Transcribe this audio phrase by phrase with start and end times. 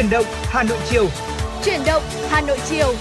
[0.00, 1.06] Chuyển động Hà Nội chiều.
[1.64, 2.94] Chuyển động Hà Nội chiều.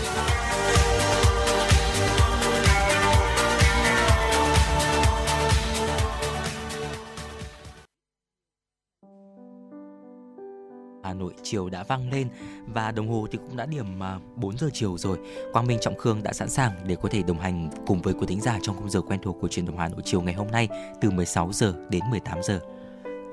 [11.03, 12.27] Hà Nội chiều đã vang lên
[12.73, 13.99] và đồng hồ thì cũng đã điểm
[14.35, 15.17] 4 à, giờ chiều rồi.
[15.53, 18.25] Quang Minh Trọng Khương đã sẵn sàng để có thể đồng hành cùng với quý
[18.27, 20.47] thính giả trong khung giờ quen thuộc của truyền động Hà Nội chiều ngày hôm
[20.51, 20.67] nay
[21.01, 22.59] từ 16 giờ đến 18 giờ.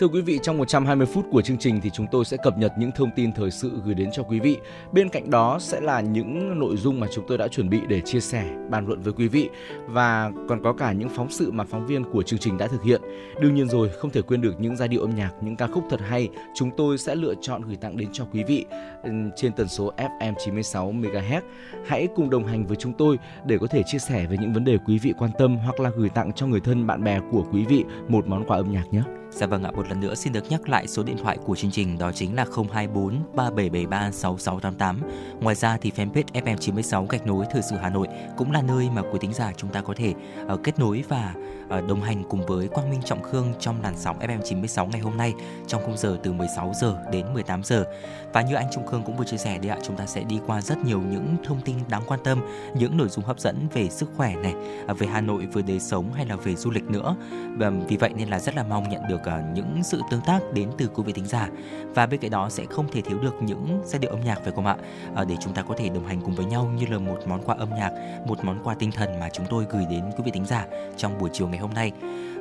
[0.01, 2.73] Thưa quý vị, trong 120 phút của chương trình thì chúng tôi sẽ cập nhật
[2.79, 4.57] những thông tin thời sự gửi đến cho quý vị.
[4.93, 8.01] Bên cạnh đó sẽ là những nội dung mà chúng tôi đã chuẩn bị để
[8.01, 9.49] chia sẻ, bàn luận với quý vị
[9.87, 12.83] và còn có cả những phóng sự mà phóng viên của chương trình đã thực
[12.83, 13.03] hiện.
[13.41, 15.85] Đương nhiên rồi, không thể quên được những giai điệu âm nhạc, những ca khúc
[15.91, 18.65] thật hay chúng tôi sẽ lựa chọn gửi tặng đến cho quý vị
[19.03, 21.41] ừ, trên tần số FM 96 MHz.
[21.87, 24.65] Hãy cùng đồng hành với chúng tôi để có thể chia sẻ về những vấn
[24.65, 27.45] đề quý vị quan tâm hoặc là gửi tặng cho người thân bạn bè của
[27.53, 29.03] quý vị một món quà âm nhạc nhé.
[29.37, 31.71] Dạ vâng ạ, một lần nữa xin được nhắc lại số điện thoại của chương
[31.71, 35.01] trình đó chính là 024 3773 6688.
[35.41, 39.03] Ngoài ra thì fanpage FM96 gạch nối thời sự Hà Nội cũng là nơi mà
[39.03, 40.15] quý tính giả chúng ta có thể
[40.53, 41.35] uh, kết nối và
[41.69, 45.17] Ờ, đồng hành cùng với Quang Minh Trọng Khương trong làn sóng FM96 ngày hôm
[45.17, 45.35] nay
[45.67, 47.85] trong khung giờ từ 16 giờ đến 18 giờ.
[48.33, 50.41] Và như anh Trung Khương cũng vừa chia sẻ đấy ạ, chúng ta sẽ đi
[50.47, 52.41] qua rất nhiều những thông tin đáng quan tâm,
[52.75, 54.55] những nội dung hấp dẫn về sức khỏe này,
[54.87, 57.17] à, về Hà Nội, về đời sống hay là về du lịch nữa.
[57.57, 60.41] Và vì vậy nên là rất là mong nhận được à, những sự tương tác
[60.53, 61.49] đến từ quý vị thính giả
[61.97, 64.53] và bên cạnh đó sẽ không thể thiếu được những giai điệu âm nhạc phải
[64.53, 64.77] không ạ
[65.15, 67.43] ờ, để chúng ta có thể đồng hành cùng với nhau như là một món
[67.43, 67.91] quà âm nhạc
[68.27, 70.67] một món quà tinh thần mà chúng tôi gửi đến quý vị thính giả
[70.97, 71.93] trong buổi chiều ngày hôm nay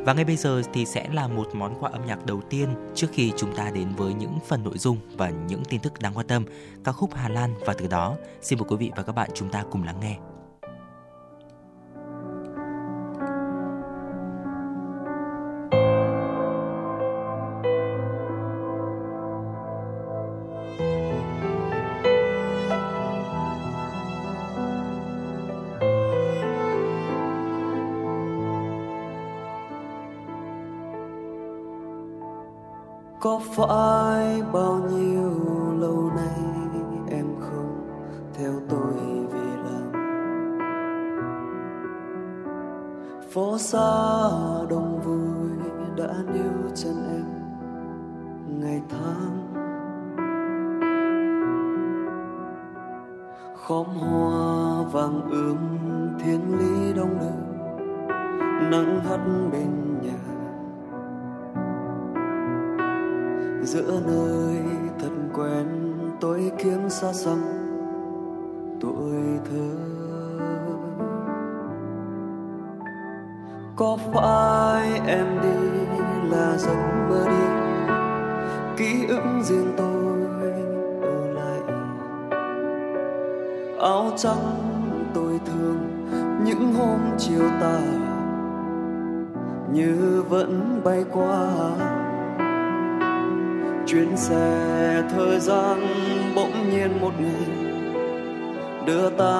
[0.05, 3.07] và ngay bây giờ thì sẽ là một món quà âm nhạc đầu tiên trước
[3.13, 6.27] khi chúng ta đến với những phần nội dung và những tin tức đáng quan
[6.27, 6.45] tâm,
[6.83, 9.49] ca khúc Hà Lan và từ đó xin mời quý vị và các bạn chúng
[9.49, 10.17] ta cùng lắng nghe.
[33.57, 33.84] Có phải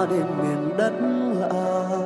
[0.10, 0.94] đến miền đất
[1.40, 1.98] lạ.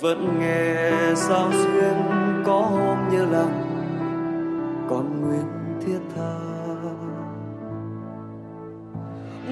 [0.00, 1.94] Vẫn nghe sao xuyên
[2.46, 3.64] có hôm như lòng
[4.90, 6.34] còn nguyên thiết tha.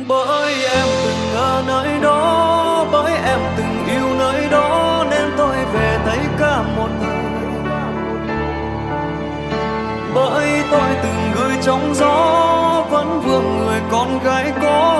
[0.09, 5.99] Bởi em từng ở nơi đó, bởi em từng yêu nơi đó, nên tôi về
[6.05, 7.17] thấy cả một người.
[10.15, 14.96] Bởi tôi từng gửi trong gió, vẫn vương người con gái có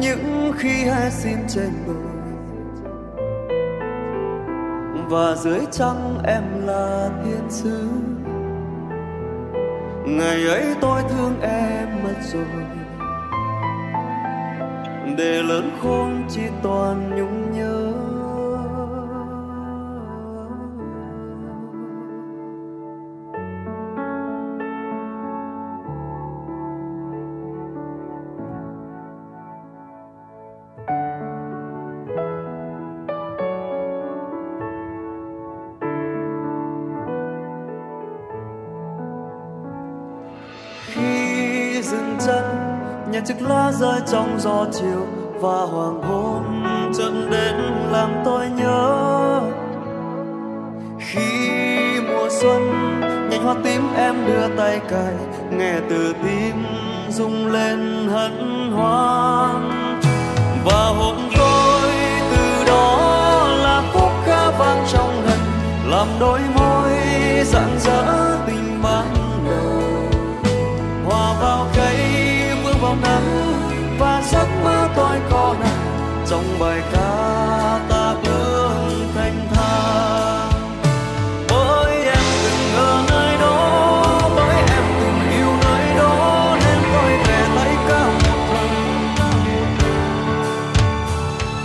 [0.00, 1.94] những khi hay xin trên bờ.
[5.08, 7.88] Và dưới trăng em là thiên sứ.
[10.06, 12.64] Ngày ấy tôi thương em mất rồi.
[15.18, 17.45] Để lớn khôn chỉ toàn nhung
[43.26, 45.06] chiếc lá rơi trong gió chiều
[45.40, 46.64] và hoàng hôn
[46.98, 47.54] chợt đến
[47.90, 49.40] làm tôi nhớ.
[50.98, 52.62] Khi mùa xuân
[53.30, 55.14] nhành hoa tím em đưa tay cài,
[55.50, 56.66] nghe từ tim
[57.10, 59.70] rung lên hân hoan.
[60.64, 61.90] Và hôn tôi
[62.30, 62.98] từ đó
[63.62, 65.38] là khúc ca vang trong ngần,
[65.90, 66.90] làm đôi môi
[67.78, 68.25] dại
[76.30, 78.70] trong bài ca ta bước
[79.14, 80.50] thanh thang
[81.48, 87.46] bởi em từng ở nơi đó, bởi em từng yêu nơi đó, nên tôi về
[87.54, 88.70] thấy cao một lần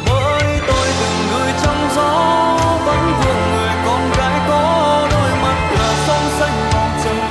[0.07, 6.05] bởi tôi từng người trong gió, vẫn vương người con gái có đôi mắt là
[6.07, 7.21] sông xanh vòng trời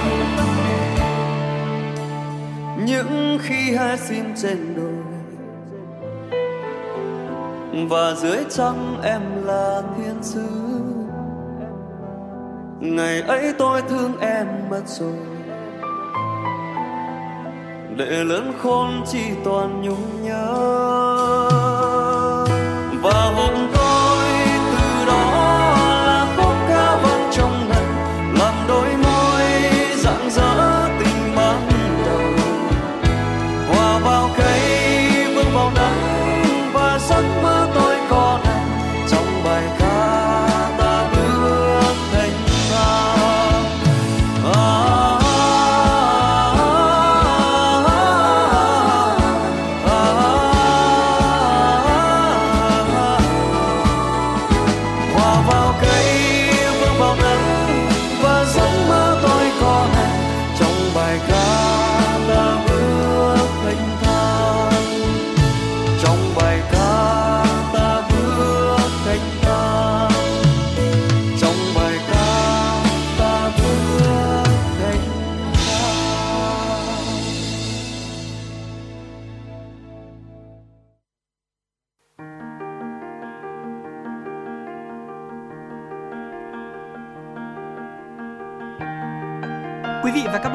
[2.87, 4.69] những khi hai xin trên
[7.88, 10.49] và dưới trăng em là thiên sứ.
[12.81, 15.19] Ngày ấy tôi thương em mất rồi.
[17.97, 20.60] Để lớn khôn chỉ toàn nhung nhớ.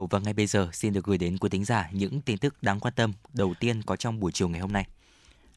[0.00, 2.62] chiều và ngay bây giờ xin được gửi đến quý thính giả những tin tức
[2.62, 4.86] đáng quan tâm đầu tiên có trong buổi chiều ngày hôm nay.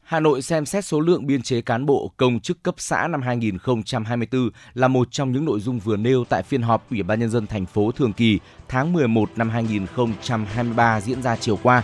[0.02, 3.22] Hà Nội xem xét số lượng biên chế cán bộ công chức cấp xã năm
[3.22, 7.30] 2024 là một trong những nội dung vừa nêu tại phiên họp Ủy ban nhân
[7.30, 8.38] dân thành phố thường kỳ
[8.68, 11.82] tháng 11 năm 2023 diễn ra chiều qua.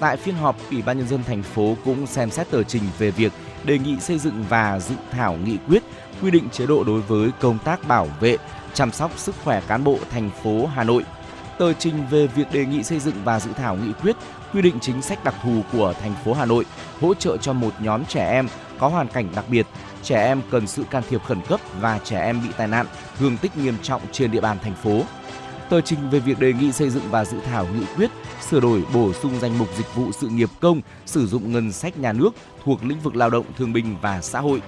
[0.00, 3.10] Tại phiên họp, Ủy ban nhân dân thành phố cũng xem xét tờ trình về
[3.10, 3.32] việc
[3.64, 5.82] đề nghị xây dựng và dự thảo nghị quyết
[6.22, 8.36] quy định chế độ đối với công tác bảo vệ,
[8.74, 11.04] chăm sóc sức khỏe cán bộ thành phố Hà Nội.
[11.62, 14.16] Tờ trình về việc đề nghị xây dựng và dự thảo nghị quyết
[14.52, 16.64] quy định chính sách đặc thù của thành phố Hà Nội
[17.00, 18.48] hỗ trợ cho một nhóm trẻ em
[18.78, 19.66] có hoàn cảnh đặc biệt,
[20.02, 22.86] trẻ em cần sự can thiệp khẩn cấp và trẻ em bị tai nạn,
[23.18, 25.02] thương tích nghiêm trọng trên địa bàn thành phố.
[25.68, 28.10] Tờ trình về việc đề nghị xây dựng và dự thảo nghị quyết
[28.50, 31.98] sửa đổi bổ sung danh mục dịch vụ sự nghiệp công sử dụng ngân sách
[31.98, 32.30] nhà nước
[32.64, 34.62] thuộc lĩnh vực lao động thương binh và xã hội.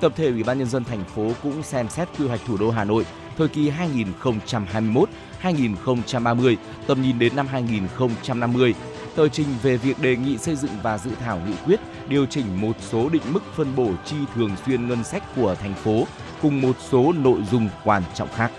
[0.00, 2.70] Tập thể Ủy ban nhân dân thành phố cũng xem xét quy hoạch thủ đô
[2.70, 3.06] Hà Nội
[3.38, 5.08] thời kỳ 2021.
[5.40, 6.56] 2030,
[6.86, 8.74] tầm nhìn đến năm 2050.
[9.16, 12.60] Tờ trình về việc đề nghị xây dựng và dự thảo nghị quyết điều chỉnh
[12.60, 16.06] một số định mức phân bổ chi thường xuyên ngân sách của thành phố
[16.42, 18.50] cùng một số nội dung quan trọng khác.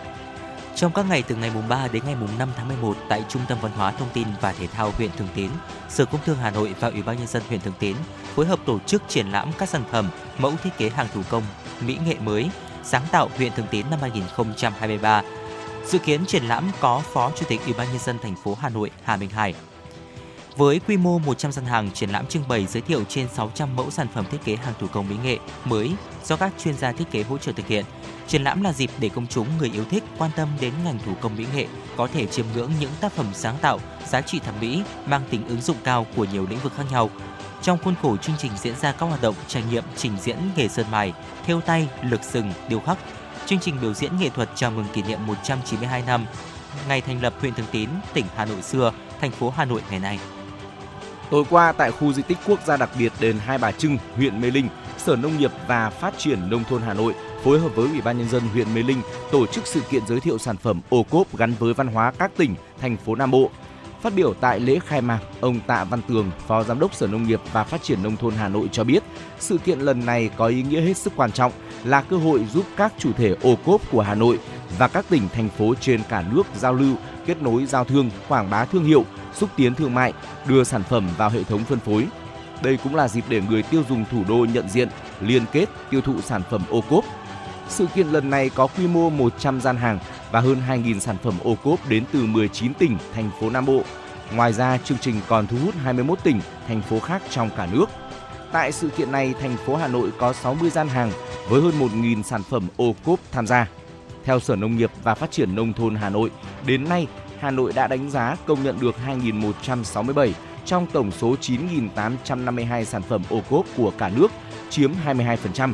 [0.76, 3.42] Trong các ngày từ ngày mùng 3 đến ngày mùng 5 tháng 11 tại Trung
[3.48, 5.50] tâm Văn hóa Thông tin và Thể thao huyện Thường Tín,
[5.90, 7.96] Sở Công Thương Hà Nội và Ủy ban nhân dân huyện Thường Tín
[8.36, 11.44] phối hợp tổ chức triển lãm các sản phẩm, mẫu thiết kế hàng thủ công,
[11.88, 12.50] mỹ nghệ mới,
[12.84, 15.22] sáng tạo huyện Thường Tín năm 2023.
[15.86, 18.70] Dự kiến triển lãm có Phó Chủ tịch Ủy ban nhân dân thành phố Hà
[18.70, 19.54] Nội Hà Minh Hải.
[20.58, 23.92] Với quy mô 100 gian hàng, triển lãm trưng bày giới thiệu trên 600 mẫu
[23.92, 25.92] sản phẩm thiết kế hàng thủ công mỹ nghệ mới
[26.24, 27.86] do các chuyên gia thiết kế hỗ trợ thực hiện.
[28.28, 31.12] Triển lãm là dịp để công chúng người yêu thích quan tâm đến ngành thủ
[31.22, 34.56] công mỹ nghệ có thể chiêm ngưỡng những tác phẩm sáng tạo, giá trị thẩm
[34.62, 37.10] mỹ mang tính ứng dụng cao của nhiều lĩnh vực khác nhau.
[37.62, 40.68] Trong khuôn khổ chương trình diễn ra các hoạt động trải nghiệm trình diễn nghề
[40.68, 41.14] sơn mài,
[41.46, 42.98] thêu tay, lực sừng, điêu khắc.
[43.46, 46.26] Chương trình biểu diễn nghệ thuật chào mừng kỷ niệm 192 năm
[46.88, 50.00] ngày thành lập huyện Thường Tín, tỉnh Hà Nội xưa, thành phố Hà Nội ngày
[50.00, 50.20] nay.
[51.32, 54.42] Tối qua tại khu di tích quốc gia đặc biệt đền Hai Bà Trưng, huyện
[54.42, 54.68] Mê Linh,
[54.98, 58.18] Sở Nông nghiệp và Phát triển Nông thôn Hà Nội phối hợp với Ủy ban
[58.18, 61.38] Nhân dân huyện Mê Linh tổ chức sự kiện giới thiệu sản phẩm ô cốp
[61.38, 63.52] gắn với văn hóa các tỉnh, thành phố Nam Bộ.
[64.02, 67.24] Phát biểu tại lễ khai mạc, ông Tạ Văn Tường, Phó Giám đốc Sở Nông
[67.24, 69.04] nghiệp và Phát triển Nông thôn Hà Nội cho biết,
[69.40, 71.52] sự kiện lần này có ý nghĩa hết sức quan trọng,
[71.84, 74.40] là cơ hội giúp các chủ thể ô cốp của Hà Nội
[74.78, 78.50] và các tỉnh, thành phố trên cả nước giao lưu, kết nối giao thương, quảng
[78.50, 80.14] bá thương hiệu, xúc tiến thương mại,
[80.48, 82.08] đưa sản phẩm vào hệ thống phân phối.
[82.64, 84.90] Đây cũng là dịp để người tiêu dùng thủ đô nhận diện,
[85.22, 87.06] liên kết, tiêu thụ sản phẩm ô cốp.
[87.70, 90.00] Sự kiện lần này có quy mô 100 gian hàng
[90.32, 93.84] và hơn 2.000 sản phẩm ô cốp đến từ 19 tỉnh, thành phố Nam Bộ.
[94.36, 97.86] Ngoài ra, chương trình còn thu hút 21 tỉnh, thành phố khác trong cả nước.
[98.52, 101.12] Tại sự kiện này, thành phố Hà Nội có 60 gian hàng
[101.50, 103.68] với hơn 1.000 sản phẩm ô cốp tham gia.
[104.24, 106.32] Theo Sở Nông nghiệp và Phát triển Nông thôn Hà Nội,
[106.66, 107.08] đến nay
[107.40, 110.32] Hà Nội đã đánh giá công nhận được 2.167
[110.66, 114.32] trong tổng số 9.852 sản phẩm ô cốp của cả nước,
[114.70, 115.74] chiếm 22%.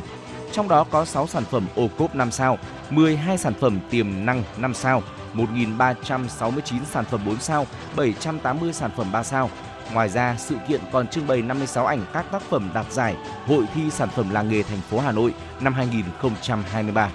[0.52, 2.58] Trong đó có 6 sản phẩm ô cốp 5 sao,
[2.90, 5.02] 12 sản phẩm tiềm năng 5 sao,
[5.34, 9.50] 1.369 sản phẩm 4 sao, 780 sản phẩm 3 sao.
[9.92, 13.64] Ngoài ra, sự kiện còn trưng bày 56 ảnh các tác phẩm đạt giải Hội
[13.74, 17.10] thi sản phẩm làng nghề thành phố Hà Nội năm 2023.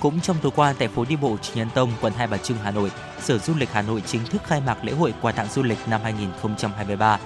[0.00, 2.56] Cũng trong tối qua tại phố đi bộ Trịnh Nhân Tông, quận Hai Bà Trưng,
[2.62, 2.90] Hà Nội,
[3.20, 5.78] Sở Du lịch Hà Nội chính thức khai mạc lễ hội quà tặng du lịch
[5.86, 7.18] năm 2023.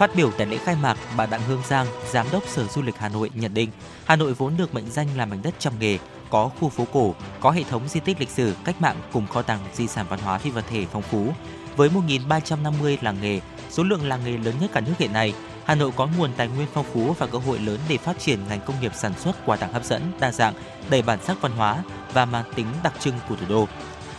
[0.00, 2.98] Phát biểu tại lễ khai mạc, bà Đặng Hương Giang, Giám đốc Sở Du lịch
[2.98, 3.70] Hà Nội nhận định,
[4.04, 5.98] Hà Nội vốn được mệnh danh là mảnh đất trăm nghề,
[6.30, 9.42] có khu phố cổ, có hệ thống di tích lịch sử, cách mạng cùng kho
[9.42, 11.32] tàng di sản văn hóa phi vật thể phong phú.
[11.76, 13.40] Với 1.350 làng nghề,
[13.70, 16.48] số lượng làng nghề lớn nhất cả nước hiện nay, Hà Nội có nguồn tài
[16.48, 19.46] nguyên phong phú và cơ hội lớn để phát triển ngành công nghiệp sản xuất
[19.46, 20.54] quà tặng hấp dẫn, đa dạng,
[20.90, 23.68] đầy bản sắc văn hóa và mang tính đặc trưng của thủ đô.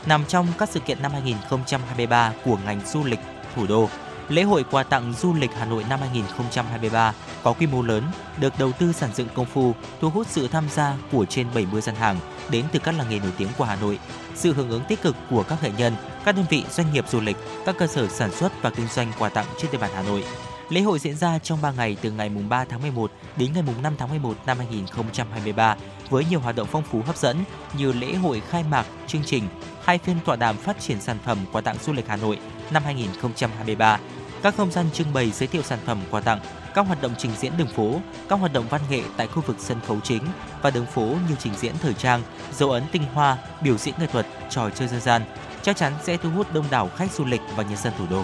[0.06, 3.20] Nằm trong các sự kiện năm 2023 của ngành du lịch
[3.56, 3.90] thủ đô,
[4.32, 8.04] lễ hội quà tặng du lịch Hà Nội năm 2023 có quy mô lớn,
[8.40, 11.82] được đầu tư sản dựng công phu, thu hút sự tham gia của trên 70
[11.82, 12.18] gian hàng
[12.50, 14.00] đến từ các làng nghề nổi tiếng của Hà Nội,
[14.36, 15.94] sự hưởng ứng tích cực của các nghệ nhân,
[16.26, 19.12] các đơn vị doanh nghiệp du lịch, các cơ sở sản xuất và kinh doanh
[19.20, 20.24] quà tặng trên địa bàn Hà Nội.
[20.70, 23.64] Lễ hội diễn ra trong 3 ngày từ ngày mùng 3 tháng 11 đến ngày
[23.64, 25.76] mùng 5 tháng 11 năm 2023
[26.10, 27.38] với nhiều hoạt động phong phú hấp dẫn
[27.78, 29.44] như lễ hội khai mạc, chương trình,
[29.84, 32.40] hai phiên tọa đàm phát triển sản phẩm quà tặng du lịch Hà Nội
[32.72, 34.00] năm 2023,
[34.44, 36.40] các không gian trưng bày giới thiệu sản phẩm quà tặng,
[36.74, 39.56] các hoạt động trình diễn đường phố, các hoạt động văn nghệ tại khu vực
[39.60, 40.24] sân khấu chính
[40.62, 42.22] và đường phố như trình diễn thời trang,
[42.52, 45.22] dấu ấn tinh hoa, biểu diễn nghệ thuật, trò chơi dân gian,
[45.62, 48.24] chắc chắn sẽ thu hút đông đảo khách du lịch và nhân dân thủ đô.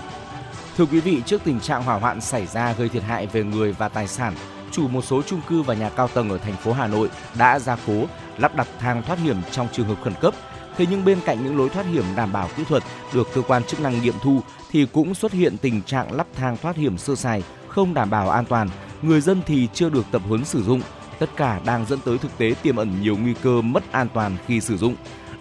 [0.78, 3.72] Thưa quý vị, trước tình trạng hỏa hoạn xảy ra gây thiệt hại về người
[3.72, 4.36] và tài sản,
[4.72, 7.60] chủ một số chung cư và nhà cao tầng ở thành phố Hà Nội đã
[7.60, 8.06] ra cố
[8.38, 10.34] lắp đặt thang thoát hiểm trong trường hợp khẩn cấp.
[10.78, 13.64] Thế nhưng bên cạnh những lối thoát hiểm đảm bảo kỹ thuật được cơ quan
[13.64, 14.42] chức năng nghiệm thu
[14.72, 18.30] thì cũng xuất hiện tình trạng lắp thang thoát hiểm sơ sài không đảm bảo
[18.30, 18.70] an toàn,
[19.02, 20.82] người dân thì chưa được tập huấn sử dụng.
[21.20, 24.38] Tất cả đang dẫn tới thực tế tiềm ẩn nhiều nguy cơ mất an toàn
[24.48, 24.96] khi sử dụng.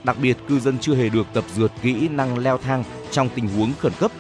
[0.05, 3.49] Đặc biệt cư dân chưa hề được tập dượt kỹ năng leo thang trong tình
[3.49, 4.11] huống khẩn cấp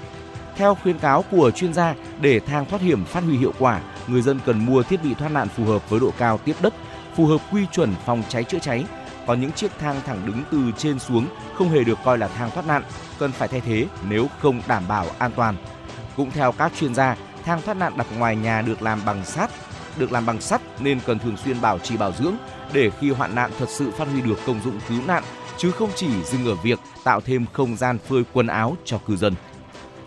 [0.56, 4.22] theo khuyến cáo của chuyên gia, để thang thoát hiểm phát huy hiệu quả, người
[4.22, 6.74] dân cần mua thiết bị thoát nạn phù hợp với độ cao tiếp đất,
[7.16, 8.84] phù hợp quy chuẩn phòng cháy chữa cháy.
[9.26, 12.50] Có những chiếc thang thẳng đứng từ trên xuống không hề được coi là thang
[12.50, 12.82] thoát nạn,
[13.18, 15.56] cần phải thay thế nếu không đảm bảo an toàn.
[16.16, 19.50] Cũng theo các chuyên gia, thang thoát nạn đặt ngoài nhà được làm bằng sắt,
[19.96, 22.34] được làm bằng sắt nên cần thường xuyên bảo trì bảo dưỡng
[22.72, 25.22] để khi hoạn nạn thật sự phát huy được công dụng cứu nạn
[25.56, 29.16] chứ không chỉ dừng ở việc tạo thêm không gian phơi quần áo cho cư
[29.16, 29.34] dân.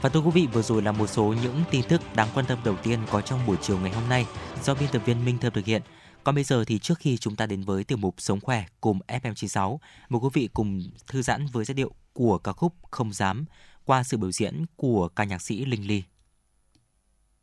[0.02, 2.58] Và thưa quý vị, vừa rồi là một số những tin tức đáng quan tâm
[2.64, 4.26] đầu tiên có trong buổi chiều ngày hôm nay
[4.64, 5.82] do biên tập viên Minh Thơm thực hiện.
[6.24, 9.00] Còn bây giờ thì trước khi chúng ta đến với tiểu mục Sống khỏe cùng
[9.08, 9.78] FM96,
[10.10, 13.46] mời quý vị cùng thư giãn với giai điệu của ca khúc Không dám
[13.86, 16.04] qua sự biểu diễn của ca nhạc sĩ Linh Ly.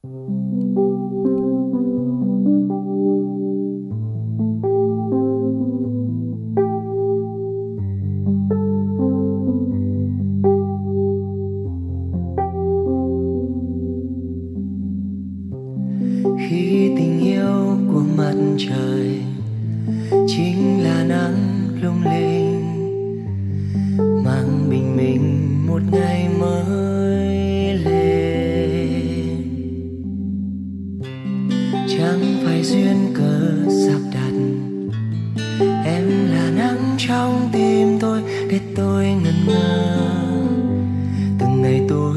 [0.06, 0.95] Thank you.
[21.16, 22.64] Nắng lung linh,
[24.24, 29.38] mang bình minh một ngày mới lên.
[31.88, 33.40] Chẳng phải duyên cớ
[33.86, 34.34] sắp đặt,
[35.84, 39.98] em là nắng trong tim tôi để tôi ngẩn ngơ.
[41.38, 42.16] Từng ngày tôi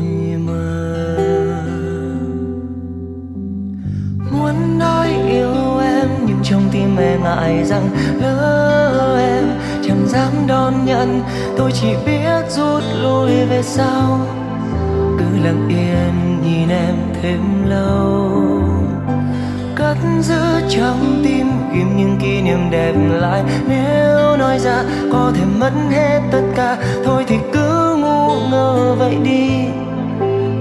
[7.10, 8.69] e ngại rằng yêu em chẳng
[10.10, 11.22] dám đón nhận,
[11.58, 14.20] tôi chỉ biết rút lui về sau.
[15.20, 18.30] Cứ lặng yên nhìn em thêm lâu.
[19.76, 23.44] Cất giữ trong tim ghim những kỷ niệm đẹp lại.
[23.68, 29.18] Nếu nói ra có thể mất hết tất cả, thôi thì cứ ngu ngơ vậy
[29.24, 29.50] đi.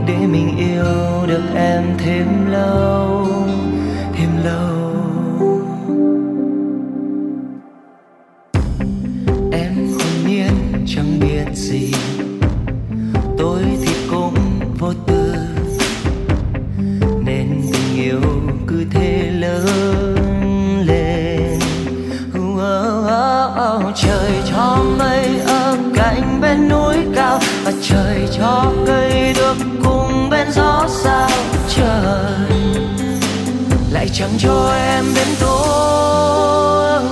[0.07, 3.38] Để mình yêu được em thêm lâu.
[34.19, 37.03] Chẳng cho em đến tối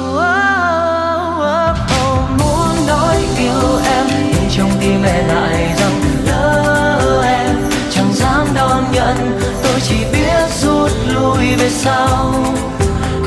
[2.39, 7.57] muốn nói yêu em nhưng trong tim em lại rằng lỡ em.
[7.91, 12.35] Chẳng dám đón nhận, tôi chỉ biết rút lui về sau.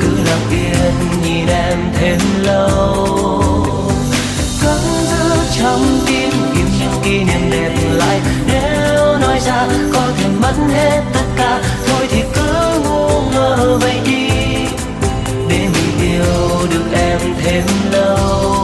[0.00, 0.94] Cứ lặng yên
[1.24, 3.64] nhìn em thêm lâu.
[4.62, 8.20] Cất giữ trong tim im những kỷ niệm đẹp lại.
[8.46, 11.19] Nếu nói ra có thể mất hết
[13.80, 14.28] vậy đi?
[15.48, 18.59] Để mình yêu được em thêm lâu.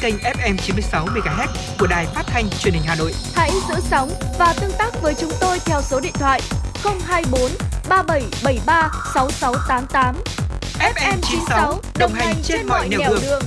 [0.00, 3.12] Kênh FM 96 MHz của đài phát thanh truyền hình Hà Nội.
[3.34, 6.40] Hãy giữ sóng và tương tác với chúng tôi theo số điện thoại
[6.84, 7.40] 024
[7.88, 10.16] 3773 6688.
[10.78, 13.42] FM 96 đồng hành trên mọi nẻo đường.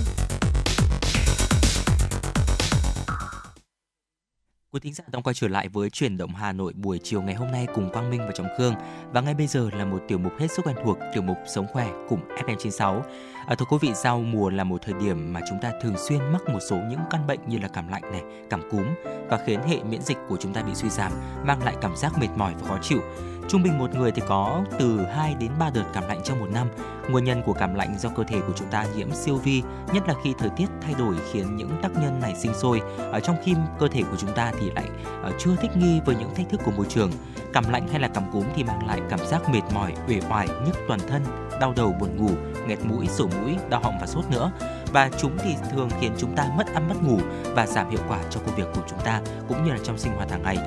[4.72, 7.36] Quý thính giả đang quay trở lại với chuyển động Hà Nội buổi chiều ngày
[7.36, 8.76] hôm nay cùng Quang Minh và Trọng Khương
[9.12, 11.68] và ngay bây giờ là một tiểu mục hết sức quen thuộc tiểu mục sống
[11.74, 13.02] khỏe cùng FM96.
[13.47, 16.19] À, thưa quý vị, giao mùa là một thời điểm mà chúng ta thường xuyên
[16.32, 18.84] mắc một số những căn bệnh như là cảm lạnh này, cảm cúm
[19.29, 21.12] và khiến hệ miễn dịch của chúng ta bị suy giảm,
[21.43, 22.99] mang lại cảm giác mệt mỏi và khó chịu.
[23.47, 26.47] Trung bình một người thì có từ 2 đến 3 đợt cảm lạnh trong một
[26.53, 26.67] năm.
[27.10, 29.62] Nguyên nhân của cảm lạnh do cơ thể của chúng ta nhiễm siêu vi,
[29.93, 33.19] nhất là khi thời tiết thay đổi khiến những tác nhân này sinh sôi, ở
[33.19, 34.89] trong khi cơ thể của chúng ta thì lại
[35.23, 37.12] ờ, chưa thích nghi với những thách thức của môi trường.
[37.53, 40.47] Cảm lạnh hay là cảm cúm thì mang lại cảm giác mệt mỏi, uể oải,
[40.65, 41.23] nhức toàn thân,
[41.60, 42.32] đau đầu, buồn ngủ,
[42.67, 44.51] nghẹt mũi, sổ mũi, đau họng và sốt nữa.
[44.93, 47.19] Và chúng thì thường khiến chúng ta mất ăn mất ngủ
[47.56, 50.13] và giảm hiệu quả cho công việc của chúng ta cũng như là trong sinh
[50.15, 50.58] hoạt hàng ngày.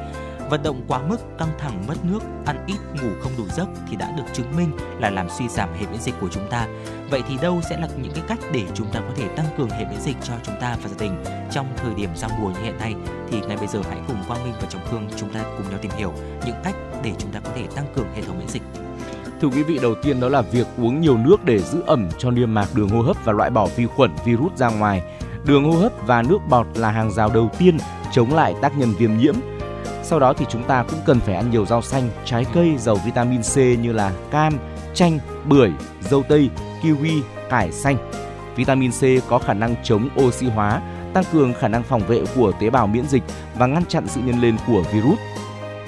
[0.50, 3.96] Vận động quá mức, căng thẳng, mất nước, ăn ít, ngủ không đủ giấc thì
[3.96, 6.66] đã được chứng minh là làm suy giảm hệ miễn dịch của chúng ta.
[7.11, 9.70] Vậy thì đâu sẽ là những cái cách để chúng ta có thể tăng cường
[9.70, 12.61] hệ miễn dịch cho chúng ta và gia đình trong thời điểm giao mùa như
[12.62, 12.94] hiện nay?
[13.30, 15.78] Thì ngay bây giờ hãy cùng Quang Minh và Trọng Khương chúng ta cùng nhau
[15.82, 16.12] tìm hiểu
[16.46, 18.62] những cách để chúng ta có thể tăng cường hệ thống miễn dịch.
[19.40, 22.30] Thưa quý vị, đầu tiên đó là việc uống nhiều nước để giữ ẩm cho
[22.30, 25.02] niêm mạc đường hô hấp và loại bỏ vi khuẩn, virus ra ngoài.
[25.44, 27.78] Đường hô hấp và nước bọt là hàng rào đầu tiên
[28.12, 29.35] chống lại tác nhân viêm nhiễm.
[30.08, 32.96] Sau đó thì chúng ta cũng cần phải ăn nhiều rau xanh, trái cây giàu
[33.04, 34.58] vitamin C như là cam,
[34.94, 36.50] chanh, bưởi, dâu tây,
[36.82, 38.10] kiwi, cải xanh.
[38.56, 40.82] Vitamin C có khả năng chống oxy hóa,
[41.14, 43.22] tăng cường khả năng phòng vệ của tế bào miễn dịch
[43.58, 45.18] và ngăn chặn sự nhân lên của virus.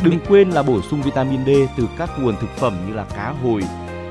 [0.02, 3.34] Đừng quên là bổ sung vitamin D từ các nguồn thực phẩm như là cá
[3.42, 3.62] hồi,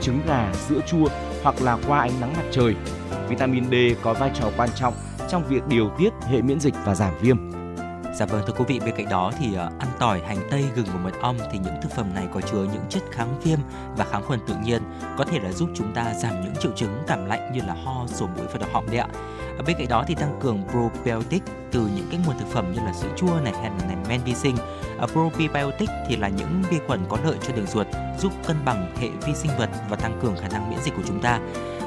[0.02, 1.08] trứng gà, sữa chua
[1.44, 2.76] hoặc là qua ánh nắng mặt trời.
[3.30, 4.94] Vitamin D có vai trò quan trọng
[5.30, 7.57] trong việc điều tiết hệ miễn dịch và giảm viêm.
[8.18, 10.86] Dạ vâng thưa quý vị, bên cạnh đó thì ờ, ăn tỏi, hành tây, gừng
[10.86, 13.60] và mật ong thì những thực phẩm này có chứa những chất kháng viêm
[13.98, 14.82] và kháng khuẩn tự nhiên
[15.18, 18.08] có thể là giúp chúng ta giảm những triệu chứng cảm lạnh như là ho,
[18.08, 19.08] sổ mũi và đau họng đấy ạ.
[19.58, 22.80] Ở bên cạnh đó thì tăng cường probiotic từ những cái nguồn thực phẩm như
[22.86, 24.56] là sữa chua này hay là men vi sinh.
[24.98, 27.88] Ờ, probiotic thì là những vi khuẩn có lợi cho đường ruột,
[28.20, 31.04] giúp cân bằng hệ vi sinh vật và tăng cường khả năng miễn dịch của
[31.08, 31.40] chúng ta.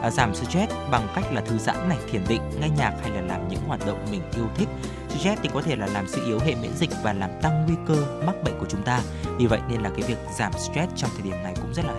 [0.03, 3.21] À, giảm stress bằng cách là thư giãn này, thiền định, nghe nhạc hay là
[3.21, 4.69] làm những hoạt động mình yêu thích.
[5.09, 7.77] Stress thì có thể là làm suy yếu hệ miễn dịch và làm tăng nguy
[7.87, 9.01] cơ mắc bệnh của chúng ta.
[9.39, 11.93] Vì vậy nên là cái việc giảm stress trong thời điểm này cũng rất là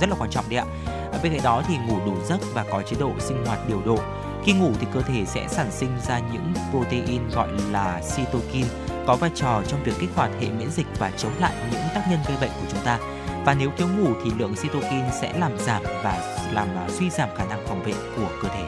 [0.00, 0.66] rất là quan trọng đấy ạ.
[0.86, 3.82] À, bên cạnh đó thì ngủ đủ giấc và có chế độ sinh hoạt điều
[3.86, 3.98] độ.
[4.44, 8.68] Khi ngủ thì cơ thể sẽ sản sinh ra những protein gọi là cytokine
[9.06, 12.02] có vai trò trong việc kích hoạt hệ miễn dịch và chống lại những tác
[12.10, 12.98] nhân gây bệnh của chúng ta.
[13.44, 17.28] Và nếu thiếu ngủ thì lượng cytokine sẽ làm giảm và làm à, suy giảm
[17.36, 18.64] khả năng phòng vệ của cơ thể.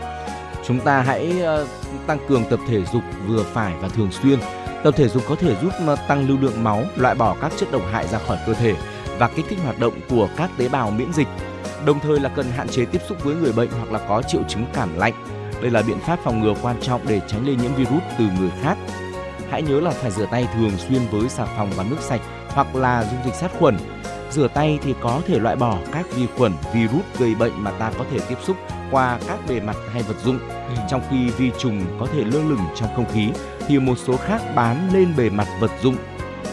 [0.66, 1.66] Chúng ta hãy ờ,
[2.06, 4.38] tăng cường tập thể dục vừa phải và thường xuyên.
[4.84, 7.72] Tập thể dục có thể giúp ờ, tăng lưu lượng máu, loại bỏ các chất
[7.72, 8.74] độc hại ra khỏi cơ thể
[9.18, 11.28] và kích thích hoạt động của các tế bào miễn dịch.
[11.86, 14.42] Đồng thời là cần hạn chế tiếp xúc với người bệnh hoặc là có triệu
[14.48, 15.12] chứng cảm lạnh.
[15.62, 18.50] Đây là biện pháp phòng ngừa quan trọng để tránh lây nhiễm virus từ người
[18.62, 18.78] khác.
[19.50, 22.76] Hãy nhớ là phải rửa tay thường xuyên với xà phòng và nước sạch hoặc
[22.76, 23.76] là dung dịch sát khuẩn.
[24.30, 27.92] Rửa tay thì có thể loại bỏ các vi khuẩn, virus gây bệnh mà ta
[27.98, 28.56] có thể tiếp xúc
[28.90, 30.38] qua các bề mặt hay vật dụng.
[30.48, 30.74] Ừ.
[30.90, 33.30] Trong khi vi trùng có thể lơ lửng trong không khí
[33.66, 35.96] thì một số khác bám lên bề mặt vật dụng,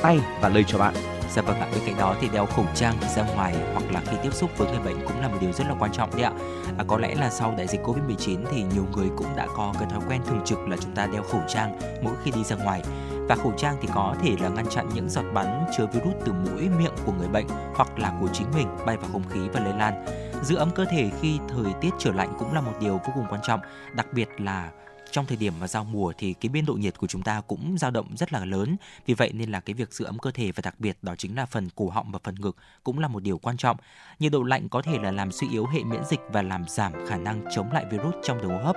[0.01, 0.93] tay và lây cho bạn.
[1.35, 4.01] Dạ vâng ạ, bên cạnh đó thì đeo khẩu trang khi ra ngoài hoặc là
[4.05, 6.21] khi tiếp xúc với người bệnh cũng là một điều rất là quan trọng đấy
[6.21, 6.31] ạ.
[6.77, 9.89] À, có lẽ là sau đại dịch Covid-19 thì nhiều người cũng đã có cái
[9.91, 12.81] thói quen thường trực là chúng ta đeo khẩu trang mỗi khi đi ra ngoài.
[13.27, 16.33] Và khẩu trang thì có thể là ngăn chặn những giọt bắn chứa virus từ
[16.33, 19.59] mũi, miệng của người bệnh hoặc là của chính mình bay vào không khí và
[19.59, 20.05] lây lan.
[20.43, 23.25] Giữ ấm cơ thể khi thời tiết trở lạnh cũng là một điều vô cùng
[23.29, 23.59] quan trọng,
[23.93, 24.71] đặc biệt là
[25.13, 27.77] trong thời điểm mà giao mùa thì cái biên độ nhiệt của chúng ta cũng
[27.77, 28.75] dao động rất là lớn.
[29.05, 31.35] Vì vậy nên là cái việc giữ ấm cơ thể và đặc biệt đó chính
[31.35, 33.77] là phần cổ họng và phần ngực cũng là một điều quan trọng.
[34.19, 36.93] Nhiệt độ lạnh có thể là làm suy yếu hệ miễn dịch và làm giảm
[37.07, 38.75] khả năng chống lại virus trong đường hô hấp.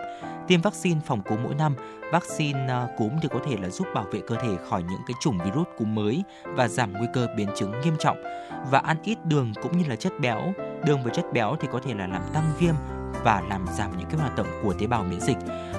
[0.48, 1.74] Tiêm vaccine phòng cúm mỗi năm,
[2.12, 5.14] vaccine à, cúm thì có thể là giúp bảo vệ cơ thể khỏi những cái
[5.20, 8.22] chủng virus cúm mới và giảm nguy cơ biến chứng nghiêm trọng.
[8.70, 10.52] Và ăn ít đường cũng như là chất béo,
[10.84, 12.74] đường và chất béo thì có thể là làm tăng viêm
[13.24, 15.36] và làm giảm những cái hoạt động của tế bào miễn dịch.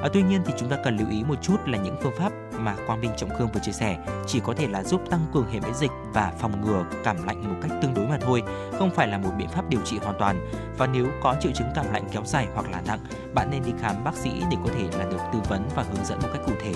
[0.07, 2.31] À, tuy nhiên thì chúng ta cần lưu ý một chút là những phương pháp
[2.59, 5.47] mà Quang Minh Trọng Khương vừa chia sẻ chỉ có thể là giúp tăng cường
[5.51, 8.43] hệ miễn dịch và phòng ngừa cảm lạnh một cách tương đối mà thôi,
[8.79, 10.49] không phải là một biện pháp điều trị hoàn toàn.
[10.77, 12.99] Và nếu có triệu chứng cảm lạnh kéo dài hoặc là nặng,
[13.33, 16.05] bạn nên đi khám bác sĩ để có thể là được tư vấn và hướng
[16.05, 16.73] dẫn một cách cụ thể.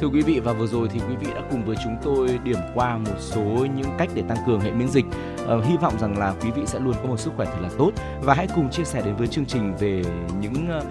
[0.00, 2.58] Thưa quý vị và vừa rồi thì quý vị đã cùng với chúng tôi điểm
[2.74, 5.04] qua một số những cách để tăng cường hệ miễn dịch.
[5.46, 7.68] Ờ, hy vọng rằng là quý vị sẽ luôn có một sức khỏe thật là
[7.78, 7.90] tốt
[8.22, 10.02] và hãy cùng chia sẻ đến với chương trình về
[10.40, 10.82] những ờ,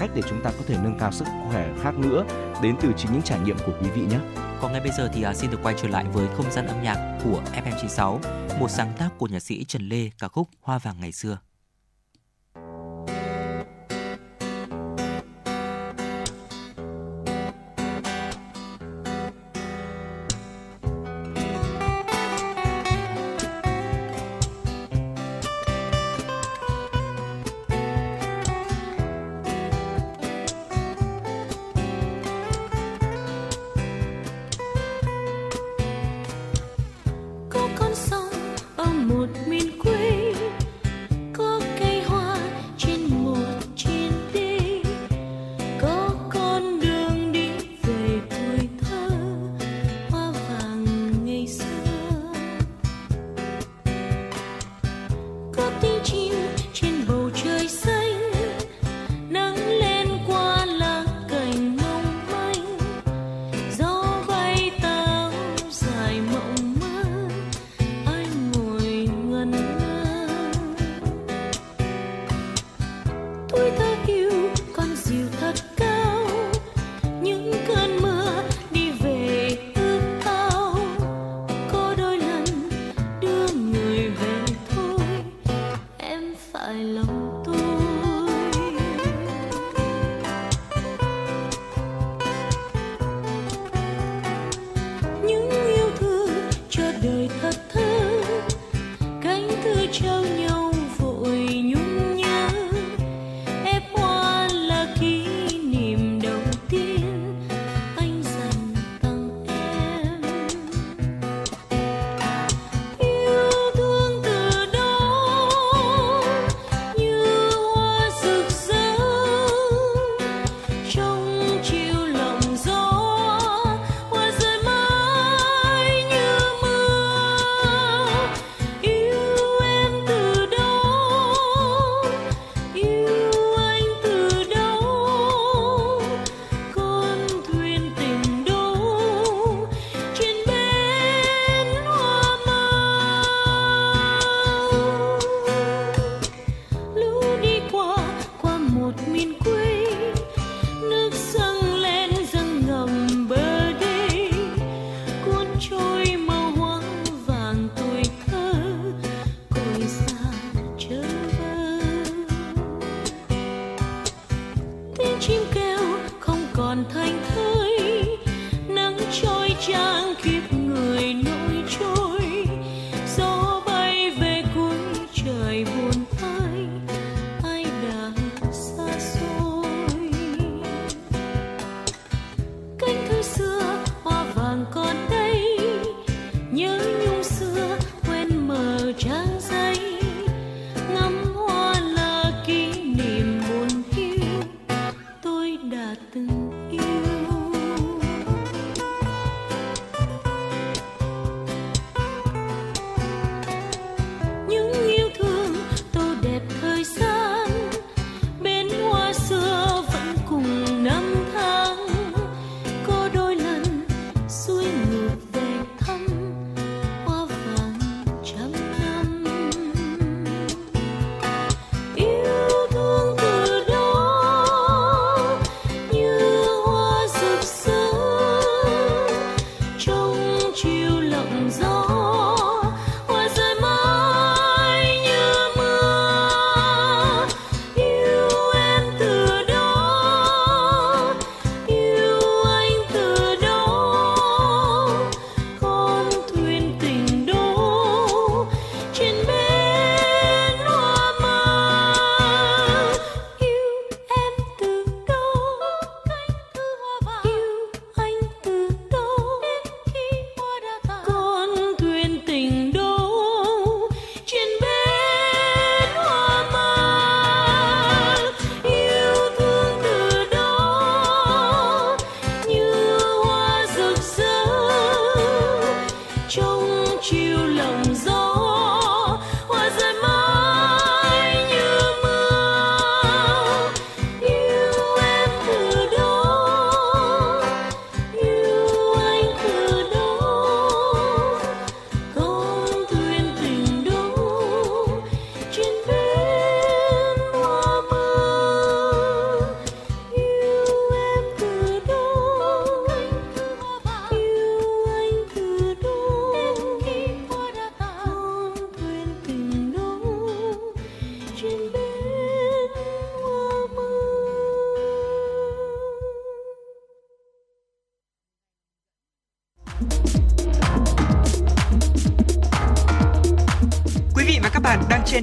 [0.00, 2.24] cách để chúng ta có thể nâng cao sức khỏe khác nữa
[2.62, 4.18] đến từ chính những trải nghiệm của quý vị nhé.
[4.60, 6.82] Còn ngay bây giờ thì à, xin được quay trở lại với không gian âm
[6.82, 8.18] nhạc của FM96,
[8.58, 11.38] một sáng tác của nhạc sĩ Trần Lê ca khúc Hoa vàng ngày xưa.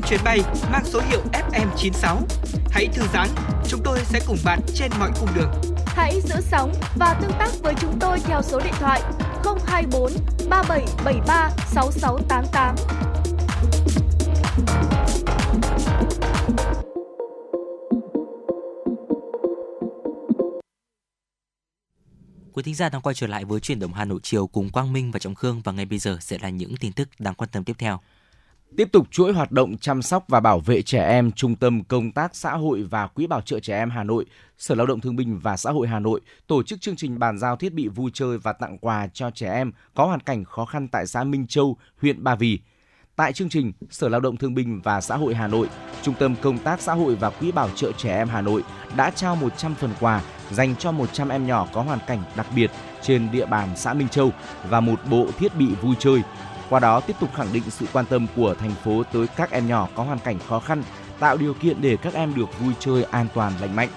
[0.10, 0.40] Chuyến bay
[0.72, 2.18] mang số hiệu FM96.
[2.72, 3.30] Hãy thư giãn,
[3.68, 5.52] chúng tôi sẽ cùng bạn trên mọi cung đường.
[5.86, 9.02] Hãy giữ sóng và tương tác với chúng tôi theo số điện thoại
[9.66, 10.12] 024
[10.50, 12.76] 3773 6688.
[22.54, 24.94] Quý thính giả đang quay trở lại với chuyển động Hà Nội chiều cùng Quang
[24.94, 27.50] Minh và Trọng Khương và ngay bây giờ sẽ là những tin tức đáng quan
[27.54, 28.00] tâm tiếp theo.
[28.78, 32.12] Tiếp tục chuỗi hoạt động chăm sóc và bảo vệ trẻ em, Trung tâm Công
[32.12, 34.26] tác Xã hội và Quỹ Bảo trợ Trẻ Em Hà Nội,
[34.58, 37.38] Sở Lao động Thương binh và Xã hội Hà Nội tổ chức chương trình bàn
[37.38, 40.66] giao thiết bị vui chơi và tặng quà cho trẻ em có hoàn cảnh khó
[40.66, 42.60] khăn tại xã Minh Châu, huyện Ba Vì.
[43.16, 45.68] Tại chương trình, Sở Lao động Thương binh và Xã hội Hà Nội,
[46.02, 48.64] Trung tâm Công tác Xã hội và Quỹ Bảo trợ Trẻ Em Hà Nội
[48.96, 52.72] đã trao 100 phần quà dành cho 100 em nhỏ có hoàn cảnh đặc biệt
[53.02, 54.32] trên địa bàn xã Minh Châu
[54.70, 56.22] và một bộ thiết bị vui chơi
[56.70, 59.68] qua đó tiếp tục khẳng định sự quan tâm của thành phố tới các em
[59.68, 60.84] nhỏ có hoàn cảnh khó khăn,
[61.20, 63.90] tạo điều kiện để các em được vui chơi an toàn lành mạnh.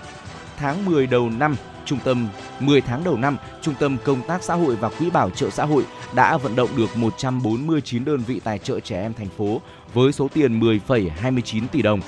[0.57, 2.29] Tháng 10 đầu năm, trung tâm
[2.61, 5.65] 10 tháng đầu năm, Trung tâm Công tác Xã hội và Quỹ Bảo trợ Xã
[5.65, 9.61] hội đã vận động được 149 đơn vị tài trợ trẻ em thành phố
[9.95, 12.01] với số tiền 10,29 tỷ đồng,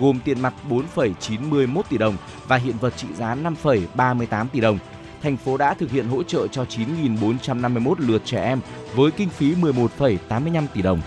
[0.00, 2.16] gồm tiền mặt 4,91 tỷ đồng
[2.48, 4.78] và hiện vật trị giá 5,38 tỷ đồng–
[5.22, 8.60] thành phố đã thực hiện hỗ trợ cho 9.451 lượt trẻ em
[8.94, 11.00] với kinh phí 11,85 tỷ đồng.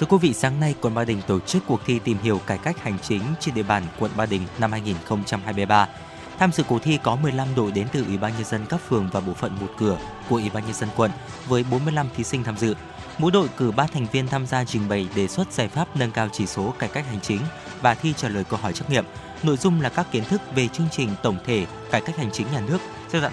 [0.00, 2.58] Thưa quý vị, sáng nay quận Ba Đình tổ chức cuộc thi tìm hiểu cải
[2.58, 5.88] cách hành chính trên địa bàn quận Ba Đình năm 2023.
[6.38, 9.08] Tham dự cuộc thi có 15 đội đến từ Ủy ban nhân dân các phường
[9.12, 11.10] và bộ phận một cửa của Ủy ban nhân dân quận
[11.48, 12.74] với 45 thí sinh tham dự.
[13.18, 16.10] Mỗi đội cử 3 thành viên tham gia trình bày đề xuất giải pháp nâng
[16.10, 17.40] cao chỉ số cải cách hành chính
[17.80, 19.04] và thi trả lời câu hỏi trắc nghiệm.
[19.42, 22.46] Nội dung là các kiến thức về chương trình tổng thể cải cách hành chính
[22.52, 22.78] nhà nước
[23.12, 23.32] giai đoạn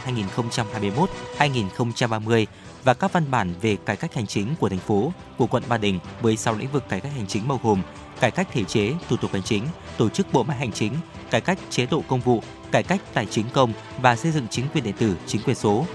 [1.38, 2.45] 2021-2030
[2.83, 5.77] và các văn bản về cải cách hành chính của thành phố, của quận Ba
[5.77, 7.81] Đình với 6 lĩnh vực cải cách hành chính bao gồm
[8.19, 9.63] cải cách thể chế, thủ tục hành chính,
[9.97, 10.93] tổ chức bộ máy hành chính,
[11.31, 14.65] cải cách chế độ công vụ, cải cách tài chính công và xây dựng chính
[14.73, 15.86] quyền điện tử, chính quyền số.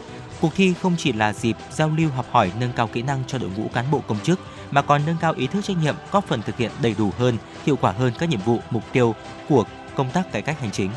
[0.41, 3.38] Cuộc thi không chỉ là dịp giao lưu học hỏi nâng cao kỹ năng cho
[3.38, 6.27] đội ngũ cán bộ công chức mà còn nâng cao ý thức trách nhiệm, góp
[6.27, 7.37] phần thực hiện đầy đủ hơn,
[7.67, 9.14] hiệu quả hơn các nhiệm vụ, mục tiêu
[9.49, 9.64] của
[9.97, 10.91] công tác cải cách hành chính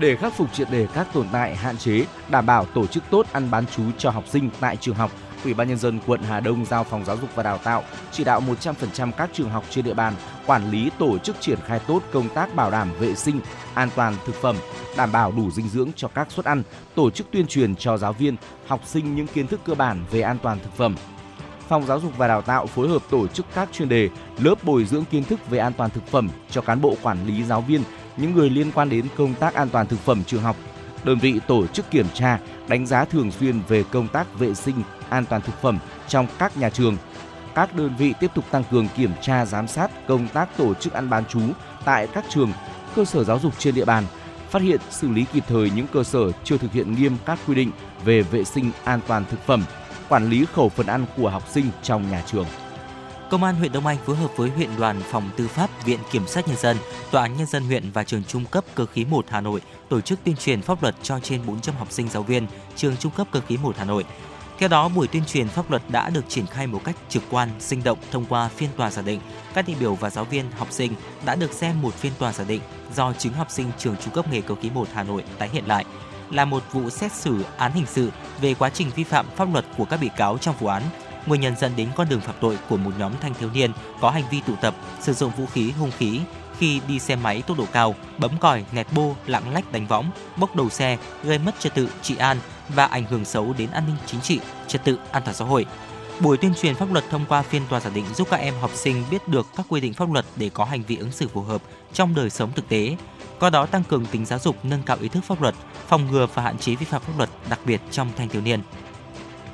[0.00, 3.26] để khắc phục triệt đề các tồn tại hạn chế, đảm bảo tổ chức tốt
[3.32, 5.10] ăn bán chú cho học sinh tại trường học.
[5.44, 8.24] Ủy ban nhân dân quận Hà Đông giao phòng giáo dục và đào tạo chỉ
[8.24, 10.14] đạo 100% các trường học trên địa bàn
[10.46, 13.40] quản lý tổ chức triển khai tốt công tác bảo đảm vệ sinh,
[13.74, 14.56] an toàn thực phẩm,
[14.96, 16.62] đảm bảo đủ dinh dưỡng cho các suất ăn,
[16.94, 18.36] tổ chức tuyên truyền cho giáo viên,
[18.66, 20.96] học sinh những kiến thức cơ bản về an toàn thực phẩm.
[21.68, 24.08] Phòng Giáo dục và Đào tạo phối hợp tổ chức các chuyên đề,
[24.38, 27.44] lớp bồi dưỡng kiến thức về an toàn thực phẩm cho cán bộ quản lý
[27.44, 27.82] giáo viên
[28.20, 30.56] những người liên quan đến công tác an toàn thực phẩm trường học,
[31.04, 34.82] đơn vị tổ chức kiểm tra, đánh giá thường xuyên về công tác vệ sinh
[35.08, 35.78] an toàn thực phẩm
[36.08, 36.96] trong các nhà trường.
[37.54, 40.92] Các đơn vị tiếp tục tăng cường kiểm tra giám sát công tác tổ chức
[40.92, 41.40] ăn bán trú
[41.84, 42.52] tại các trường,
[42.94, 44.04] cơ sở giáo dục trên địa bàn,
[44.50, 47.54] phát hiện xử lý kịp thời những cơ sở chưa thực hiện nghiêm các quy
[47.54, 47.70] định
[48.04, 49.64] về vệ sinh an toàn thực phẩm,
[50.08, 52.46] quản lý khẩu phần ăn của học sinh trong nhà trường.
[53.30, 56.26] Công an huyện Đông Anh phối hợp với huyện đoàn phòng tư pháp, viện kiểm
[56.26, 56.76] sát nhân dân,
[57.10, 60.00] tòa án nhân dân huyện và trường trung cấp cơ khí 1 Hà Nội tổ
[60.00, 63.26] chức tuyên truyền pháp luật cho trên 400 học sinh giáo viên trường trung cấp
[63.30, 64.04] cơ khí 1 Hà Nội.
[64.58, 67.48] Theo đó, buổi tuyên truyền pháp luật đã được triển khai một cách trực quan,
[67.58, 69.20] sinh động thông qua phiên tòa giả định.
[69.54, 70.92] Các đại biểu và giáo viên, học sinh
[71.24, 72.60] đã được xem một phiên tòa giả định
[72.94, 75.66] do chính học sinh trường trung cấp nghề cơ khí 1 Hà Nội tái hiện
[75.66, 75.84] lại
[76.30, 79.64] là một vụ xét xử án hình sự về quá trình vi phạm pháp luật
[79.76, 80.82] của các bị cáo trong vụ án
[81.26, 84.10] nguyên nhân dẫn đến con đường phạm tội của một nhóm thanh thiếu niên có
[84.10, 86.20] hành vi tụ tập, sử dụng vũ khí, hung khí
[86.58, 90.10] khi đi xe máy tốc độ cao, bấm còi, nẹt bô, lạng lách đánh võng,
[90.36, 93.84] bốc đầu xe, gây mất trật tự trị an và ảnh hưởng xấu đến an
[93.86, 95.66] ninh chính trị, trật tự an toàn xã hội.
[96.20, 98.70] Buổi tuyên truyền pháp luật thông qua phiên tòa giả định giúp các em học
[98.74, 101.42] sinh biết được các quy định pháp luật để có hành vi ứng xử phù
[101.42, 102.96] hợp trong đời sống thực tế,
[103.40, 105.54] qua đó tăng cường tính giáo dục, nâng cao ý thức pháp luật,
[105.88, 108.60] phòng ngừa và hạn chế vi phạm pháp luật, đặc biệt trong thanh thiếu niên.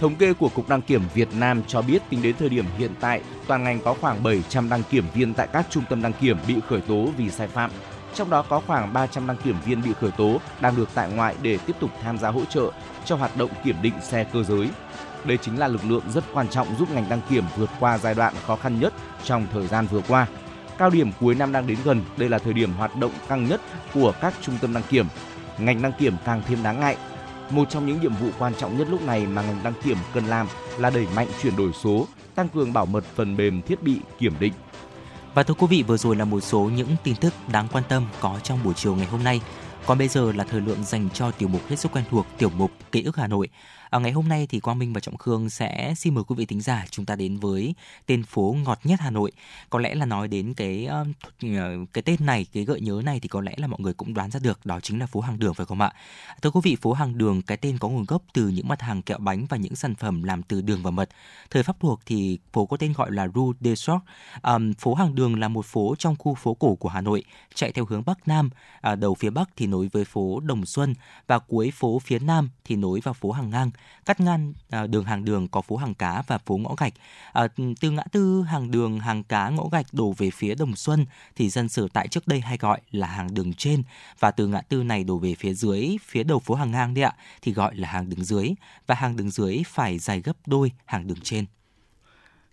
[0.00, 2.90] Thống kê của Cục Đăng kiểm Việt Nam cho biết tính đến thời điểm hiện
[3.00, 6.38] tại, toàn ngành có khoảng 700 đăng kiểm viên tại các trung tâm đăng kiểm
[6.48, 7.70] bị khởi tố vì sai phạm.
[8.14, 11.34] Trong đó có khoảng 300 đăng kiểm viên bị khởi tố đang được tại ngoại
[11.42, 12.70] để tiếp tục tham gia hỗ trợ
[13.04, 14.68] cho hoạt động kiểm định xe cơ giới.
[15.24, 18.14] Đây chính là lực lượng rất quan trọng giúp ngành đăng kiểm vượt qua giai
[18.14, 18.92] đoạn khó khăn nhất
[19.24, 20.26] trong thời gian vừa qua.
[20.78, 23.60] Cao điểm cuối năm đang đến gần, đây là thời điểm hoạt động căng nhất
[23.94, 25.06] của các trung tâm đăng kiểm.
[25.58, 26.96] Ngành đăng kiểm càng thêm đáng ngại
[27.50, 30.26] một trong những nhiệm vụ quan trọng nhất lúc này mà ngành đăng kiểm cần
[30.26, 30.46] làm
[30.78, 34.34] là đẩy mạnh chuyển đổi số, tăng cường bảo mật phần mềm thiết bị kiểm
[34.40, 34.52] định.
[35.34, 38.06] Và thưa quý vị, vừa rồi là một số những tin tức đáng quan tâm
[38.20, 39.40] có trong buổi chiều ngày hôm nay.
[39.86, 42.50] Còn bây giờ là thời lượng dành cho tiểu mục hết sức quen thuộc tiểu
[42.56, 43.48] mục ký ức Hà Nội.
[43.90, 46.46] Ở ngày hôm nay thì Quang Minh và Trọng Khương sẽ xin mời quý vị
[46.46, 47.74] tính giả chúng ta đến với
[48.06, 49.32] tên phố ngọt nhất Hà Nội.
[49.70, 51.04] Có lẽ là nói đến cái ờ,
[51.92, 54.30] cái tên này, cái gợi nhớ này thì có lẽ là mọi người cũng đoán
[54.30, 55.92] ra được đó chính là phố hàng đường phải không ạ?
[56.42, 59.02] Thưa quý vị, phố hàng đường cái tên có nguồn gốc từ những mặt hàng
[59.02, 61.08] kẹo bánh và những sản phẩm làm từ đường và mật.
[61.50, 64.04] Thời Pháp thuộc thì phố có tên gọi là Rue des Sorts.
[64.42, 67.72] À, phố hàng đường là một phố trong khu phố cổ của Hà Nội, chạy
[67.72, 68.50] theo hướng Bắc Nam.
[68.80, 70.94] À, đầu phía Bắc thì nối với phố Đồng Xuân
[71.26, 73.70] và cuối phố phía Nam thì nối vào phố Hàng Ngang
[74.06, 76.92] cắt ngang à, đường hàng đường có phố hàng cá và phố ngõ gạch.
[77.32, 77.48] À,
[77.80, 81.48] từ ngã tư hàng đường, hàng cá, ngõ gạch đổ về phía Đồng Xuân thì
[81.48, 83.82] dân sở tại trước đây hay gọi là hàng đường trên
[84.18, 87.04] và từ ngã tư này đổ về phía dưới, phía đầu phố hàng ngang đấy
[87.04, 87.12] ạ
[87.42, 88.54] thì gọi là hàng đường dưới
[88.86, 91.44] và hàng đường dưới phải dài gấp đôi hàng đường trên.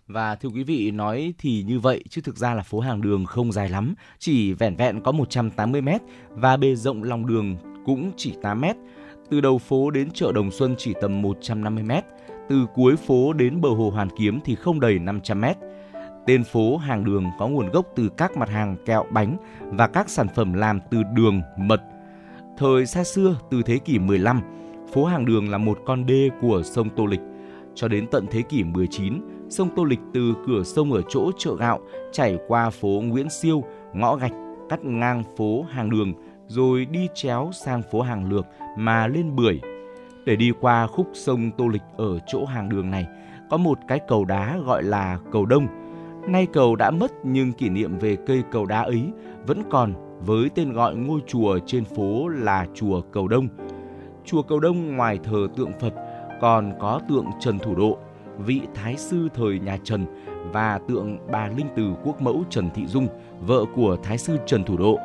[0.06, 3.24] Và thưa quý vị, nói thì như vậy chứ thực ra là phố hàng đường
[3.24, 5.88] không dài lắm, chỉ vẻn vẹn có 180 m
[6.28, 8.76] và bề rộng lòng đường cũng chỉ 8 mét
[9.34, 11.92] từ đầu phố đến chợ Đồng Xuân chỉ tầm 150 m,
[12.48, 15.44] từ cuối phố đến bờ hồ Hoàn Kiếm thì không đầy 500 m.
[16.26, 20.08] Tên phố hàng đường có nguồn gốc từ các mặt hàng kẹo bánh và các
[20.08, 21.82] sản phẩm làm từ đường, mật.
[22.58, 24.40] Thời xa xưa, từ thế kỷ 15,
[24.92, 27.22] phố hàng đường là một con đê của sông Tô Lịch.
[27.74, 29.14] Cho đến tận thế kỷ 19,
[29.48, 31.80] sông Tô Lịch từ cửa sông ở chỗ chợ gạo
[32.12, 34.32] chảy qua phố Nguyễn Siêu, ngõ gạch,
[34.68, 36.12] cắt ngang phố hàng đường,
[36.54, 39.60] rồi đi chéo sang phố hàng lược mà lên bưởi.
[40.24, 43.06] Để đi qua khúc sông Tô Lịch ở chỗ hàng đường này,
[43.50, 45.66] có một cái cầu đá gọi là cầu Đông.
[46.28, 49.02] Nay cầu đã mất nhưng kỷ niệm về cây cầu đá ấy
[49.46, 49.94] vẫn còn
[50.26, 53.48] với tên gọi ngôi chùa trên phố là chùa Cầu Đông.
[54.24, 55.94] Chùa Cầu Đông ngoài thờ tượng Phật
[56.40, 57.98] còn có tượng Trần Thủ Độ,
[58.38, 60.06] vị thái sư thời nhà Trần
[60.52, 63.08] và tượng bà Linh Từ Quốc Mẫu Trần Thị Dung,
[63.40, 64.98] vợ của thái sư Trần Thủ Độ.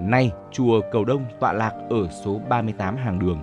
[0.00, 3.40] Nay, chùa Cầu Đông tọa lạc ở số 38 hàng đường.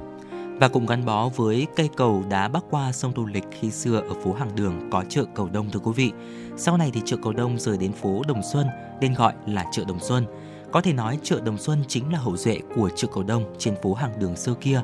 [0.60, 4.00] Và cùng gắn bó với cây cầu đá bắc qua sông Tô Lịch khi xưa
[4.00, 6.12] ở phố hàng đường có chợ Cầu Đông thưa quý vị.
[6.58, 8.68] Sau này thì chợ Cầu Đông rời đến phố Đồng Xuân,
[9.02, 10.26] tên gọi là chợ Đồng Xuân.
[10.72, 13.76] Có thể nói chợ Đồng Xuân chính là hậu duệ của chợ Cầu Đông trên
[13.82, 14.82] phố hàng đường xưa kia.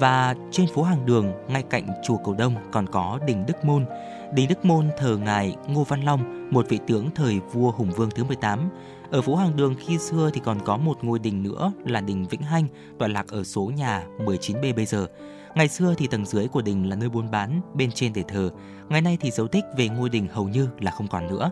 [0.00, 3.86] Và trên phố hàng đường, ngay cạnh chùa Cầu Đông còn có đình Đức Môn.
[4.34, 8.10] Đình Đức Môn thờ ngài Ngô Văn Long, một vị tướng thời vua Hùng Vương
[8.10, 8.70] thứ 18.
[9.10, 12.26] Ở phố hàng đường khi xưa thì còn có một ngôi đình nữa là đình
[12.30, 12.66] Vĩnh Hanh,
[12.98, 15.06] tọa lạc ở số nhà 19B bây giờ.
[15.54, 18.50] Ngày xưa thì tầng dưới của đình là nơi buôn bán, bên trên để thờ.
[18.88, 21.50] Ngày nay thì dấu tích về ngôi đình hầu như là không còn nữa.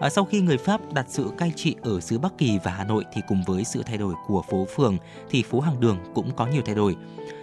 [0.00, 2.84] À, sau khi người Pháp đặt sự cai trị ở xứ Bắc Kỳ và Hà
[2.84, 4.96] Nội thì cùng với sự thay đổi của phố phường
[5.30, 6.96] thì phố hàng đường cũng có nhiều thay đổi.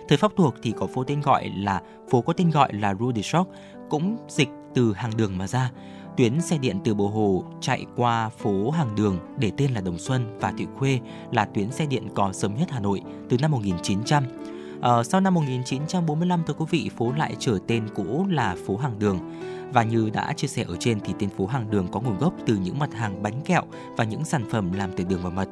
[0.08, 3.14] Thời Pháp thuộc thì có phố tên gọi là phố có tên gọi là Rue
[3.16, 3.48] de Choc
[3.90, 5.72] cũng dịch từ hàng đường mà ra.
[6.18, 9.98] Tuyến xe điện từ Bồ Hồ chạy qua phố Hàng Đường để tên là Đồng
[9.98, 11.00] Xuân và Thụy Khuê
[11.32, 14.24] là tuyến xe điện có sớm nhất Hà Nội từ năm 1900.
[14.82, 19.00] Ờ, sau năm 1945 thưa quý vị, phố lại trở tên cũ là phố Hàng
[19.00, 19.20] Đường.
[19.74, 22.34] Và như đã chia sẻ ở trên thì tên phố Hàng Đường có nguồn gốc
[22.46, 23.64] từ những mặt hàng bánh kẹo
[23.98, 25.50] và những sản phẩm làm từ đường và mật.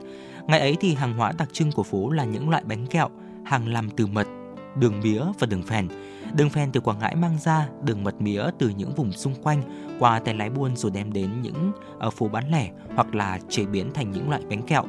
[0.48, 3.10] Ngày ấy thì hàng hóa đặc trưng của phố là những loại bánh kẹo,
[3.46, 4.28] hàng làm từ mật,
[4.76, 5.88] đường mía và đường phèn.
[6.36, 9.62] Đường phèn từ Quảng Ngãi mang ra, đường mật mía từ những vùng xung quanh
[10.00, 13.66] qua tay lái buôn rồi đem đến những ở phố bán lẻ hoặc là chế
[13.66, 14.84] biến thành những loại bánh kẹo.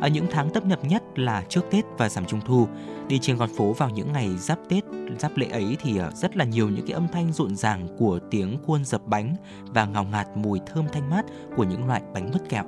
[0.00, 2.68] Ở những tháng tấp nập nhất là trước Tết và giảm Trung thu,
[3.08, 4.84] đi trên con phố vào những ngày giáp Tết,
[5.18, 8.18] giáp lễ ấy thì ờ, rất là nhiều những cái âm thanh rộn ràng của
[8.30, 9.36] tiếng khuôn dập bánh
[9.66, 11.24] và ngào ngạt mùi thơm thanh mát
[11.56, 12.64] của những loại bánh mứt kẹo.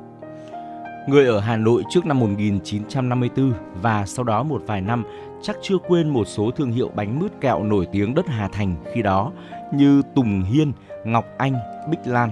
[1.08, 3.52] Người ở Hà Nội trước năm 1954
[3.82, 5.04] và sau đó một vài năm
[5.42, 8.76] chắc chưa quên một số thương hiệu bánh mứt kẹo nổi tiếng đất Hà Thành
[8.94, 9.32] khi đó
[9.74, 10.72] như Tùng Hiên,
[11.04, 11.54] Ngọc Anh,
[11.90, 12.30] Bích Lan.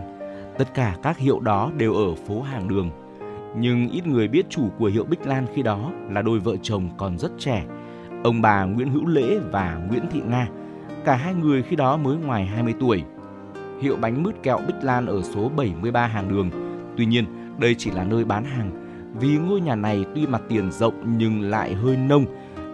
[0.59, 2.91] Tất cả các hiệu đó đều ở phố Hàng Đường.
[3.57, 6.89] Nhưng ít người biết chủ của hiệu Bích Lan khi đó là đôi vợ chồng
[6.97, 7.65] còn rất trẻ.
[8.25, 10.49] Ông bà Nguyễn Hữu Lễ và Nguyễn Thị Nga.
[11.05, 13.03] Cả hai người khi đó mới ngoài 20 tuổi.
[13.81, 16.51] Hiệu bánh mứt kẹo Bích Lan ở số 73 Hàng Đường.
[16.97, 17.25] Tuy nhiên,
[17.59, 18.71] đây chỉ là nơi bán hàng.
[19.21, 22.25] Vì ngôi nhà này tuy mặt tiền rộng nhưng lại hơi nông,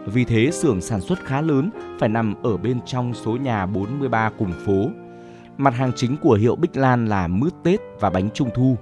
[0.06, 4.30] vì thế xưởng sản xuất khá lớn phải nằm ở bên trong số nhà 43
[4.38, 4.88] cùng phố.
[5.58, 8.76] Mặt hàng chính của hiệu Bích Lan là mứt Tết và bánh Trung thu.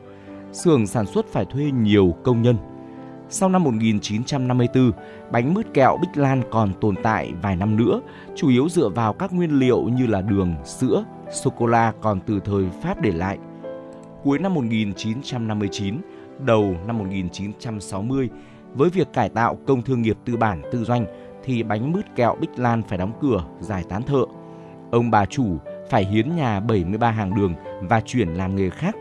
[0.52, 2.56] Xưởng sản xuất phải thuê nhiều công nhân.
[3.28, 4.92] Sau năm 1954,
[5.32, 8.00] bánh mứt kẹo Bích Lan còn tồn tại vài năm nữa,
[8.36, 12.64] chủ yếu dựa vào các nguyên liệu như là đường, sữa, sô-cô-la còn từ thời
[12.82, 13.38] Pháp để lại.
[14.22, 15.94] Cuối năm 1959,
[16.38, 18.28] đầu năm 1960,
[18.74, 21.06] với việc cải tạo công thương nghiệp tư bản tư doanh
[21.44, 24.24] thì bánh mứt kẹo Bích Lan phải đóng cửa, giải tán thợ.
[24.90, 25.58] Ông bà chủ
[25.90, 28.94] phải hiến nhà 73 hàng đường và chuyển làm nghề khác.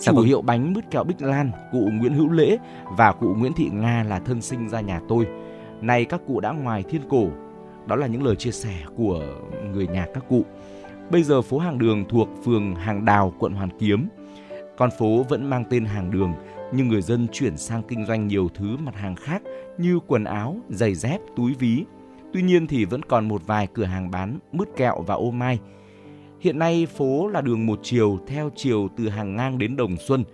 [0.00, 0.24] Chủ vâng.
[0.24, 2.56] hiệu bánh mứt kẹo Bích Lan, cụ Nguyễn Hữu Lễ
[2.96, 5.26] và cụ Nguyễn Thị Nga là thân sinh ra nhà tôi.
[5.80, 7.26] Nay các cụ đã ngoài thiên cổ.
[7.86, 9.22] Đó là những lời chia sẻ của
[9.72, 10.44] người nhà các cụ.
[11.10, 14.08] Bây giờ phố hàng đường thuộc phường Hàng Đào, quận Hoàn Kiếm.
[14.76, 16.32] Con phố vẫn mang tên hàng đường
[16.72, 19.42] nhưng người dân chuyển sang kinh doanh nhiều thứ mặt hàng khác
[19.78, 21.84] như quần áo, giày dép, túi ví.
[22.32, 25.58] Tuy nhiên thì vẫn còn một vài cửa hàng bán mứt kẹo và ô mai.
[26.40, 30.24] Hiện nay phố là đường một chiều theo chiều từ hàng ngang đến Đồng Xuân.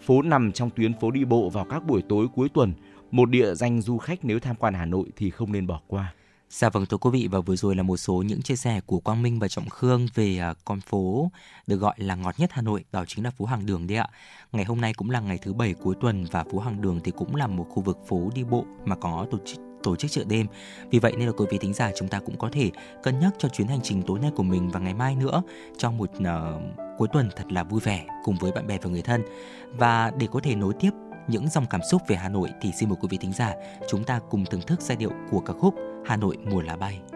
[0.00, 2.72] Phố nằm trong tuyến phố đi bộ vào các buổi tối cuối tuần,
[3.10, 6.14] một địa danh du khách nếu tham quan Hà Nội thì không nên bỏ qua.
[6.52, 9.00] Dạ vâng thưa quý vị và vừa rồi là một số những chia sẻ của
[9.00, 11.30] Quang Minh và Trọng Khương về à, con phố
[11.66, 14.08] được gọi là ngọt nhất Hà Nội, đó chính là phố Hàng Đường đấy ạ.
[14.52, 17.12] Ngày hôm nay cũng là ngày thứ bảy cuối tuần và phố Hàng Đường thì
[17.16, 20.24] cũng là một khu vực phố đi bộ mà có tổ chức tổ chức chợ
[20.24, 20.46] đêm.
[20.90, 22.70] Vì vậy nên là quý vị thính giả chúng ta cũng có thể
[23.02, 25.42] cân nhắc cho chuyến hành trình tối nay của mình và ngày mai nữa
[25.78, 26.62] trong một uh,
[26.98, 29.22] cuối tuần thật là vui vẻ cùng với bạn bè và người thân.
[29.78, 30.90] Và để có thể nối tiếp
[31.28, 33.54] những dòng cảm xúc về Hà Nội thì xin mời quý vị thính giả
[33.90, 35.74] chúng ta cùng thưởng thức giai điệu của ca khúc
[36.04, 37.09] Hà Nội mùa lá bay.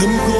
[0.00, 0.39] Chuyến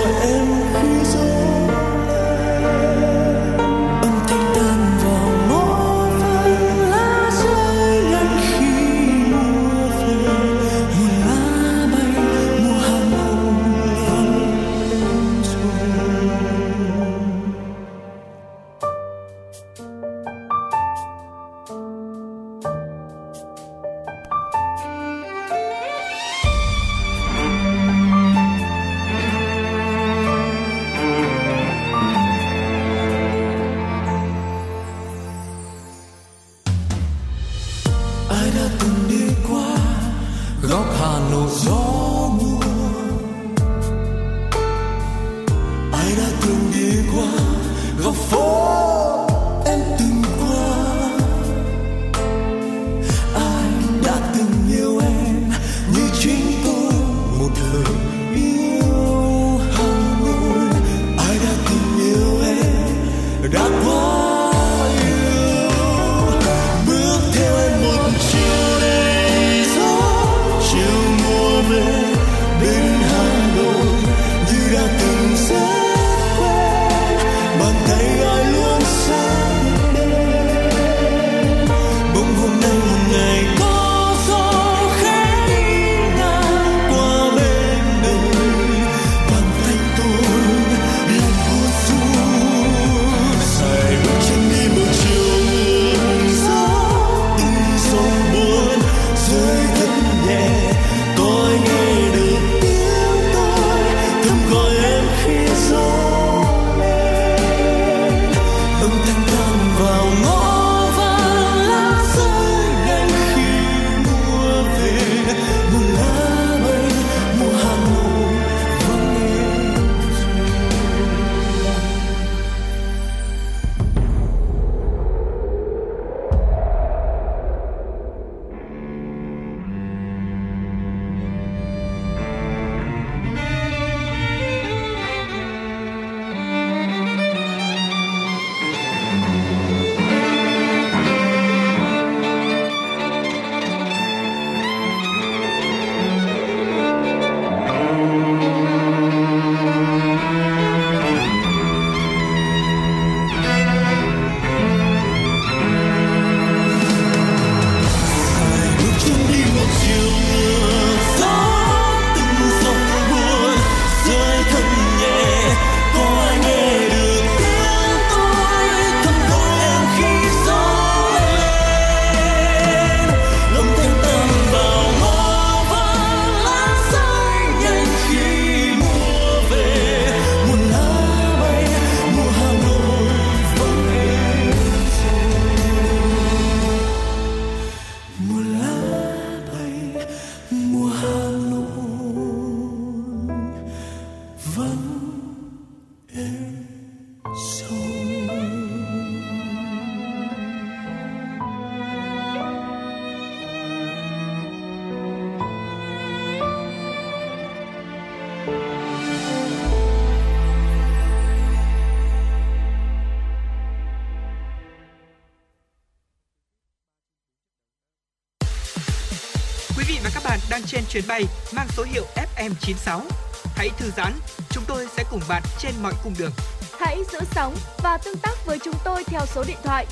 [224.01, 224.13] giãn,
[224.51, 226.33] chúng tôi sẽ cùng bạn trên mọi cung đường.
[226.79, 229.87] Hãy giữ sóng và tương tác với chúng tôi theo số điện thoại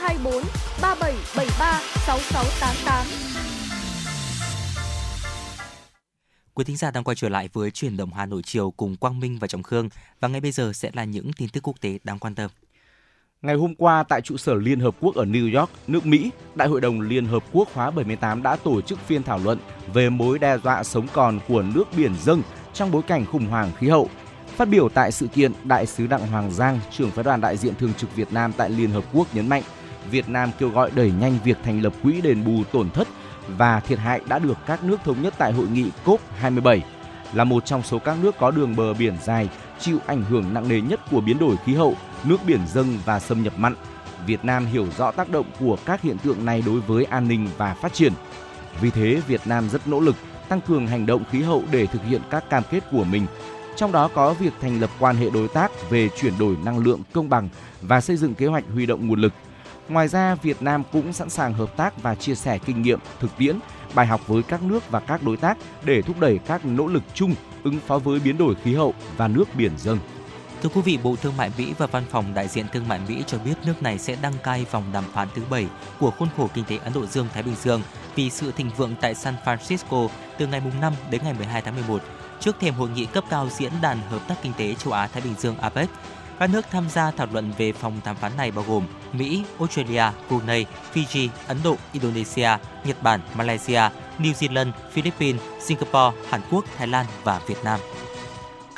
[0.00, 0.42] 024
[0.82, 3.06] 3773 6688.
[6.54, 9.20] Quý thính giả đang quay trở lại với chuyển động Hà Nội chiều cùng Quang
[9.20, 9.88] Minh và Trọng Khương
[10.20, 12.50] và ngay bây giờ sẽ là những tin tức quốc tế đáng quan tâm.
[13.42, 16.68] Ngày hôm qua tại trụ sở Liên Hợp Quốc ở New York, nước Mỹ, Đại
[16.68, 19.58] hội đồng Liên Hợp Quốc khóa 78 đã tổ chức phiên thảo luận
[19.94, 22.42] về mối đe dọa sống còn của nước biển dâng
[22.78, 24.08] trong bối cảnh khủng hoảng khí hậu.
[24.56, 27.74] Phát biểu tại sự kiện, Đại sứ Đặng Hoàng Giang, trưởng phái đoàn đại diện
[27.74, 29.62] thường trực Việt Nam tại Liên Hợp Quốc nhấn mạnh,
[30.10, 33.08] Việt Nam kêu gọi đẩy nhanh việc thành lập quỹ đền bù tổn thất
[33.48, 36.80] và thiệt hại đã được các nước thống nhất tại hội nghị COP27.
[37.32, 39.48] Là một trong số các nước có đường bờ biển dài,
[39.80, 43.20] chịu ảnh hưởng nặng nề nhất của biến đổi khí hậu, nước biển dâng và
[43.20, 43.74] xâm nhập mặn.
[44.26, 47.48] Việt Nam hiểu rõ tác động của các hiện tượng này đối với an ninh
[47.56, 48.12] và phát triển.
[48.80, 50.16] Vì thế, Việt Nam rất nỗ lực
[50.48, 53.26] tăng cường hành động khí hậu để thực hiện các cam kết của mình.
[53.76, 57.02] Trong đó có việc thành lập quan hệ đối tác về chuyển đổi năng lượng
[57.12, 57.48] công bằng
[57.82, 59.32] và xây dựng kế hoạch huy động nguồn lực.
[59.88, 63.30] Ngoài ra, Việt Nam cũng sẵn sàng hợp tác và chia sẻ kinh nghiệm, thực
[63.38, 63.58] tiễn,
[63.94, 67.02] bài học với các nước và các đối tác để thúc đẩy các nỗ lực
[67.14, 67.34] chung
[67.64, 69.98] ứng phó với biến đổi khí hậu và nước biển dâng.
[70.62, 73.24] Thưa quý vị, Bộ Thương mại Mỹ và Văn phòng Đại diện Thương mại Mỹ
[73.26, 75.66] cho biết nước này sẽ đăng cai vòng đàm phán thứ bảy
[76.00, 77.82] của khuôn khổ kinh tế Ấn Độ Dương-Thái Bình Dương
[78.14, 82.02] vì sự thịnh vượng tại San Francisco từ ngày 5 đến ngày 12 tháng 11
[82.40, 85.22] trước thềm hội nghị cấp cao diễn đàn hợp tác kinh tế châu Á Thái
[85.22, 85.88] Bình Dương APEC.
[86.38, 90.04] Các nước tham gia thảo luận về phòng đàm phán này bao gồm Mỹ, Australia,
[90.28, 92.50] Brunei, Fiji, Ấn Độ, Indonesia,
[92.84, 93.82] Nhật Bản, Malaysia,
[94.18, 97.80] New Zealand, Philippines, Singapore, Hàn Quốc, Thái Lan và Việt Nam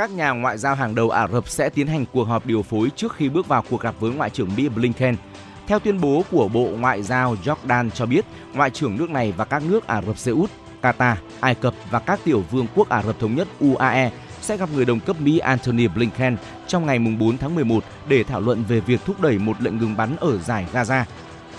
[0.01, 2.91] các nhà ngoại giao hàng đầu Ả Rập sẽ tiến hành cuộc họp điều phối
[2.97, 5.17] trước khi bước vào cuộc gặp với Ngoại trưởng Mỹ Blinken.
[5.67, 8.25] Theo tuyên bố của Bộ Ngoại giao Jordan cho biết,
[8.55, 10.51] Ngoại trưởng nước này và các nước Ả Rập Xê Út,
[10.83, 14.69] Qatar, Ai Cập và các tiểu vương quốc Ả Rập Thống nhất UAE sẽ gặp
[14.75, 16.37] người đồng cấp Mỹ Antony Blinken
[16.67, 19.97] trong ngày 4 tháng 11 để thảo luận về việc thúc đẩy một lệnh ngừng
[19.97, 21.05] bắn ở giải Gaza.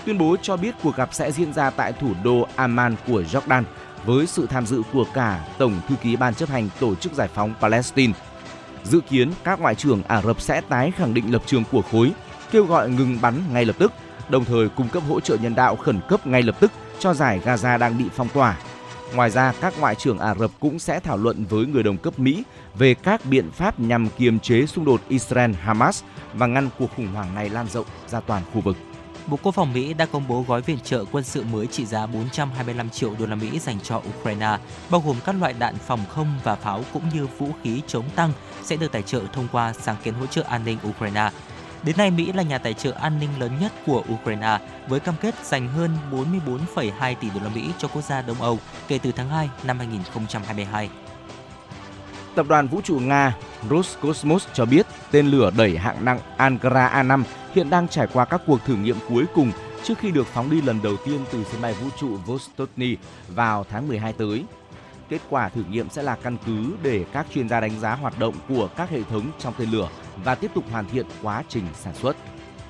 [0.04, 3.62] Tuyên bố cho biết cuộc gặp sẽ diễn ra tại thủ đô Amman của Jordan
[4.04, 7.28] với sự tham dự của cả Tổng thư ký Ban chấp hành Tổ chức Giải
[7.34, 8.12] phóng Palestine
[8.84, 12.12] Dự kiến các ngoại trưởng Ả Rập sẽ tái khẳng định lập trường của khối,
[12.50, 13.92] kêu gọi ngừng bắn ngay lập tức,
[14.28, 17.40] đồng thời cung cấp hỗ trợ nhân đạo khẩn cấp ngay lập tức cho giải
[17.44, 18.56] Gaza đang bị phong tỏa.
[19.14, 22.18] Ngoài ra, các ngoại trưởng Ả Rập cũng sẽ thảo luận với người đồng cấp
[22.18, 22.42] Mỹ
[22.74, 26.02] về các biện pháp nhằm kiềm chế xung đột Israel-Hamas
[26.34, 28.76] và ngăn cuộc khủng hoảng này lan rộng ra toàn khu vực.
[29.26, 32.06] Bộ Quốc phòng Mỹ đã công bố gói viện trợ quân sự mới trị giá
[32.06, 34.58] 425 triệu đô la Mỹ dành cho Ukraine,
[34.90, 38.32] bao gồm các loại đạn phòng không và pháo cũng như vũ khí chống tăng
[38.64, 41.30] sẽ được tài trợ thông qua sáng kiến hỗ trợ an ninh Ukraine.
[41.82, 44.58] Đến nay, Mỹ là nhà tài trợ an ninh lớn nhất của Ukraine
[44.88, 48.58] với cam kết dành hơn 44,2 tỷ đô la Mỹ cho quốc gia Đông Âu
[48.88, 50.90] kể từ tháng 2 năm 2022.
[52.34, 53.36] Tập đoàn vũ trụ Nga
[53.70, 57.22] Roscosmos cho biết tên lửa đẩy hạng nặng Ankara A5
[57.54, 59.52] hiện đang trải qua các cuộc thử nghiệm cuối cùng
[59.84, 62.96] trước khi được phóng đi lần đầu tiên từ sân bay vũ trụ Vostochny
[63.28, 64.44] vào tháng 12 tới.
[65.12, 68.18] Kết quả thử nghiệm sẽ là căn cứ để các chuyên gia đánh giá hoạt
[68.18, 69.88] động của các hệ thống trong tên lửa
[70.24, 72.16] và tiếp tục hoàn thiện quá trình sản xuất.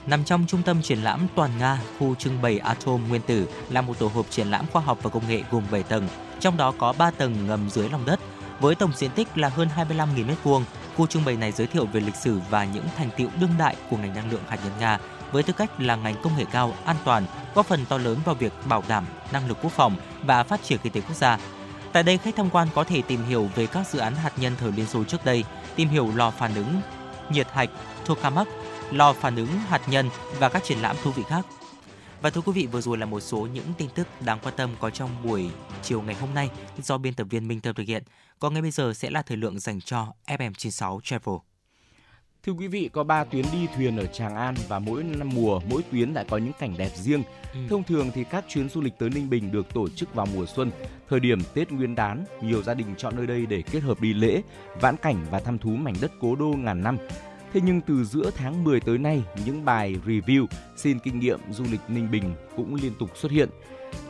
[0.07, 3.81] Nằm trong trung tâm triển lãm toàn Nga, khu trưng bày Atom nguyên tử là
[3.81, 6.09] một tổ hợp triển lãm khoa học và công nghệ gồm 7 tầng,
[6.41, 8.21] trong đó có 3 tầng ngầm dưới lòng đất.
[8.61, 10.07] Với tổng diện tích là hơn 25.000
[10.45, 10.63] m2,
[10.97, 13.77] khu trưng bày này giới thiệu về lịch sử và những thành tiệu đương đại
[13.91, 14.99] của ngành năng lượng hạt nhân Nga
[15.33, 18.35] với tư cách là ngành công nghệ cao, an toàn, góp phần to lớn vào
[18.35, 21.39] việc bảo đảm năng lực quốc phòng và phát triển kinh tế quốc gia.
[21.93, 24.53] Tại đây, khách tham quan có thể tìm hiểu về các dự án hạt nhân
[24.59, 25.45] thời Liên Xô trước đây,
[25.77, 26.81] tìm hiểu lò phản ứng
[27.31, 27.71] nhiệt hạch
[28.07, 28.49] Tokamak,
[28.91, 31.47] lò phản ứng hạt nhân và các triển lãm thú vị khác.
[32.23, 34.71] Và thưa quý vị, vừa rồi là một số những tin tức đáng quan tâm
[34.81, 35.51] có trong buổi
[35.83, 36.51] chiều ngày hôm nay
[36.83, 38.03] do biên tập viên Minh Tâm thực hiện.
[38.39, 41.37] Còn ngay bây giờ sẽ là thời lượng dành cho FM96 Travel.
[42.47, 45.61] Thưa quý vị, có 3 tuyến đi thuyền ở Tràng An và mỗi năm mùa,
[45.71, 47.23] mỗi tuyến lại có những cảnh đẹp riêng.
[47.53, 47.61] Ừ.
[47.71, 50.47] Thông thường thì các chuyến du lịch tới Ninh Bình được tổ chức vào mùa
[50.47, 50.71] xuân,
[51.09, 54.15] thời điểm Tết Nguyên đán, nhiều gia đình chọn nơi đây để kết hợp đi
[54.15, 54.43] lễ,
[54.81, 56.99] vãn cảnh và thăm thú mảnh đất cố đô ngàn năm.
[57.53, 61.65] Thế nhưng từ giữa tháng 10 tới nay, những bài review xin kinh nghiệm du
[61.71, 63.49] lịch Ninh Bình cũng liên tục xuất hiện.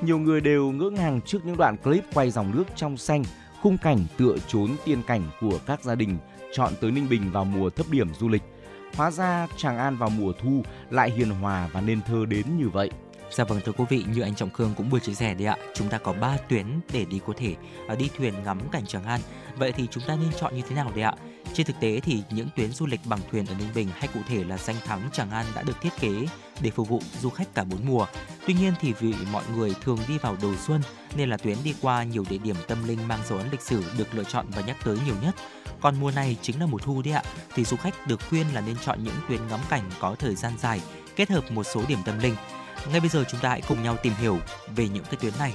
[0.02, 3.24] Nhiều người đều ngỡ ngàng trước những đoạn clip quay dòng nước trong xanh,
[3.62, 6.18] khung cảnh tựa trốn tiên cảnh của các gia đình
[6.52, 8.42] chọn tới Ninh Bình vào mùa thấp điểm du lịch.
[8.96, 12.68] Hóa ra Tràng An vào mùa thu lại hiền hòa và nên thơ đến như
[12.68, 12.90] vậy.
[13.30, 15.56] Dạ vâng thưa quý vị, như anh Trọng Khương cũng vừa chia sẻ đấy ạ,
[15.74, 17.54] chúng ta có 3 tuyến để đi có thể
[17.88, 19.20] à, đi thuyền ngắm cảnh Tràng An.
[19.56, 21.14] Vậy thì chúng ta nên chọn như thế nào đấy ạ?
[21.54, 24.20] Trên thực tế thì những tuyến du lịch bằng thuyền ở Ninh Bình hay cụ
[24.28, 26.26] thể là danh thắng Tràng An đã được thiết kế
[26.60, 28.06] để phục vụ du khách cả bốn mùa.
[28.46, 30.80] Tuy nhiên thì vì mọi người thường đi vào đầu xuân
[31.16, 33.84] nên là tuyến đi qua nhiều địa điểm tâm linh mang dấu ấn lịch sử
[33.98, 35.34] được lựa chọn và nhắc tới nhiều nhất.
[35.80, 37.22] Còn mùa này chính là mùa thu đấy ạ,
[37.54, 40.52] thì du khách được khuyên là nên chọn những tuyến ngắm cảnh có thời gian
[40.58, 40.80] dài,
[41.16, 42.36] kết hợp một số điểm tâm linh.
[42.90, 44.38] Ngay bây giờ chúng ta hãy cùng nhau tìm hiểu
[44.76, 45.54] về những cái tuyến này.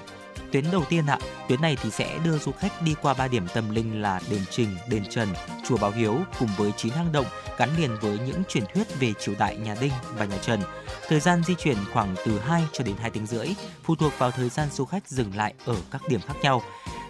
[0.51, 1.17] Tuyến đầu tiên ạ,
[1.49, 4.41] tuyến này thì sẽ đưa du khách đi qua ba điểm tâm linh là đền
[4.49, 5.29] Trình, đền Trần,
[5.67, 7.25] chùa Báo Hiếu cùng với chín hang động
[7.57, 10.61] gắn liền với những truyền thuyết về triều đại nhà Đinh và nhà Trần.
[11.07, 13.47] Thời gian di chuyển khoảng từ 2 cho đến 2 tiếng rưỡi,
[13.83, 16.61] phụ thuộc vào thời gian du khách dừng lại ở các điểm khác nhau.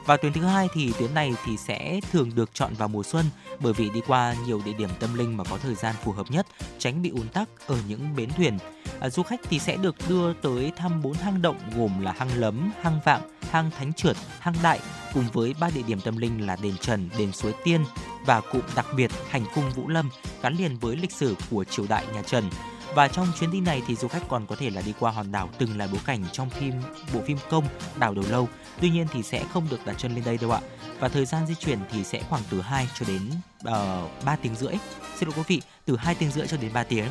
[0.08, 3.26] Và tuyến thứ hai thì tuyến này thì sẽ thường được chọn vào mùa xuân
[3.60, 6.32] bởi vì đi qua nhiều địa điểm tâm linh mà có thời gian phù hợp
[6.32, 6.48] nhất,
[6.80, 8.58] tránh bị ùn tắc ở những bến thuyền.
[9.00, 12.30] À, du khách thì sẽ được đưa tới thăm bốn hang động gồm là hang
[12.36, 14.80] Lấm, hang Vạm, hang Thánh Trượt, hang Đại
[15.14, 17.82] cùng với ba địa điểm tâm linh là đền Trần, đền Suối Tiên
[18.26, 20.10] và cụm đặc biệt hành cung Vũ Lâm
[20.42, 22.50] gắn liền với lịch sử của triều đại nhà Trần.
[22.96, 25.32] Và trong chuyến đi này thì du khách còn có thể là đi qua hòn
[25.32, 26.74] đảo từng là bối cảnh trong phim
[27.14, 27.66] bộ phim công
[28.00, 28.50] Đảo Đầu Lâu.
[28.82, 30.60] Tuy nhiên thì sẽ không được đặt chân lên đây đâu ạ.
[31.00, 34.36] Và thời gian di chuyển thì sẽ khoảng từ 2 cho đến uh, ờ, 3
[34.36, 34.74] tiếng rưỡi.
[35.16, 37.08] Xin lỗi quý vị, từ 2 tiếng rưỡi cho đến 3 tiếng.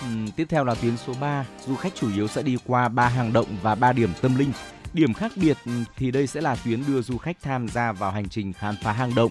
[0.00, 0.06] Ừ,
[0.36, 3.32] tiếp theo là tuyến số 3, du khách chủ yếu sẽ đi qua ba hang
[3.32, 4.52] động và ba điểm tâm linh.
[4.92, 5.56] Điểm khác biệt
[5.96, 8.92] thì đây sẽ là tuyến đưa du khách tham gia vào hành trình khám phá
[8.92, 9.30] hang động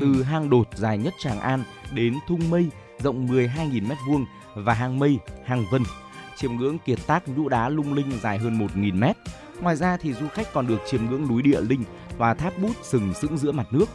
[0.00, 4.24] từ hang đột dài nhất Tràng An đến thung mây rộng 12.000 m2
[4.56, 5.82] và hang mây, hang vân,
[6.36, 9.16] chiêm ngưỡng kiệt tác nhũ đá lung linh dài hơn 1.000 mét.
[9.60, 11.84] Ngoài ra thì du khách còn được chiêm ngưỡng núi địa linh
[12.18, 13.86] và tháp bút sừng sững giữa mặt nước.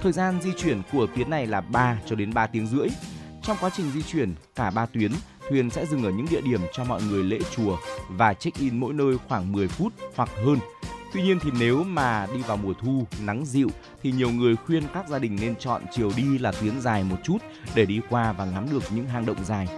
[0.00, 2.88] Thời gian di chuyển của tuyến này là 3 cho đến 3 tiếng rưỡi.
[3.42, 5.12] Trong quá trình di chuyển, cả ba tuyến,
[5.48, 7.76] thuyền sẽ dừng ở những địa điểm cho mọi người lễ chùa
[8.08, 10.58] và check-in mỗi nơi khoảng 10 phút hoặc hơn.
[11.12, 13.68] Tuy nhiên thì nếu mà đi vào mùa thu, nắng dịu
[14.02, 17.16] thì nhiều người khuyên các gia đình nên chọn chiều đi là tuyến dài một
[17.24, 17.38] chút
[17.74, 19.68] để đi qua và ngắm được những hang động dài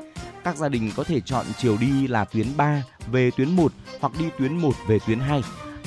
[0.44, 2.82] các gia đình có thể chọn chiều đi là tuyến 3
[3.12, 5.42] về tuyến 1 hoặc đi tuyến 1 về tuyến 2.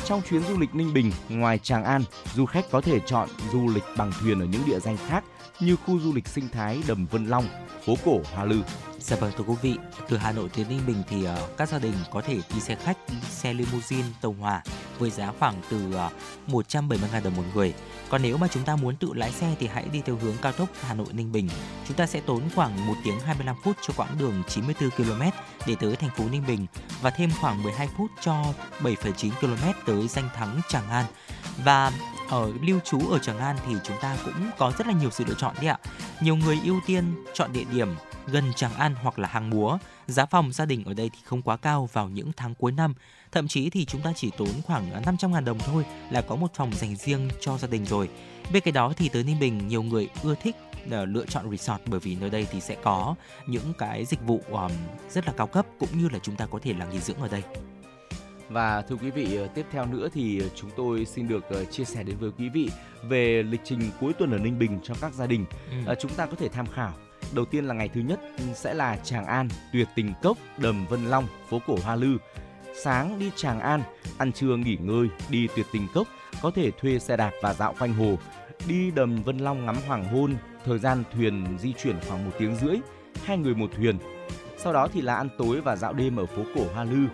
[0.06, 2.03] Trong chuyến du lịch Ninh Bình, ngoài Tràng An,
[2.36, 5.24] du khách có thể chọn du lịch bằng thuyền ở những địa danh khác
[5.60, 7.47] như khu du lịch sinh thái Đầm Vân Long,
[7.86, 8.62] phố cổ Hoa Lư.
[8.99, 9.76] Dạ vâng thưa quý vị,
[10.10, 12.76] từ Hà Nội đến Ninh Bình thì uh, các gia đình có thể đi xe
[12.76, 12.97] khách,
[13.30, 14.64] xe limousine, tàu hỏa
[14.99, 16.10] với giá khoảng từ ờ,
[16.53, 17.74] uh, 170.000 đồng một người.
[18.10, 20.51] Còn nếu mà chúng ta muốn tự lái xe thì hãy đi theo hướng cao
[20.51, 21.49] tốc Hà Nội Ninh Bình.
[21.88, 25.22] Chúng ta sẽ tốn khoảng 1 tiếng 25 phút cho quãng đường 94 km
[25.68, 26.66] để tới thành phố Ninh Bình
[27.01, 28.43] và thêm khoảng 12 phút cho
[28.80, 31.06] 7,9 km tới danh thắng Tràng An.
[31.64, 31.91] Và
[32.30, 35.24] ở lưu trú ở Tràng An thì chúng ta cũng có rất là nhiều sự
[35.28, 35.80] lựa chọn đấy ạ.
[36.22, 37.88] Nhiều người ưu tiên chọn địa điểm
[38.28, 39.78] gần Tràng An hoặc là hàng múa.
[40.08, 42.94] Giá phòng gia đình ở đây thì không quá cao vào những tháng cuối năm.
[43.32, 46.54] Thậm chí thì chúng ta chỉ tốn khoảng 500 ngàn đồng thôi là có một
[46.54, 48.10] phòng dành riêng cho gia đình rồi.
[48.54, 50.56] Bên cạnh đó thì tới Ninh Bình nhiều người ưa thích
[50.92, 53.16] ờ, lựa chọn resort bởi vì nơi đây thì sẽ có
[53.48, 54.42] những cái dịch vụ
[55.10, 57.28] rất là cao cấp cũng như là chúng ta có thể là nghỉ dưỡng ở
[57.28, 57.44] đây.
[58.50, 61.86] Và thưa quý vị, ờ, tiếp theo nữa thì chúng tôi xin được ờ, chia
[61.86, 62.70] sẻ đến với quý vị
[63.04, 65.46] về lịch trình cuối tuần ở Ninh Bình cho các gia đình.
[65.88, 65.96] Ừ.
[66.00, 66.93] chúng ta có thể tham khảo
[67.34, 68.20] Đầu tiên là ngày thứ nhất
[68.54, 72.18] sẽ là Tràng An, Tuyệt Tình Cốc, Đầm Vân Long, phố cổ Hoa Lư.
[72.84, 73.82] Sáng đi Tràng An,
[74.18, 76.08] ăn trưa nghỉ ngơi, đi Tuyệt Tình Cốc,
[76.41, 78.18] có thể thuê xe đạp và dạo quanh hồ.
[78.68, 80.36] Đi Đầm Vân Long ngắm hoàng hôn,
[80.66, 82.78] thời gian thuyền di chuyển khoảng một tiếng rưỡi,
[83.24, 83.98] hai người một thuyền.
[84.58, 87.08] Sau đó thì là ăn tối và dạo đêm ở phố cổ Hoa Lư.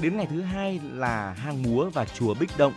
[0.00, 2.72] Đến ngày thứ hai là hang múa và chùa Bích Động.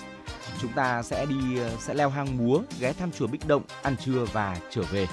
[0.61, 1.35] Chúng ta sẽ đi
[1.79, 5.07] sẽ leo hang múa, ghé thăm chùa Bích Động, ăn trưa và trở về.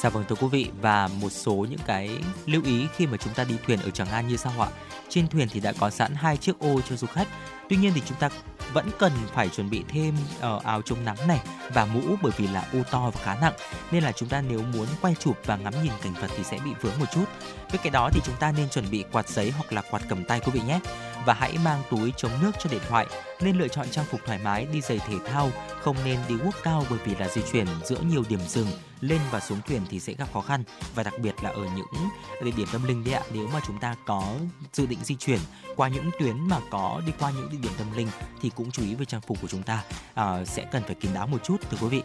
[0.00, 3.34] Dạ vâng thưa quý vị và một số những cái lưu ý khi mà chúng
[3.34, 4.68] ta đi thuyền ở Tràng An như sau ạ.
[5.12, 7.28] Trên thuyền thì đã có sẵn hai chiếc ô cho du khách.
[7.68, 8.28] Tuy nhiên thì chúng ta
[8.72, 11.40] vẫn cần phải chuẩn bị thêm uh, áo chống nắng này
[11.74, 13.52] và mũ bởi vì là ô to và khá nặng
[13.90, 16.58] nên là chúng ta nếu muốn quay chụp và ngắm nhìn cảnh vật thì sẽ
[16.64, 17.24] bị vướng một chút.
[17.70, 20.24] Với cái đó thì chúng ta nên chuẩn bị quạt giấy hoặc là quạt cầm
[20.24, 20.80] tay quý vị nhé
[21.26, 23.06] và hãy mang túi chống nước cho điện thoại.
[23.40, 25.50] Nên lựa chọn trang phục thoải mái, đi giày thể thao,
[25.80, 28.68] không nên đi guốc cao bởi vì là di chuyển giữa nhiều điểm dừng
[29.02, 32.08] lên và xuống thuyền thì sẽ gặp khó khăn và đặc biệt là ở những
[32.42, 33.22] địa điểm tâm linh đấy ạ.
[33.32, 34.34] Nếu mà chúng ta có
[34.72, 35.38] dự định di chuyển
[35.76, 38.08] qua những tuyến mà có đi qua những địa điểm tâm linh
[38.40, 39.84] thì cũng chú ý về trang phục của chúng ta
[40.14, 42.02] à, sẽ cần phải kín đáo một chút thưa quý vị.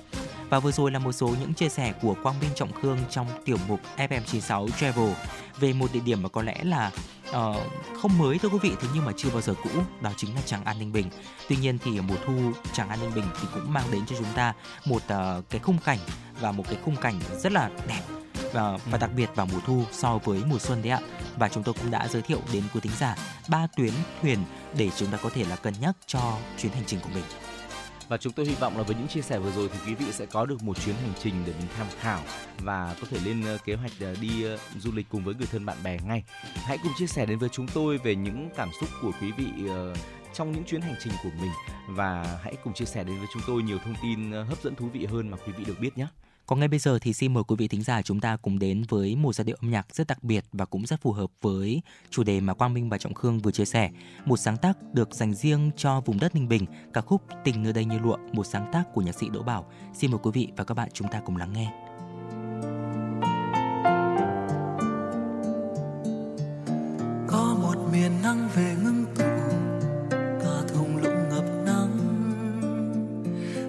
[0.50, 3.28] Và vừa rồi là một số những chia sẻ của Quang Minh Trọng Khương trong
[3.46, 5.10] tiểu mục FM96 Travel
[5.60, 6.92] về một địa điểm mà có lẽ là
[7.30, 7.56] uh,
[8.02, 9.70] không mới thưa quý vị thế nhưng mà chưa bao giờ cũ
[10.02, 11.10] đó chính là Tràng An Ninh Bình.
[11.50, 12.34] Tuy nhiên thì mùa thu
[12.74, 14.54] Tràng An Ninh Bình thì cũng mang đến cho chúng ta
[14.86, 16.00] một uh, cái khung cảnh
[16.40, 18.02] và một cái khung cảnh rất là đẹp
[18.54, 21.00] và, và đặc biệt vào mùa thu so với mùa xuân đấy ạ.
[21.38, 23.16] Và chúng tôi cũng đã giới thiệu đến quý thính giả
[23.50, 24.40] ba tuyến thuyền
[24.78, 27.24] để chúng ta có thể là cân nhắc cho chuyến hành trình của mình.
[28.08, 30.12] Và chúng tôi hy vọng là với những chia sẻ vừa rồi thì quý vị
[30.12, 32.22] sẽ có được một chuyến hành trình để mình tham khảo
[32.60, 35.48] và có thể lên ờ, kế hoạch ờ, đi ờ, du lịch cùng với người
[35.52, 36.24] thân bạn bè ngay.
[36.56, 39.48] Hãy cùng chia sẻ đến với chúng tôi về những cảm xúc của quý vị
[40.34, 41.52] trong những chuyến hành trình của mình
[41.90, 44.90] và hãy cùng chia sẻ đến với chúng tôi nhiều thông tin hấp dẫn thú
[44.94, 46.08] vị hơn mà quý vị được biết nhé.
[46.48, 48.84] Còn ngay bây giờ thì xin mời quý vị thính giả chúng ta cùng đến
[48.90, 51.82] với một giai điệu âm nhạc rất đặc biệt và cũng rất phù hợp với
[52.10, 53.90] chủ đề mà Quang Minh và Trọng Khương vừa chia sẻ.
[54.26, 57.74] Một sáng tác được dành riêng cho vùng đất Ninh Bình, ca khúc Tình nơi
[57.74, 59.72] đây như lụa, một sáng tác của nhạc sĩ Đỗ Bảo.
[59.94, 61.72] Xin mời quý vị và các bạn chúng ta cùng lắng nghe.
[67.28, 69.26] Có một miền nắng về ngưng tụ
[70.44, 71.98] cả thung lũng ngập nắng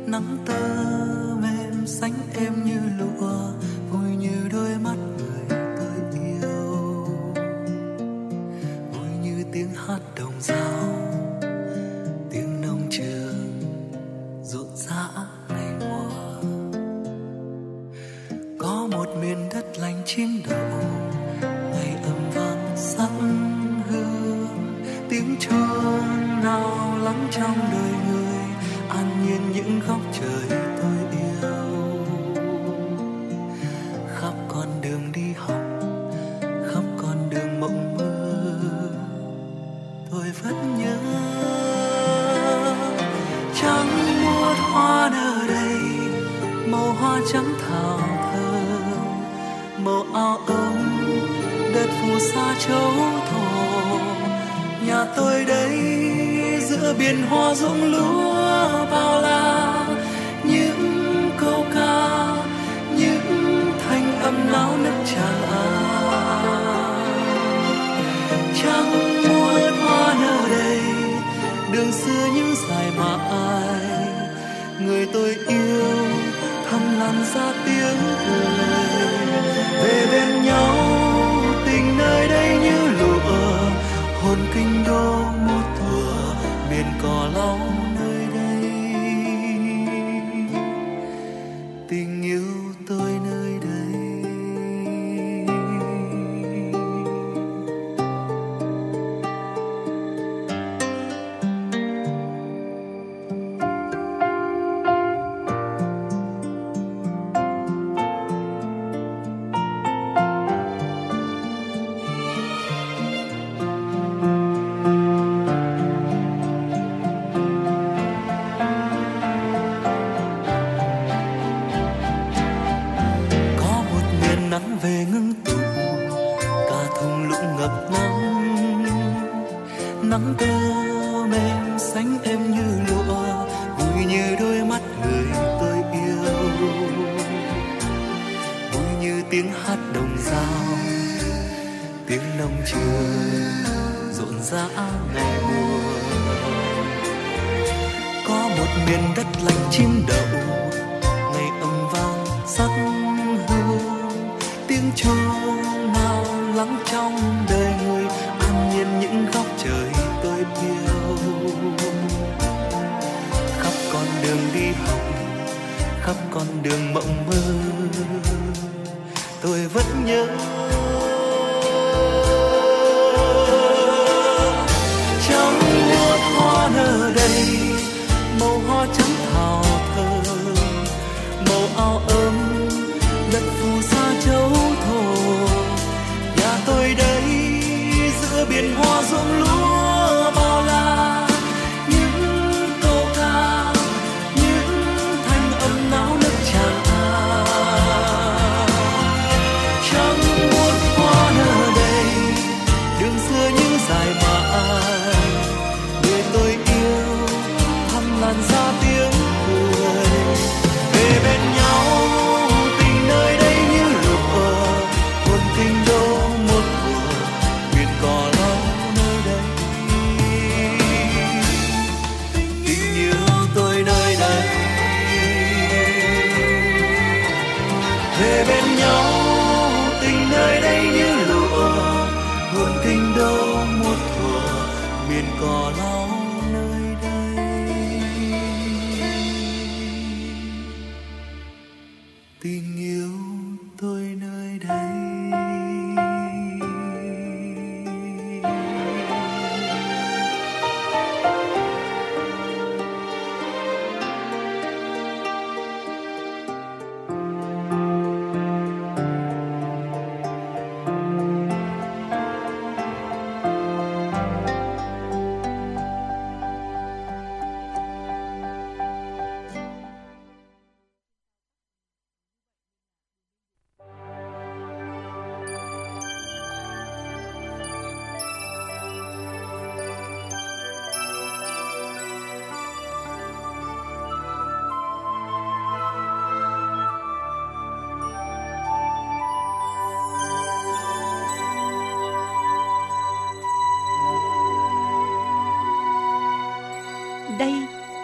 [0.06, 0.97] nắng tơ
[1.88, 3.50] sánh em như lụa,
[3.90, 7.06] vui như đôi mắt người tôi yêu.
[8.92, 10.84] Vui như tiếng hát đồng dao
[12.30, 13.60] tiếng nông trường
[14.42, 15.08] rộn rã
[15.48, 16.10] ngày mùa.
[18.58, 20.80] Có một miền đất lành chim đậu
[21.72, 23.10] ngày âm vang sắc
[23.88, 24.48] hương.
[25.08, 28.38] Tiếng chuông nào lắng trong đời người,
[28.88, 30.97] an nhiên những góc trời tôi
[35.38, 35.62] học
[36.42, 38.14] khắp con đường mộng mơ.
[40.10, 40.98] Tôi vẫn nhớ
[43.60, 45.78] trắng muốt hoa nở đầy,
[46.66, 48.00] màu hoa trắng thảo
[48.32, 49.08] thơm
[49.84, 50.74] màu áo ấm
[51.74, 52.92] đất phù sa châu
[53.30, 53.98] thổ,
[54.86, 55.78] nhà tôi đây
[56.60, 58.34] giữa biển hoa rụng lúa
[58.90, 59.86] bao la.
[60.44, 62.27] Những câu ca
[64.28, 66.38] thanh náo nức trà, an à.
[68.62, 68.92] trăng
[69.28, 70.80] muôn hoa nở đầy
[71.72, 74.08] đường xưa những dài mà ai.
[74.80, 76.06] Người tôi yêu
[76.70, 78.66] thầm lăn ra tiếng cười.
[79.84, 80.76] Về bên nhau
[81.66, 83.70] tình nơi đây như lụa.
[84.22, 86.34] Hồn kinh đô một thuở
[86.70, 87.77] miền cỏ long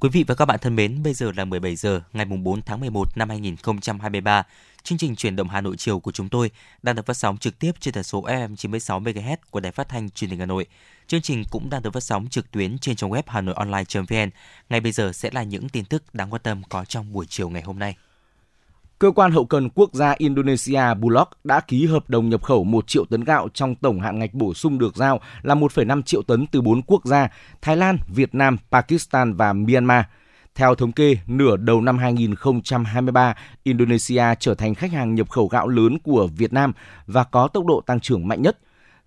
[0.00, 2.80] Quý vị và các bạn thân mến, bây giờ là 17 giờ ngày 4 tháng
[2.80, 4.42] 11 năm 2023.
[4.82, 6.50] Chương trình chuyển động Hà Nội chiều của chúng tôi
[6.82, 9.88] đang được phát sóng trực tiếp trên tần số FM 96 MHz của Đài Phát
[9.88, 10.66] thanh Truyền hình Hà Nội.
[11.06, 14.30] Chương trình cũng đang được phát sóng trực tuyến trên trang web hanoionline.vn.
[14.68, 17.48] Ngay bây giờ sẽ là những tin tức đáng quan tâm có trong buổi chiều
[17.48, 17.96] ngày hôm nay.
[18.98, 22.86] Cơ quan hậu cần quốc gia Indonesia Bulog đã ký hợp đồng nhập khẩu 1
[22.86, 26.46] triệu tấn gạo trong tổng hạn ngạch bổ sung được giao là 1,5 triệu tấn
[26.46, 27.28] từ 4 quốc gia
[27.62, 30.04] Thái Lan, Việt Nam, Pakistan và Myanmar.
[30.54, 35.68] Theo thống kê, nửa đầu năm 2023, Indonesia trở thành khách hàng nhập khẩu gạo
[35.68, 36.72] lớn của Việt Nam
[37.06, 38.58] và có tốc độ tăng trưởng mạnh nhất.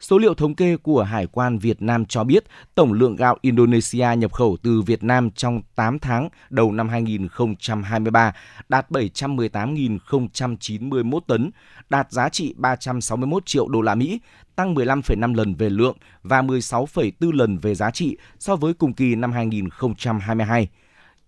[0.01, 2.43] Số liệu thống kê của Hải quan Việt Nam cho biết
[2.75, 8.33] tổng lượng gạo Indonesia nhập khẩu từ Việt Nam trong 8 tháng đầu năm 2023
[8.69, 11.51] đạt 718.091 tấn,
[11.89, 14.19] đạt giá trị 361 triệu đô la Mỹ,
[14.55, 19.15] tăng 15,5 lần về lượng và 16,4 lần về giá trị so với cùng kỳ
[19.15, 20.69] năm 2022.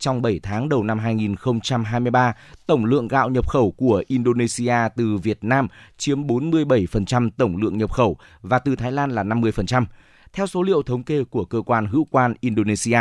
[0.03, 2.33] Trong 7 tháng đầu năm 2023,
[2.67, 7.91] tổng lượng gạo nhập khẩu của Indonesia từ Việt Nam chiếm 47% tổng lượng nhập
[7.91, 9.85] khẩu và từ Thái Lan là 50%,
[10.33, 12.99] theo số liệu thống kê của cơ quan hữu quan Indonesia.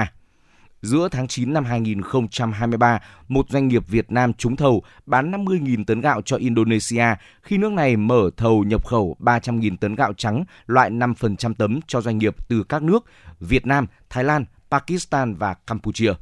[0.83, 6.01] Giữa tháng 9 năm 2023, một doanh nghiệp Việt Nam trúng thầu bán 50.000 tấn
[6.01, 7.07] gạo cho Indonesia
[7.43, 12.01] khi nước này mở thầu nhập khẩu 300.000 tấn gạo trắng loại 5% tấm cho
[12.01, 13.05] doanh nghiệp từ các nước
[13.41, 16.13] Việt Nam, Thái Lan, Pakistan và Campuchia.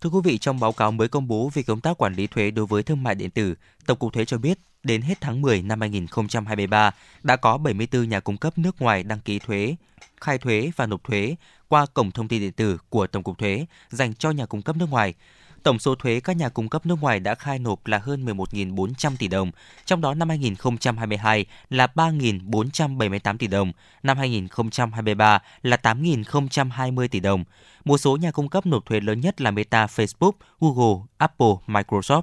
[0.00, 2.50] Thưa quý vị, trong báo cáo mới công bố về công tác quản lý thuế
[2.50, 3.54] đối với thương mại điện tử,
[3.86, 6.90] Tổng cục Thuế cho biết đến hết tháng 10 năm 2023
[7.22, 9.76] đã có 74 nhà cung cấp nước ngoài đăng ký thuế,
[10.20, 11.36] khai thuế và nộp thuế
[11.68, 14.76] qua cổng thông tin điện tử của Tổng cục Thuế dành cho nhà cung cấp
[14.76, 15.14] nước ngoài.
[15.62, 19.16] Tổng số thuế các nhà cung cấp nước ngoài đã khai nộp là hơn 11.400
[19.18, 19.50] tỷ đồng,
[19.84, 27.44] trong đó năm 2022 là 3.478 tỷ đồng, năm 2023 là 8.020 tỷ đồng.
[27.84, 32.22] Một số nhà cung cấp nộp thuế lớn nhất là Meta, Facebook, Google, Apple, Microsoft.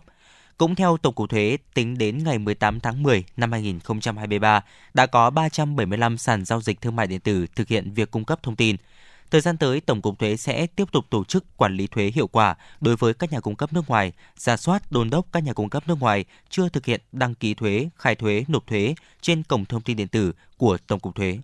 [0.57, 4.61] Cũng theo Tổng cục Thuế, tính đến ngày 18 tháng 10 năm 2023,
[4.93, 8.43] đã có 375 sàn giao dịch thương mại điện tử thực hiện việc cung cấp
[8.43, 8.75] thông tin.
[9.31, 12.27] Thời gian tới, Tổng cục Thuế sẽ tiếp tục tổ chức quản lý thuế hiệu
[12.27, 15.53] quả đối với các nhà cung cấp nước ngoài, ra soát đôn đốc các nhà
[15.53, 19.43] cung cấp nước ngoài chưa thực hiện đăng ký thuế, khai thuế, nộp thuế trên
[19.43, 21.39] cổng thông tin điện tử của Tổng cục Thuế.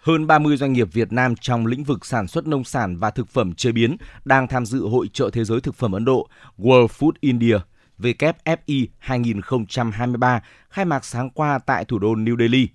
[0.00, 3.28] Hơn 30 doanh nghiệp Việt Nam trong lĩnh vực sản xuất nông sản và thực
[3.28, 6.28] phẩm chế biến đang tham dự Hội trợ Thế giới Thực phẩm Ấn Độ
[6.58, 7.56] World Food India
[7.98, 12.68] WFI 2023 khai mạc sáng qua tại thủ đô New Delhi.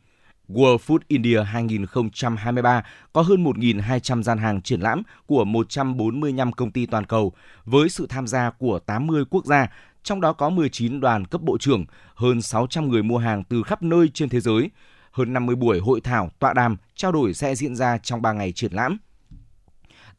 [0.49, 2.83] World Food India 2023
[3.13, 7.33] có hơn 1.200 gian hàng triển lãm của 145 công ty toàn cầu
[7.65, 9.67] với sự tham gia của 80 quốc gia,
[10.03, 11.85] trong đó có 19 đoàn cấp bộ trưởng,
[12.15, 14.69] hơn 600 người mua hàng từ khắp nơi trên thế giới.
[15.11, 18.51] Hơn 50 buổi hội thảo, tọa đàm, trao đổi sẽ diễn ra trong 3 ngày
[18.51, 18.97] triển lãm.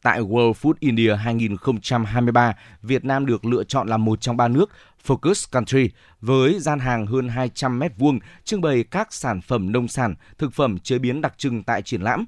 [0.01, 4.71] Tại World Food India 2023, Việt Nam được lựa chọn là một trong ba nước
[5.07, 5.89] Focus Country
[6.21, 10.53] với gian hàng hơn 200 mét vuông trưng bày các sản phẩm nông sản, thực
[10.53, 12.25] phẩm chế biến đặc trưng tại triển lãm.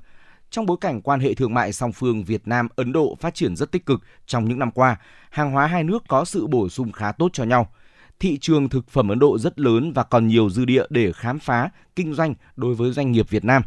[0.49, 3.55] Trong bối cảnh quan hệ thương mại song phương Việt Nam Ấn Độ phát triển
[3.55, 4.97] rất tích cực trong những năm qua,
[5.29, 7.71] hàng hóa hai nước có sự bổ sung khá tốt cho nhau.
[8.19, 11.39] Thị trường thực phẩm Ấn Độ rất lớn và còn nhiều dư địa để khám
[11.39, 13.63] phá, kinh doanh đối với doanh nghiệp Việt Nam.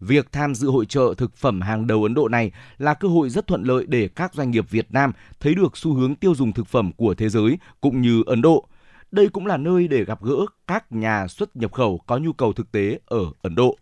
[0.00, 3.30] Việc tham dự hội trợ thực phẩm hàng đầu Ấn Độ này là cơ hội
[3.30, 6.52] rất thuận lợi để các doanh nghiệp Việt Nam thấy được xu hướng tiêu dùng
[6.52, 8.68] thực phẩm của thế giới cũng như Ấn Độ.
[9.10, 10.36] Đây cũng là nơi để gặp gỡ
[10.66, 13.76] các nhà xuất nhập khẩu có nhu cầu thực tế ở Ấn Độ.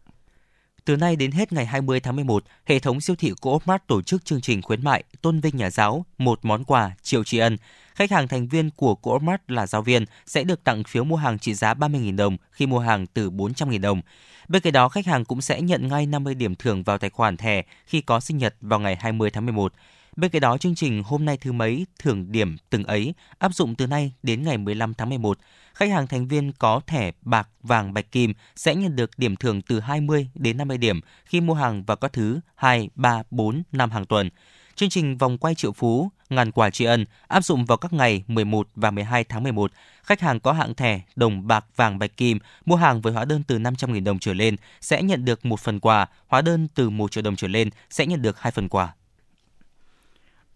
[0.84, 4.24] Từ nay đến hết ngày 20 tháng 11, hệ thống siêu thị Coopmart tổ chức
[4.24, 7.56] chương trình khuyến mại tôn vinh nhà giáo, một món quà, triệu tri ân.
[7.96, 11.38] Khách hàng thành viên của Coopmart là giáo viên sẽ được tặng phiếu mua hàng
[11.38, 14.02] trị giá 30.000 đồng khi mua hàng từ 400.000 đồng.
[14.48, 17.36] Bên cạnh đó, khách hàng cũng sẽ nhận ngay 50 điểm thưởng vào tài khoản
[17.36, 19.72] thẻ khi có sinh nhật vào ngày 20 tháng 11.
[20.16, 23.74] Bên cạnh đó, chương trình hôm nay thứ mấy thưởng điểm từng ấy áp dụng
[23.74, 25.38] từ nay đến ngày 15 tháng 11.
[25.74, 29.62] Khách hàng thành viên có thẻ bạc, vàng, bạch kim sẽ nhận được điểm thưởng
[29.62, 33.90] từ 20 đến 50 điểm khi mua hàng vào các thứ 2, 3, 4, 5
[33.90, 34.30] hàng tuần.
[34.76, 38.24] Chương trình vòng quay triệu phú, ngàn quả tri ân áp dụng vào các ngày
[38.28, 39.72] 11 và 12 tháng 11.
[40.02, 43.42] Khách hàng có hạng thẻ đồng bạc vàng bạch kim mua hàng với hóa đơn
[43.46, 47.10] từ 500.000 đồng trở lên sẽ nhận được một phần quà, hóa đơn từ 1
[47.10, 48.94] triệu đồng trở lên sẽ nhận được hai phần quà.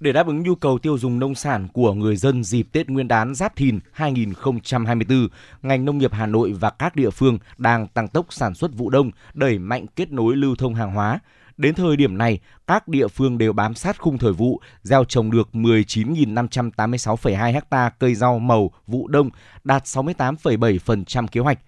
[0.00, 3.08] Để đáp ứng nhu cầu tiêu dùng nông sản của người dân dịp Tết Nguyên
[3.08, 5.28] đán Giáp Thìn 2024,
[5.62, 8.90] ngành nông nghiệp Hà Nội và các địa phương đang tăng tốc sản xuất vụ
[8.90, 11.18] đông, đẩy mạnh kết nối lưu thông hàng hóa.
[11.60, 15.30] Đến thời điểm này, các địa phương đều bám sát khung thời vụ, gieo trồng
[15.30, 19.30] được 19.586,2 ha cây rau màu vụ đông,
[19.64, 21.58] đạt 68,7% kế hoạch.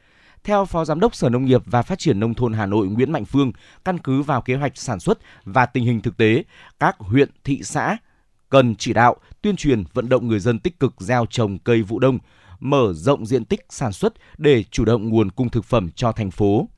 [0.45, 3.12] Theo Phó Giám đốc Sở Nông nghiệp và Phát triển Nông thôn Hà Nội Nguyễn
[3.12, 3.53] Mạnh Phương,
[3.84, 6.45] căn cứ vào kế hoạch sản xuất và tình hình thực tế,
[6.80, 7.97] các huyện, thị xã
[8.51, 11.99] cần chỉ đạo, tuyên truyền vận động người dân tích cực gieo trồng cây vụ
[11.99, 12.18] đông,
[12.61, 16.30] mở rộng diện tích sản xuất để chủ động nguồn cung thực phẩm cho thành
[16.30, 16.68] phố.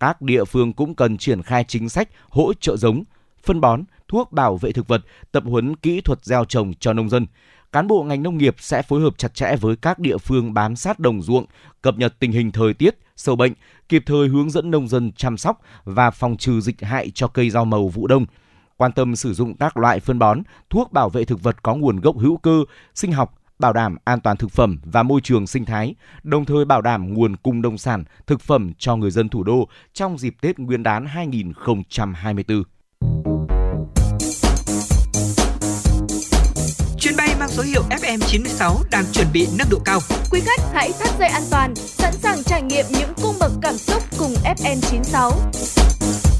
[0.00, 3.04] Các địa phương cũng cần triển khai chính sách hỗ trợ giống,
[3.44, 7.08] phân bón, thuốc bảo vệ thực vật, tập huấn kỹ thuật gieo trồng cho nông
[7.08, 7.26] dân.
[7.72, 10.76] Cán bộ ngành nông nghiệp sẽ phối hợp chặt chẽ với các địa phương bám
[10.76, 11.46] sát đồng ruộng,
[11.82, 13.52] cập nhật tình hình thời tiết, sâu bệnh,
[13.88, 17.50] kịp thời hướng dẫn nông dân chăm sóc và phòng trừ dịch hại cho cây
[17.50, 18.26] rau màu vụ đông.
[18.76, 22.00] Quan tâm sử dụng các loại phân bón, thuốc bảo vệ thực vật có nguồn
[22.00, 25.64] gốc hữu cơ, sinh học, bảo đảm an toàn thực phẩm và môi trường sinh
[25.64, 29.42] thái, đồng thời bảo đảm nguồn cung nông sản, thực phẩm cho người dân thủ
[29.42, 32.62] đô trong dịp Tết Nguyên đán 2024.
[37.00, 40.00] Chuyến bay mang số hiệu FM96 đang chuẩn bị nâng độ cao.
[40.30, 43.74] Quý khách hãy thắt dây an toàn, sẵn sàng trải nghiệm những cung bậc cảm
[43.74, 46.39] xúc cùng FN96.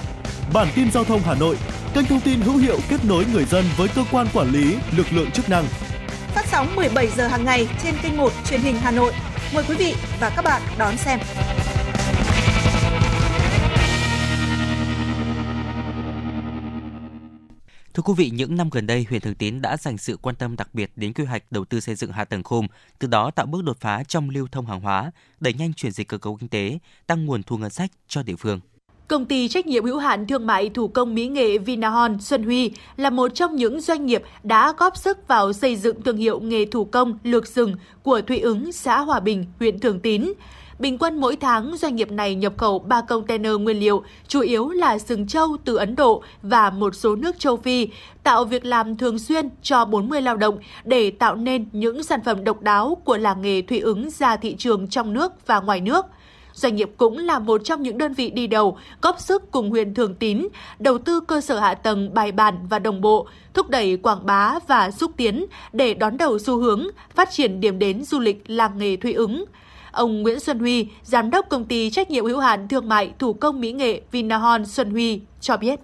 [0.53, 1.57] Bản tin giao thông Hà Nội
[1.93, 5.05] kênh thông tin hữu hiệu kết nối người dân với cơ quan quản lý, lực
[5.11, 5.65] lượng chức năng.
[6.09, 9.13] Phát sóng 17 giờ hàng ngày trên kênh 1 truyền hình Hà Nội.
[9.53, 11.19] Mời quý vị và các bạn đón xem.
[17.93, 20.55] Thưa quý vị, những năm gần đây, huyện Thường Tín đã dành sự quan tâm
[20.55, 22.67] đặc biệt đến quy hoạch đầu tư xây dựng hạ tầng khung,
[22.99, 26.07] từ đó tạo bước đột phá trong lưu thông hàng hóa, đẩy nhanh chuyển dịch
[26.07, 28.59] cơ cấu kinh tế, tăng nguồn thu ngân sách cho địa phương.
[29.11, 32.71] Công ty trách nhiệm hữu hạn thương mại thủ công mỹ nghệ Vinahon Xuân Huy
[32.97, 36.65] là một trong những doanh nghiệp đã góp sức vào xây dựng thương hiệu nghề
[36.65, 40.33] thủ công lược sừng của Thụy ứng, xã Hòa Bình, huyện Thường Tín.
[40.79, 44.69] Bình quân mỗi tháng, doanh nghiệp này nhập khẩu 3 container nguyên liệu, chủ yếu
[44.69, 47.87] là sừng trâu từ Ấn Độ và một số nước châu Phi,
[48.23, 52.43] tạo việc làm thường xuyên cho 40 lao động để tạo nên những sản phẩm
[52.43, 56.05] độc đáo của làng nghề Thụy ứng ra thị trường trong nước và ngoài nước–
[56.53, 59.93] Doanh nghiệp cũng là một trong những đơn vị đi đầu, góp sức cùng huyện
[59.93, 60.47] Thường Tín,
[60.79, 64.59] đầu tư cơ sở hạ tầng bài bản và đồng bộ, thúc đẩy quảng bá
[64.67, 68.77] và xúc tiến để đón đầu xu hướng phát triển điểm đến du lịch làng
[68.77, 69.45] nghề Thụy ứng.
[69.91, 73.33] Ông Nguyễn Xuân Huy, giám đốc công ty trách nhiệm hữu hạn thương mại thủ
[73.33, 75.79] công mỹ nghệ Vinahon Xuân Huy cho biết.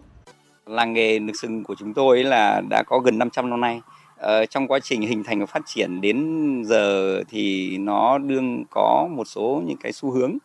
[0.65, 3.81] Làng nghề nước sừng của chúng tôi là đã có gần 500 năm nay.
[4.17, 6.17] Ờ, trong quá trình hình thành và phát triển đến
[6.65, 10.37] giờ thì nó đương có một số những cái xu hướng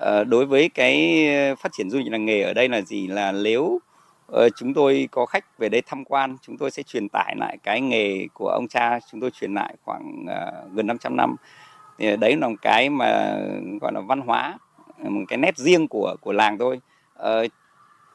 [0.00, 3.06] Ờ, đối với cái ờ, phát triển du lịch làng nghề ở đây là gì?
[3.06, 3.80] Là nếu
[4.26, 7.58] ờ, chúng tôi có khách về đây tham quan chúng tôi sẽ truyền tải lại
[7.62, 11.36] cái nghề của ông cha chúng tôi truyền lại khoảng uh, gần 500 năm.
[11.98, 13.36] Thì đấy là một cái mà
[13.80, 14.58] gọi là văn hóa
[14.98, 16.80] một cái nét riêng của của làng tôi.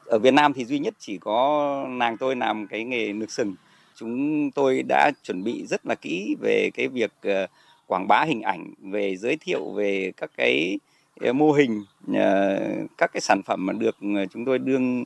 [0.06, 3.54] Ở Việt Nam thì duy nhất chỉ có làng tôi làm cái nghề nước sừng.
[3.96, 7.50] Chúng tôi đã chuẩn bị rất là kỹ về cái việc uh,
[7.86, 10.78] quảng bá hình ảnh về giới thiệu về các cái
[11.20, 11.84] Ờ, mô hình
[12.14, 12.58] ờ,
[12.98, 15.04] các cái sản phẩm mà được ờ, chúng tôi đương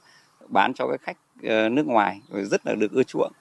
[0.49, 1.17] bán cho các khách
[1.71, 3.33] nước ngoài rất là được ưa chuộng.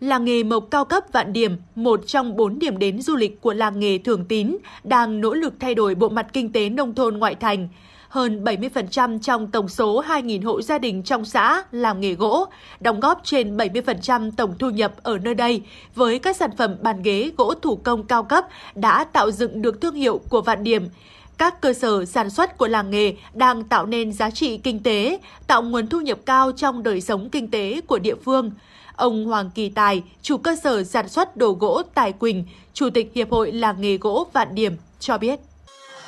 [0.00, 3.52] Làng nghề mộc cao cấp Vạn Điểm, một trong bốn điểm đến du lịch của
[3.54, 7.18] làng nghề Thường Tín, đang nỗ lực thay đổi bộ mặt kinh tế nông thôn
[7.18, 7.68] ngoại thành.
[8.08, 12.46] Hơn 70% trong tổng số 2.000 hộ gia đình trong xã làm nghề gỗ,
[12.80, 15.62] đóng góp trên 70% tổng thu nhập ở nơi đây,
[15.94, 18.44] với các sản phẩm bàn ghế gỗ thủ công cao cấp
[18.74, 20.88] đã tạo dựng được thương hiệu của Vạn Điểm
[21.38, 25.18] các cơ sở sản xuất của làng nghề đang tạo nên giá trị kinh tế,
[25.46, 28.50] tạo nguồn thu nhập cao trong đời sống kinh tế của địa phương.
[28.96, 33.10] Ông Hoàng Kỳ Tài, chủ cơ sở sản xuất đồ gỗ Tài Quỳnh, Chủ tịch
[33.14, 35.40] Hiệp hội Làng nghề gỗ Vạn Điểm cho biết.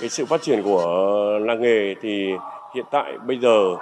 [0.00, 0.86] Cái sự phát triển của
[1.40, 2.26] làng nghề thì
[2.74, 3.76] hiện tại bây giờ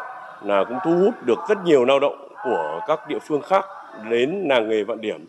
[0.44, 3.64] là cũng thu hút được rất nhiều lao động của các địa phương khác
[4.10, 5.26] đến làng nghề Vạn Điểm.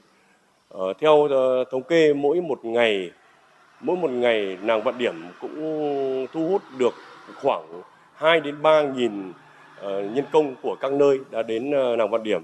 [0.70, 3.12] Ờ, theo ờ, thống kê mỗi một ngày
[3.82, 6.94] mỗi một ngày nàng vận điểm cũng thu hút được
[7.42, 7.82] khoảng
[8.16, 9.34] 2 đến 3 nghìn
[9.82, 12.42] ờ, nhân công của các nơi đã đến ờ, nàng vận điểm.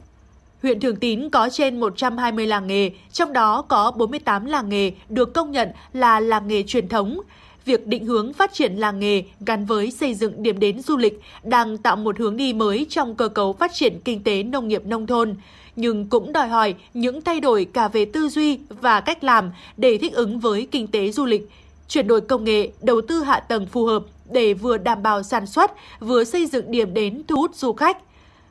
[0.61, 5.33] Huyện Thường Tín có trên 120 làng nghề, trong đó có 48 làng nghề được
[5.33, 7.21] công nhận là làng nghề truyền thống.
[7.65, 11.19] việc định hướng phát triển làng nghề gắn với xây dựng điểm đến du lịch
[11.43, 14.85] đang tạo một hướng đi mới trong cơ cấu phát triển kinh tế nông nghiệp
[14.85, 15.35] nông thôn
[15.75, 19.97] nhưng cũng đòi hỏi những thay đổi cả về tư duy và cách làm để
[19.97, 21.49] thích ứng với kinh tế du lịch,
[21.87, 25.45] chuyển đổi công nghệ, đầu tư hạ tầng phù hợp để vừa đảm bảo sản
[25.45, 27.97] xuất, vừa xây dựng điểm đến thu hút du khách.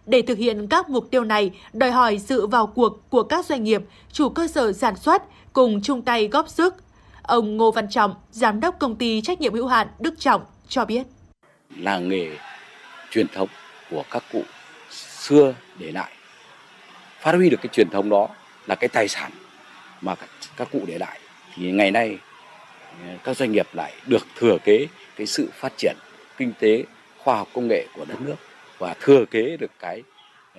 [0.06, 3.64] Để thực hiện các mục tiêu này, đòi hỏi sự vào cuộc của các doanh
[3.64, 3.82] nghiệp,
[4.12, 5.22] chủ cơ sở sản xuất
[5.52, 6.74] cùng chung tay góp sức.
[7.22, 10.84] Ông Ngô Văn Trọng, giám đốc công ty trách nhiệm hữu hạn Đức Trọng cho
[10.84, 11.02] biết.
[11.76, 12.28] Làng nghề
[13.10, 13.48] truyền thống
[13.90, 14.42] của các cụ
[14.90, 16.10] xưa để lại
[17.20, 18.28] phát huy được cái truyền thống đó
[18.66, 19.30] là cái tài sản
[20.00, 21.20] mà các, các cụ để lại.
[21.54, 22.18] Thì ngày nay
[23.02, 24.86] ờ, các doanh nghiệp lại được thừa kế
[25.16, 25.96] cái sự phát triển
[26.36, 26.84] kinh tế
[27.18, 28.36] khoa học công nghệ của đất nước
[28.78, 30.02] và thừa kế được cái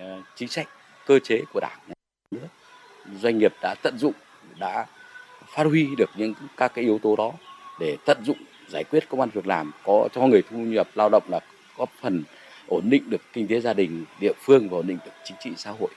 [0.00, 0.04] uh,
[0.36, 0.68] chính sách
[1.06, 1.78] cơ chế của đảng
[2.30, 2.46] nước.
[3.20, 4.14] Doanh nghiệp đã tận dụng
[4.58, 4.86] đã
[5.54, 7.32] phát huy được những các cái yếu tố đó
[7.80, 8.36] để tận dụng
[8.68, 11.40] giải quyết công an việc làm có cho người thu nhập lao động là
[11.76, 12.22] góp phần
[12.66, 15.50] ổn định được kinh tế gia đình địa phương và ổn định được chính trị
[15.56, 15.90] xã hội.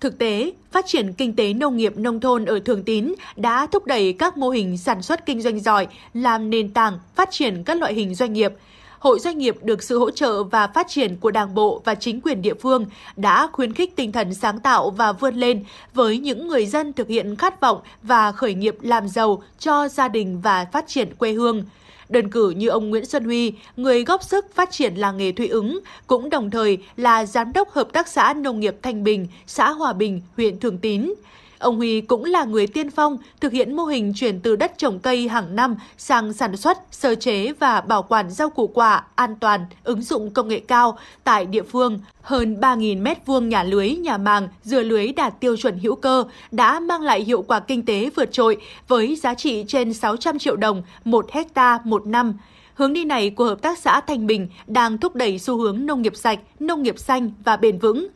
[0.00, 3.86] Thực tế, phát triển kinh tế nông nghiệp nông thôn ở Thường Tín đã thúc
[3.86, 7.76] đẩy các mô hình sản xuất kinh doanh giỏi, làm nền tảng phát triển các
[7.76, 8.52] loại hình doanh nghiệp.
[8.98, 12.20] Hội doanh nghiệp được sự hỗ trợ và phát triển của Đảng bộ và chính
[12.20, 15.64] quyền địa phương đã khuyến khích tinh thần sáng tạo và vươn lên
[15.94, 20.08] với những người dân thực hiện khát vọng và khởi nghiệp làm giàu cho gia
[20.08, 21.64] đình và phát triển quê hương.
[22.08, 25.48] Đơn cử như ông Nguyễn Xuân Huy, người góp sức phát triển làng nghề Thụy
[25.48, 29.70] Ứng, cũng đồng thời là giám đốc hợp tác xã nông nghiệp Thanh Bình, xã
[29.70, 31.14] Hòa Bình, huyện Thường Tín.
[31.58, 34.98] Ông Huy cũng là người tiên phong thực hiện mô hình chuyển từ đất trồng
[34.98, 39.34] cây hàng năm sang sản xuất, sơ chế và bảo quản rau củ quả an
[39.40, 42.00] toàn, ứng dụng công nghệ cao tại địa phương.
[42.22, 46.24] Hơn 3.000 mét vuông nhà lưới, nhà màng, dừa lưới đạt tiêu chuẩn hữu cơ
[46.50, 48.56] đã mang lại hiệu quả kinh tế vượt trội
[48.88, 52.34] với giá trị trên 600 triệu đồng một hecta một năm.
[52.74, 56.02] Hướng đi này của Hợp tác xã Thanh Bình đang thúc đẩy xu hướng nông
[56.02, 58.08] nghiệp sạch, nông nghiệp xanh và bền vững.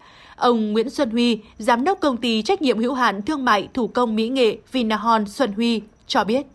[0.43, 3.89] Ông Nguyễn Xuân Huy, Giám đốc công ty trách nhiệm hữu hạn thương mại thủ
[3.89, 6.47] công mỹ nghệ Vinahon Xuân Huy cho biết.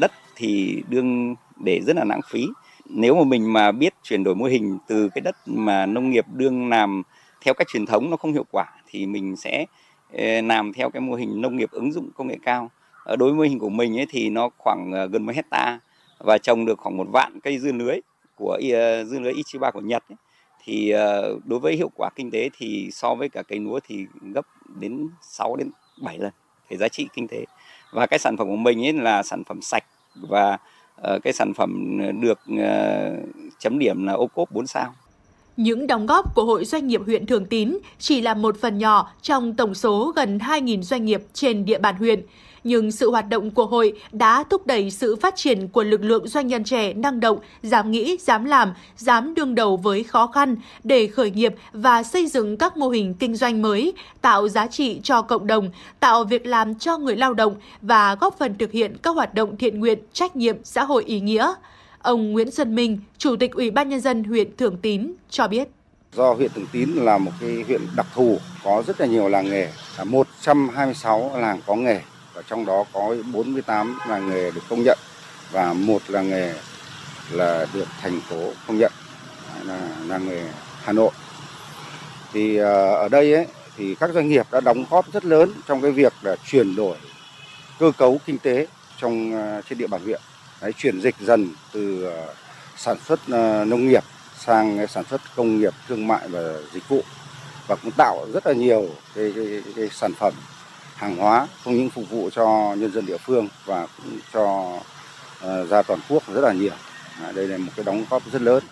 [0.00, 1.34] Đất thì đương
[1.64, 2.46] để rất là lãng phí.
[2.84, 6.24] Nếu mà mình mà biết chuyển đổi mô hình từ cái đất mà nông nghiệp
[6.34, 7.02] đương làm
[7.44, 9.64] theo cách truyền thống nó không hiệu quả thì mình sẽ
[10.12, 12.70] ờ, làm theo cái mô hình nông nghiệp ứng dụng công nghệ cao.
[13.04, 15.78] Ờ, đối với mô hình của mình ấy thì nó khoảng ờ, gần một hecta
[16.18, 17.96] và trồng được khoảng một vạn cây dưa lưới
[18.36, 18.58] của
[19.06, 20.16] dưa lưới Ichiba của Nhật ấy
[20.64, 24.06] thì ờ, đối với hiệu quả kinh tế thì so với cả cây lúa thì
[24.34, 24.46] gấp
[24.80, 25.70] đến 6 đến
[26.02, 26.32] 7 lần
[26.68, 27.44] về giá trị kinh tế.
[27.92, 30.58] Và cái sản phẩm của mình ấy là sản phẩm sạch và
[30.96, 33.16] ờ, cái sản phẩm được ờ,
[33.58, 34.94] chấm điểm là ô cốp 4 sao.
[35.56, 39.12] Những đóng góp của Hội Doanh nghiệp huyện Thường Tín chỉ là một phần nhỏ
[39.22, 42.26] trong tổng số gần 2.000 doanh nghiệp trên địa bàn huyện
[42.68, 46.28] nhưng sự hoạt động của hội đã thúc đẩy sự phát triển của lực lượng
[46.28, 50.56] doanh nhân trẻ năng động, dám nghĩ, dám làm, dám đương đầu với khó khăn
[50.84, 55.00] để khởi nghiệp và xây dựng các mô hình kinh doanh mới, tạo giá trị
[55.02, 55.70] cho cộng đồng,
[56.00, 59.56] tạo việc làm cho người lao động và góp phần thực hiện các hoạt động
[59.56, 61.52] thiện nguyện, trách nhiệm xã hội ý nghĩa.
[61.98, 65.68] Ông Nguyễn Xuân Minh, Chủ tịch Ủy ban Nhân dân huyện Thường Tín cho biết.
[66.12, 69.50] Do huyện Thường Tín là một cái huyện đặc thù, có rất là nhiều làng
[69.50, 69.68] nghề,
[70.04, 72.00] 126 làng có nghề
[72.38, 74.98] và trong đó có 48 làng nghề được công nhận
[75.52, 76.54] và một làng nghề
[77.30, 78.92] là được thành phố công nhận
[79.64, 80.48] là làng nghề
[80.82, 81.10] Hà Nội.
[82.32, 83.46] Thì ờ, ở đây ấy,
[83.76, 86.96] thì các doanh nghiệp đã đóng góp rất lớn trong cái việc là chuyển đổi
[87.78, 88.66] cơ cấu kinh tế
[88.98, 90.20] trong ờ, trên địa bàn huyện.
[90.60, 92.34] Đấy, chuyển dịch dần từ ờ,
[92.76, 93.28] sản xuất
[93.66, 94.04] nông nghiệp
[94.38, 96.40] sang sản xuất công nghiệp, thương mại và
[96.72, 97.02] dịch vụ
[97.68, 100.32] và cũng tạo rất là nhiều cái, cái, cái sản phẩm
[100.98, 104.76] hàng hóa không những phục vụ cho nhân dân địa phương và cũng cho
[105.44, 106.72] uh, ra toàn quốc rất là nhiều.
[107.22, 108.62] À, đây là một cái đóng góp rất lớn.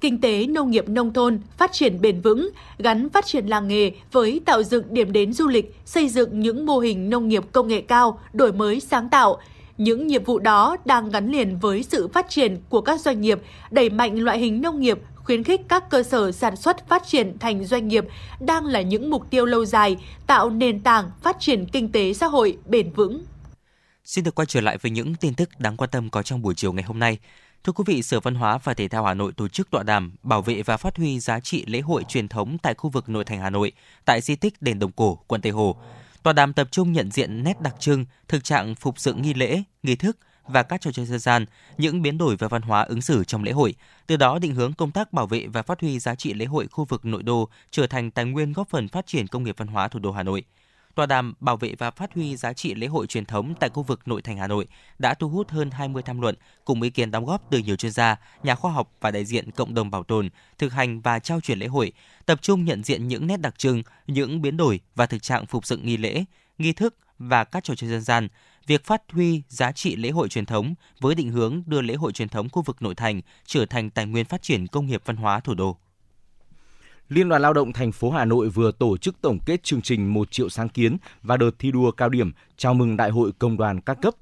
[0.00, 3.90] Kinh tế nông nghiệp nông thôn phát triển bền vững, gắn phát triển làng nghề
[4.12, 7.68] với tạo dựng điểm đến du lịch, xây dựng những mô hình nông nghiệp công
[7.68, 9.38] nghệ cao, đổi mới sáng tạo.
[9.78, 13.40] Những nhiệm vụ đó đang gắn liền với sự phát triển của các doanh nghiệp,
[13.70, 14.98] đẩy mạnh loại hình nông nghiệp
[15.30, 18.04] khuyến khích các cơ sở sản xuất phát triển thành doanh nghiệp
[18.40, 19.96] đang là những mục tiêu lâu dài,
[20.26, 23.24] tạo nền tảng phát triển kinh tế xã hội bền vững.
[24.04, 26.54] Xin được quay trở lại với những tin tức đáng quan tâm có trong buổi
[26.54, 27.18] chiều ngày hôm nay.
[27.64, 30.12] Thưa quý vị, Sở Văn hóa và Thể thao Hà Nội tổ chức tọa đàm
[30.22, 33.24] bảo vệ và phát huy giá trị lễ hội truyền thống tại khu vực nội
[33.24, 33.72] thành Hà Nội,
[34.04, 35.76] tại di tích Đền Đồng Cổ, quận Tây Hồ.
[36.22, 39.62] Tọa đàm tập trung nhận diện nét đặc trưng, thực trạng phục dựng nghi lễ,
[39.82, 40.16] nghi thức,
[40.48, 41.44] và các trò chơi dân gian,
[41.78, 43.74] những biến đổi về văn hóa ứng xử trong lễ hội,
[44.06, 46.66] từ đó định hướng công tác bảo vệ và phát huy giá trị lễ hội
[46.70, 49.68] khu vực nội đô trở thành tài nguyên góp phần phát triển công nghiệp văn
[49.68, 50.44] hóa thủ đô Hà Nội.
[50.94, 53.82] tọa đàm bảo vệ và phát huy giá trị lễ hội truyền thống tại khu
[53.82, 54.66] vực nội thành Hà Nội
[54.98, 56.34] đã thu hút hơn 20 tham luận
[56.64, 59.50] cùng ý kiến đóng góp từ nhiều chuyên gia, nhà khoa học và đại diện
[59.50, 61.92] cộng đồng bảo tồn, thực hành và trao truyền lễ hội,
[62.26, 65.66] tập trung nhận diện những nét đặc trưng, những biến đổi và thực trạng phục
[65.66, 66.24] dựng nghi lễ,
[66.58, 68.28] nghi thức và các trò chơi dân gian,
[68.66, 72.12] việc phát huy giá trị lễ hội truyền thống với định hướng đưa lễ hội
[72.12, 75.16] truyền thống khu vực nội thành trở thành tài nguyên phát triển công nghiệp văn
[75.16, 75.76] hóa thủ đô.
[77.08, 80.14] Liên đoàn Lao động thành phố Hà Nội vừa tổ chức tổng kết chương trình
[80.14, 83.56] 1 triệu sáng kiến và đợt thi đua cao điểm chào mừng Đại hội Công
[83.56, 84.14] đoàn các cấp.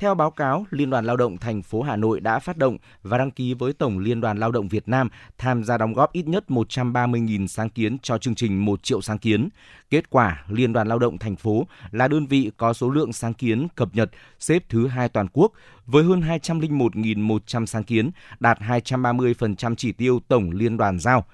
[0.00, 3.18] Theo báo cáo, Liên đoàn Lao động thành phố Hà Nội đã phát động và
[3.18, 5.08] đăng ký với Tổng Liên đoàn Lao động Việt Nam
[5.38, 9.18] tham gia đóng góp ít nhất 130.000 sáng kiến cho chương trình 1 triệu sáng
[9.18, 9.48] kiến.
[9.90, 13.34] Kết quả, Liên đoàn Lao động thành phố là đơn vị có số lượng sáng
[13.34, 15.52] kiến cập nhật xếp thứ hai toàn quốc
[15.86, 18.10] với hơn 201.100 sáng kiến,
[18.40, 21.24] đạt 230% chỉ tiêu tổng liên đoàn giao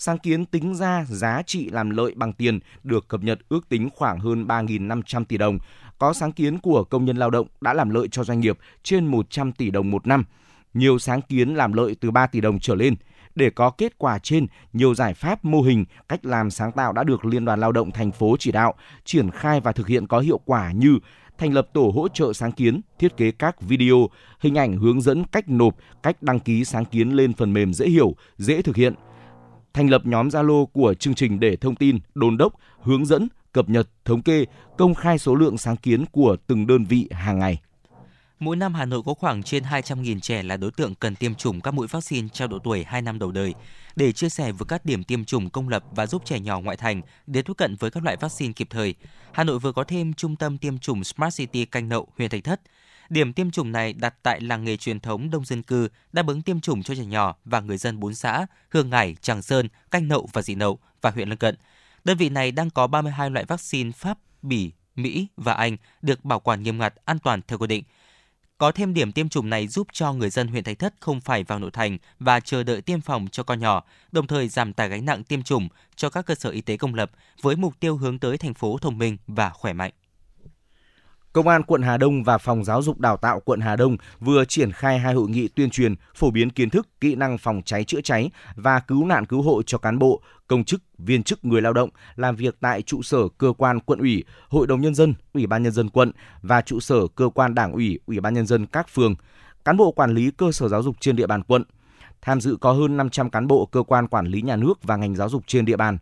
[0.00, 3.88] sáng kiến tính ra giá trị làm lợi bằng tiền được cập nhật ước tính
[3.94, 5.58] khoảng hơn 3.500 tỷ đồng.
[5.98, 9.06] Có sáng kiến của công nhân lao động đã làm lợi cho doanh nghiệp trên
[9.06, 10.24] 100 tỷ đồng một năm.
[10.74, 12.94] Nhiều sáng kiến làm lợi từ 3 tỷ đồng trở lên.
[13.34, 17.04] Để có kết quả trên, nhiều giải pháp, mô hình, cách làm sáng tạo đã
[17.04, 20.18] được Liên đoàn Lao động thành phố chỉ đạo, triển khai và thực hiện có
[20.18, 20.98] hiệu quả như
[21.38, 24.08] thành lập tổ hỗ trợ sáng kiến, thiết kế các video,
[24.40, 27.86] hình ảnh hướng dẫn cách nộp, cách đăng ký sáng kiến lên phần mềm dễ
[27.86, 28.94] hiểu, dễ thực hiện–
[29.78, 33.68] thành lập nhóm Zalo của chương trình để thông tin, đôn đốc, hướng dẫn, cập
[33.68, 34.44] nhật, thống kê,
[34.78, 37.60] công khai số lượng sáng kiến của từng đơn vị hàng ngày.
[38.38, 41.60] Mỗi năm Hà Nội có khoảng trên 200.000 trẻ là đối tượng cần tiêm chủng
[41.60, 43.54] các mũi vaccine trong độ tuổi 2 năm đầu đời.
[43.96, 46.76] Để chia sẻ với các điểm tiêm chủng công lập và giúp trẻ nhỏ ngoại
[46.76, 48.94] thành để tiếp cận với các loại vaccine kịp thời,
[49.32, 52.44] Hà Nội vừa có thêm trung tâm tiêm chủng Smart City Canh Nậu, huyện Thạch
[52.44, 52.60] Thất–
[53.08, 56.42] Điểm tiêm chủng này đặt tại làng nghề truyền thống đông dân cư, đáp ứng
[56.42, 60.08] tiêm chủng cho trẻ nhỏ và người dân bốn xã Hương Ngải, Tràng Sơn, Canh
[60.08, 61.56] Nậu và Dị Nậu và huyện lân cận.
[62.04, 66.40] Đơn vị này đang có 32 loại vaccine Pháp, Bỉ, Mỹ và Anh được bảo
[66.40, 67.84] quản nghiêm ngặt, an toàn theo quy định.
[68.58, 71.44] Có thêm điểm tiêm chủng này giúp cho người dân huyện Thạch Thất không phải
[71.44, 74.88] vào nội thành và chờ đợi tiêm phòng cho con nhỏ, đồng thời giảm tải
[74.88, 77.10] gánh nặng tiêm chủng cho các cơ sở y tế công lập
[77.42, 79.92] với mục tiêu hướng tới thành phố thông minh và khỏe mạnh.
[81.32, 84.44] Công an quận Hà Đông và Phòng Giáo dục Đào tạo quận Hà Đông vừa
[84.44, 87.84] triển khai hai hội nghị tuyên truyền, phổ biến kiến thức, kỹ năng phòng cháy
[87.84, 91.62] chữa cháy và cứu nạn cứu hộ cho cán bộ, công chức, viên chức người
[91.62, 95.14] lao động làm việc tại trụ sở cơ quan quận ủy, hội đồng nhân dân,
[95.32, 98.46] ủy ban nhân dân quận và trụ sở cơ quan đảng ủy, ủy ban nhân
[98.46, 99.14] dân các phường,
[99.64, 101.62] cán bộ quản lý cơ sở giáo dục trên địa bàn quận.
[102.22, 105.16] Tham dự có hơn 500 cán bộ cơ quan quản lý nhà nước và ngành
[105.16, 105.98] giáo dục trên địa bàn.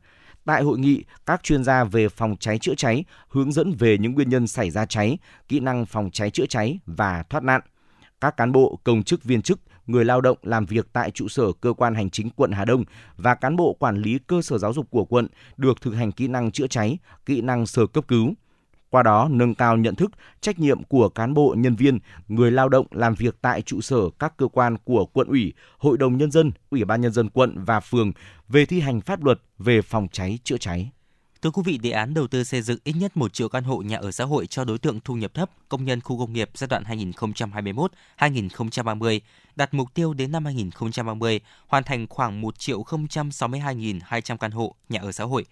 [0.47, 4.15] Tại hội nghị, các chuyên gia về phòng cháy chữa cháy hướng dẫn về những
[4.15, 5.19] nguyên nhân xảy ra cháy,
[5.49, 7.61] kỹ năng phòng cháy chữa cháy và thoát nạn.
[8.21, 11.53] Các cán bộ, công chức viên chức, người lao động làm việc tại trụ sở
[11.61, 12.85] cơ quan hành chính quận Hà Đông
[13.17, 16.29] và cán bộ quản lý cơ sở giáo dục của quận được thực hành kỹ
[16.29, 18.35] năng chữa cháy, kỹ năng sơ cấp cứu
[18.97, 20.11] qua đó nâng cao nhận thức,
[20.41, 21.99] trách nhiệm của cán bộ, nhân viên,
[22.29, 25.99] người lao động làm việc tại trụ sở các cơ quan của quận ủy, hội
[25.99, 28.13] đồng nhân dân, ủy ban nhân dân quận và phường
[28.49, 30.91] về thi hành pháp luật về phòng cháy chữa cháy.
[31.43, 33.79] Thưa quý vị, đề án đầu tư xây dựng ít nhất 1 triệu căn hộ
[33.79, 36.51] nhà ở xã hội cho đối tượng thu nhập thấp, công nhân khu công nghiệp
[36.55, 36.85] giai đoạn
[38.19, 39.21] 2021-2030
[39.57, 45.01] đặt mục tiêu đến năm 2030 hoàn thành khoảng 1 triệu 062.200 căn hộ nhà
[45.01, 45.45] ở xã hội,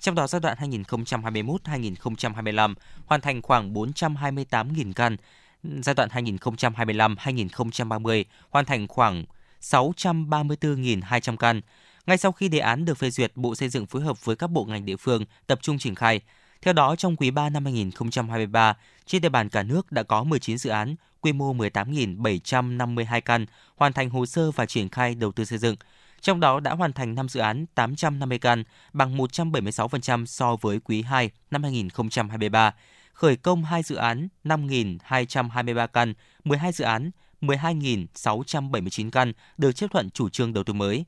[0.00, 2.74] trong đó giai đoạn 2021-2025
[3.06, 5.16] hoàn thành khoảng 428.000 căn,
[5.62, 9.24] giai đoạn 2025-2030 hoàn thành khoảng
[9.60, 11.60] 634.200 căn.
[12.06, 14.50] Ngay sau khi đề án được phê duyệt, Bộ Xây dựng phối hợp với các
[14.50, 16.20] bộ ngành địa phương tập trung triển khai.
[16.62, 18.76] Theo đó, trong quý 3 năm 2023,
[19.06, 23.46] trên địa bàn cả nước đã có 19 dự án, quy mô 18.752 căn,
[23.76, 25.76] hoàn thành hồ sơ và triển khai đầu tư xây dựng–
[26.20, 31.02] trong đó đã hoàn thành 5 dự án 850 căn, bằng 176% so với quý
[31.02, 32.74] 2 năm 2023,
[33.12, 36.14] khởi công 2 dự án 5.223 căn,
[36.44, 41.04] 12 dự án 12.679 căn được chấp thuận chủ trương đầu tư mới.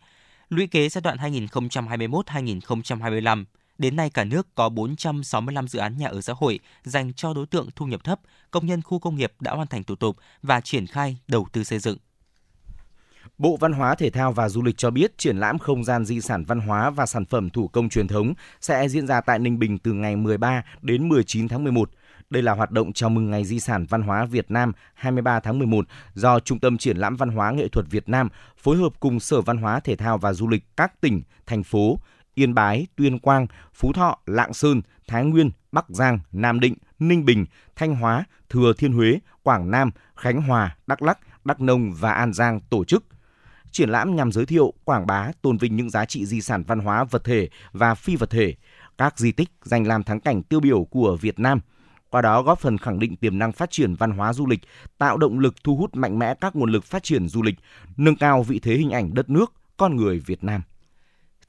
[0.49, 3.45] Lũy kế giai đoạn 2021-2025,
[3.79, 7.47] đến nay cả nước có 465 dự án nhà ở xã hội dành cho đối
[7.47, 8.21] tượng thu nhập thấp,
[8.51, 11.65] công nhân khu công nghiệp đã hoàn thành thủ tục và triển khai đầu tư
[11.65, 11.97] xây dựng.
[13.41, 16.21] Bộ Văn hóa Thể thao và Du lịch cho biết triển lãm không gian di
[16.21, 19.59] sản văn hóa và sản phẩm thủ công truyền thống sẽ diễn ra tại Ninh
[19.59, 21.91] Bình từ ngày 13 đến 19 tháng 11.
[22.31, 25.59] Đây là hoạt động chào mừng Ngày Di sản Văn hóa Việt Nam 23 tháng
[25.59, 29.21] 11 do Trung tâm Triển lãm Văn hóa Nghệ thuật Việt Nam phối hợp cùng
[29.21, 31.99] Sở Văn hóa Thể thao và Du lịch các tỉnh, thành phố
[32.35, 37.25] Yên Bái, Tuyên Quang, Phú Thọ, Lạng Sơn, Thái Nguyên, Bắc Giang, Nam Định, Ninh
[37.25, 37.47] Bình,
[37.77, 42.33] Thanh Hóa, Thừa Thiên Huế, Quảng Nam, Khánh Hòa, Đắk Lắk, Đắk Nông và An
[42.33, 43.05] Giang tổ chức–
[43.73, 46.79] Triển lãm nhằm giới thiệu, quảng bá, tôn vinh những giá trị di sản văn
[46.79, 48.55] hóa vật thể và phi vật thể,
[48.99, 51.61] các di tích danh lam thắng cảnh tiêu biểu của Việt Nam.
[52.11, 54.61] Qua đó góp phần khẳng định tiềm năng phát triển văn hóa du lịch,
[54.99, 57.55] tạo động lực thu hút mạnh mẽ các nguồn lực phát triển du lịch,
[57.97, 60.63] nâng cao vị thế hình ảnh đất nước, con người Việt Nam.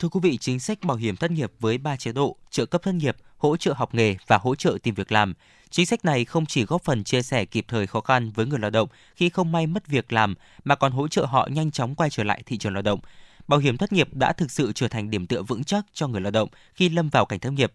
[0.02, 2.82] Thưa quý vị, chính sách bảo hiểm thất nghiệp với 3 chế độ, trợ cấp
[2.84, 5.34] thất nghiệp, hỗ trợ học nghề và hỗ trợ tìm việc làm.
[5.70, 8.60] Chính sách này không chỉ góp phần chia sẻ kịp thời khó khăn với người
[8.60, 11.96] lao động khi không may mất việc làm mà còn hỗ trợ họ nhanh chóng
[11.96, 13.00] quay trở lại thị trường lao động.
[13.48, 16.22] Bảo hiểm thất nghiệp đã thực sự trở thành điểm tựa vững chắc cho người
[16.22, 17.74] lao động khi lâm vào cảnh thất nghiệp.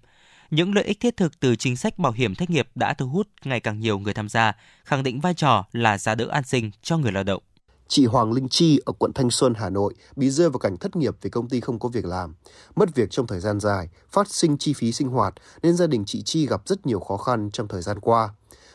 [0.50, 3.28] Những lợi ích thiết thực từ chính sách bảo hiểm thất nghiệp đã thu hút
[3.44, 4.52] ngày càng nhiều người tham gia,
[4.84, 7.42] khẳng định vai trò là giá đỡ an sinh cho người lao động.
[7.88, 10.96] Chị Hoàng Linh Chi ở quận Thanh Xuân, Hà Nội bị rơi vào cảnh thất
[10.96, 12.34] nghiệp vì công ty không có việc làm.
[12.76, 16.04] Mất việc trong thời gian dài, phát sinh chi phí sinh hoạt nên gia đình
[16.06, 18.28] chị Chi gặp rất nhiều khó khăn trong thời gian qua.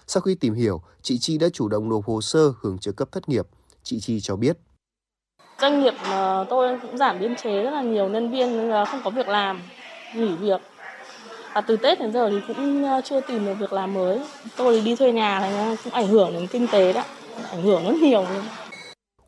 [0.07, 3.07] Sau khi tìm hiểu, chị Chi đã chủ động nộp hồ sơ hưởng trợ cấp
[3.11, 3.47] thất nghiệp.
[3.83, 4.57] Chị Chi cho biết.
[5.61, 9.09] Doanh nghiệp mà tôi cũng giảm biên chế rất là nhiều nhân viên không có
[9.09, 9.61] việc làm,
[10.15, 10.61] nghỉ việc.
[11.53, 14.19] Và từ Tết đến giờ thì cũng ờ, chưa tìm được việc làm mới.
[14.55, 17.03] Tôi đi thuê nhà này cũng ảnh hưởng đến kinh tế đó,
[17.49, 18.21] ảnh hưởng rất nhiều.
[18.21, 18.43] Luôn.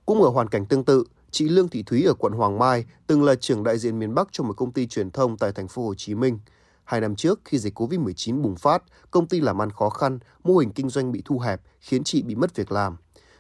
[0.06, 3.24] Cũng ở hoàn cảnh tương tự, chị Lương Thị Thúy ở quận Hoàng Mai từng
[3.24, 5.86] là trưởng đại diện miền Bắc cho một công ty truyền thông tại thành phố
[5.86, 6.40] Hồ Chí Minh.
[6.84, 10.58] Hai năm trước, khi dịch Covid-19 bùng phát, công ty làm ăn khó khăn, mô
[10.58, 12.98] hình kinh doanh bị thu hẹp, khiến chị bị mất việc làm.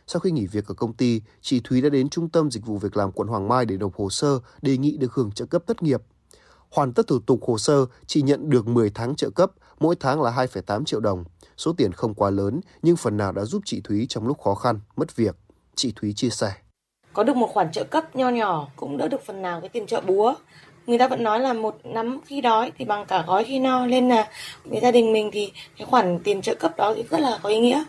[0.07, 2.77] Sau khi nghỉ việc ở công ty, chị Thúy đã đến Trung tâm Dịch vụ
[2.77, 5.64] Việc làm quận Hoàng Mai để nộp hồ sơ đề nghị được hưởng trợ cấp
[5.68, 6.02] thất nghiệp.
[6.69, 10.22] Hoàn tất thủ tục hồ sơ, chị nhận được 10 tháng trợ cấp, mỗi tháng
[10.22, 11.23] là 2,8 triệu đồng.
[11.57, 14.56] Số tiền không quá lớn, nhưng phần nào đã giúp chị Thúy trong lúc khó
[14.56, 15.35] khăn, mất việc.
[15.76, 16.54] Chị Thúy chia sẻ.
[17.14, 19.88] Có được một khoản trợ cấp nho nhỏ cũng đỡ được phần nào cái tiền
[19.88, 20.34] trợ búa.
[20.88, 23.86] Người ta vẫn nói là một nắm khi đói thì bằng cả gói khi no
[23.86, 24.30] nên là
[24.66, 27.50] với gia đình mình thì cái khoản tiền trợ cấp đó thì rất là có
[27.50, 27.84] ý nghĩa.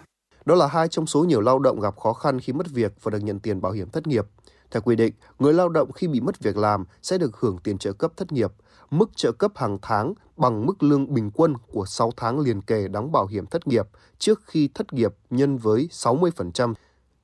[0.44, 3.10] Đó là hai trong số nhiều lao động gặp khó khăn khi mất việc và
[3.10, 4.24] được nhận tiền bảo hiểm thất nghiệp.
[4.70, 7.78] Theo quy định, người lao động khi bị mất việc làm sẽ được hưởng tiền
[7.78, 8.52] trợ cấp thất nghiệp.
[8.90, 12.88] Mức trợ cấp hàng tháng bằng mức lương bình quân của 6 tháng liền kề
[12.88, 13.86] đóng bảo hiểm thất nghiệp
[14.18, 16.74] trước khi thất nghiệp nhân với 60%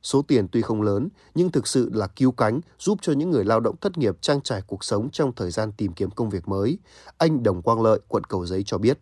[0.02, 3.44] Số tiền tuy không lớn, nhưng thực sự là cứu cánh giúp cho những người
[3.44, 6.48] lao động thất nghiệp trang trải cuộc sống trong thời gian tìm kiếm công việc
[6.48, 6.78] mới.
[7.18, 8.98] Anh Đồng Quang Lợi, quận Cầu Giấy cho biết.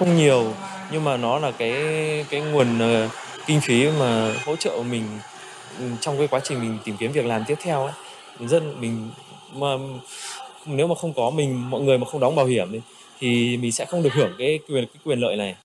[0.00, 0.52] Không nhiều,
[0.92, 1.72] nhưng mà nó là cái
[2.30, 3.10] cái nguồn uh,
[3.46, 5.04] kinh phí mà hỗ trợ mình
[5.78, 7.92] ừ, trong cái quá trình mình tìm kiếm việc làm tiếp theo ấy.
[8.40, 9.10] Dân mình
[9.54, 9.68] mà
[10.66, 12.82] nếu mà không có mình mọi người mà không đóng bảo hiểm ấy,
[13.18, 15.56] thì mình sẽ không được hưởng cái quyền cái quyền lợi này.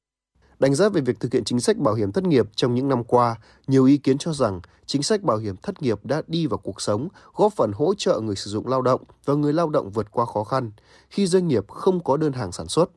[0.60, 3.04] Đánh giá về việc thực hiện chính sách bảo hiểm thất nghiệp trong những năm
[3.04, 3.36] qua,
[3.68, 6.82] nhiều ý kiến cho rằng chính sách bảo hiểm thất nghiệp đã đi vào cuộc
[6.82, 10.12] sống, góp phần hỗ trợ người sử dụng lao động và người lao động vượt
[10.12, 10.72] qua khó khăn
[11.10, 12.90] khi doanh nghiệp không có đơn hàng sản xuất.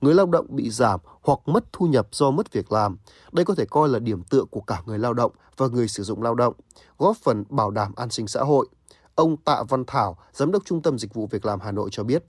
[0.00, 2.96] Người lao động bị giảm hoặc mất thu nhập do mất việc làm.
[3.32, 6.02] Đây có thể coi là điểm tựa của cả người lao động và người sử
[6.02, 6.54] dụng lao động,
[6.98, 8.68] góp phần bảo đảm an sinh xã hội.
[9.14, 12.04] Ông Tạ Văn Thảo, Giám đốc Trung tâm Dịch vụ Việc làm Hà Nội cho
[12.04, 12.24] biết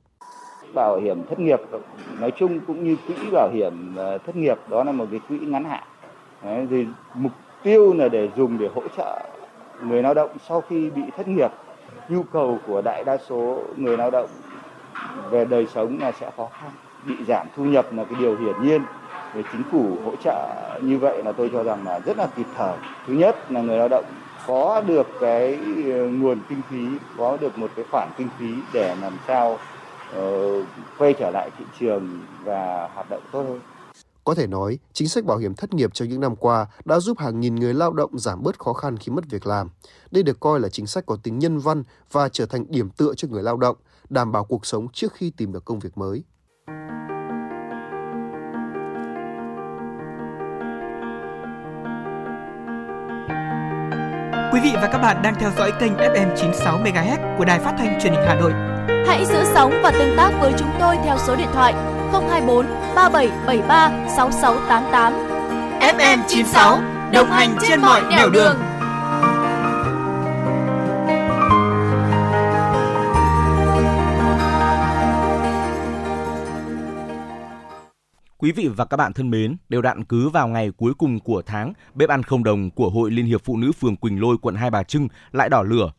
[0.74, 1.62] bảo hiểm thất nghiệp.
[2.20, 5.40] Nói chung cũng như quỹ bảo hiểm ờ, thất nghiệp đó là một cái quỹ
[5.40, 5.84] ngắn hạn.
[6.44, 7.32] Đấy, thì mục
[7.64, 9.20] tiêu là để dùng để hỗ trợ
[9.84, 11.52] người lao động sau khi bị thất nghiệp.
[12.10, 14.30] Nhu cầu của đại đa số người lao động
[15.30, 16.72] về đời sống là sẽ khó khăn
[17.06, 18.82] bị giảm thu nhập là cái điều hiển nhiên.
[19.34, 20.48] Về chính phủ hỗ trợ
[20.82, 22.78] như vậy là tôi cho rằng là rất là kịp thời.
[23.08, 24.06] Thứ nhất là người lao động
[24.48, 25.60] có được cái
[25.94, 26.86] ờ, nguồn kinh phí
[27.18, 29.58] có được một cái khoản kinh phí để làm sao
[30.98, 33.60] quay trở lại thị trường và hoạt động tốt hơn.
[34.24, 37.20] Có thể nói, chính sách bảo hiểm thất nghiệp trong những năm qua đã giúp
[37.20, 39.70] hàng nghìn người lao động giảm bớt khó khăn khi mất việc làm.
[40.12, 43.14] Đây được coi là chính sách có tính nhân văn và trở thành điểm tựa
[43.18, 43.76] cho người lao động,
[44.10, 46.24] đảm bảo cuộc sống trước khi tìm được công việc mới.
[54.54, 57.76] Quý vị và các bạn đang theo dõi kênh FM 96 MHz của Đài Phát
[57.78, 58.71] thanh Truyền hình Hà Nội.
[59.08, 61.74] Hãy giữ sóng và tương tác với chúng tôi theo số điện thoại
[62.12, 62.66] 024
[62.96, 65.14] 3773 6688.
[65.80, 66.80] FM 96
[67.14, 68.34] đồng hành trên mọi nẻo đường.
[68.34, 68.56] đường.
[78.38, 81.42] Quý vị và các bạn thân mến, đều đặn cứ vào ngày cuối cùng của
[81.46, 84.56] tháng, bếp ăn không đồng của Hội Liên hiệp Phụ nữ phường Quỳnh Lôi, quận
[84.56, 85.92] Hai Bà Trưng lại đỏ lửa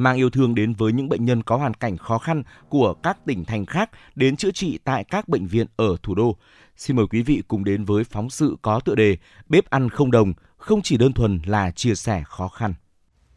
[0.00, 3.18] mang yêu thương đến với những bệnh nhân có hoàn cảnh khó khăn của các
[3.26, 6.36] tỉnh thành khác đến chữa trị tại các bệnh viện ở thủ đô.
[6.76, 9.16] Xin mời quý vị cùng đến với phóng sự có tựa đề
[9.48, 12.74] Bếp ăn không đồng, không chỉ đơn thuần là chia sẻ khó khăn.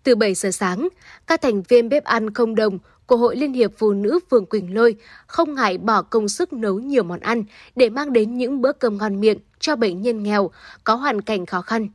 [0.04, 0.88] Từ 7 giờ sáng,
[1.28, 4.74] các thành viên bếp ăn không đồng của Hội Liên hiệp Phụ nữ phường Quỳnh
[4.74, 4.96] Lôi
[5.28, 7.44] không ngại bỏ công sức nấu nhiều món ăn
[7.76, 10.52] để mang đến những bữa cơm ngon miệng cho bệnh nhân nghèo
[10.84, 11.88] có hoàn cảnh khó khăn.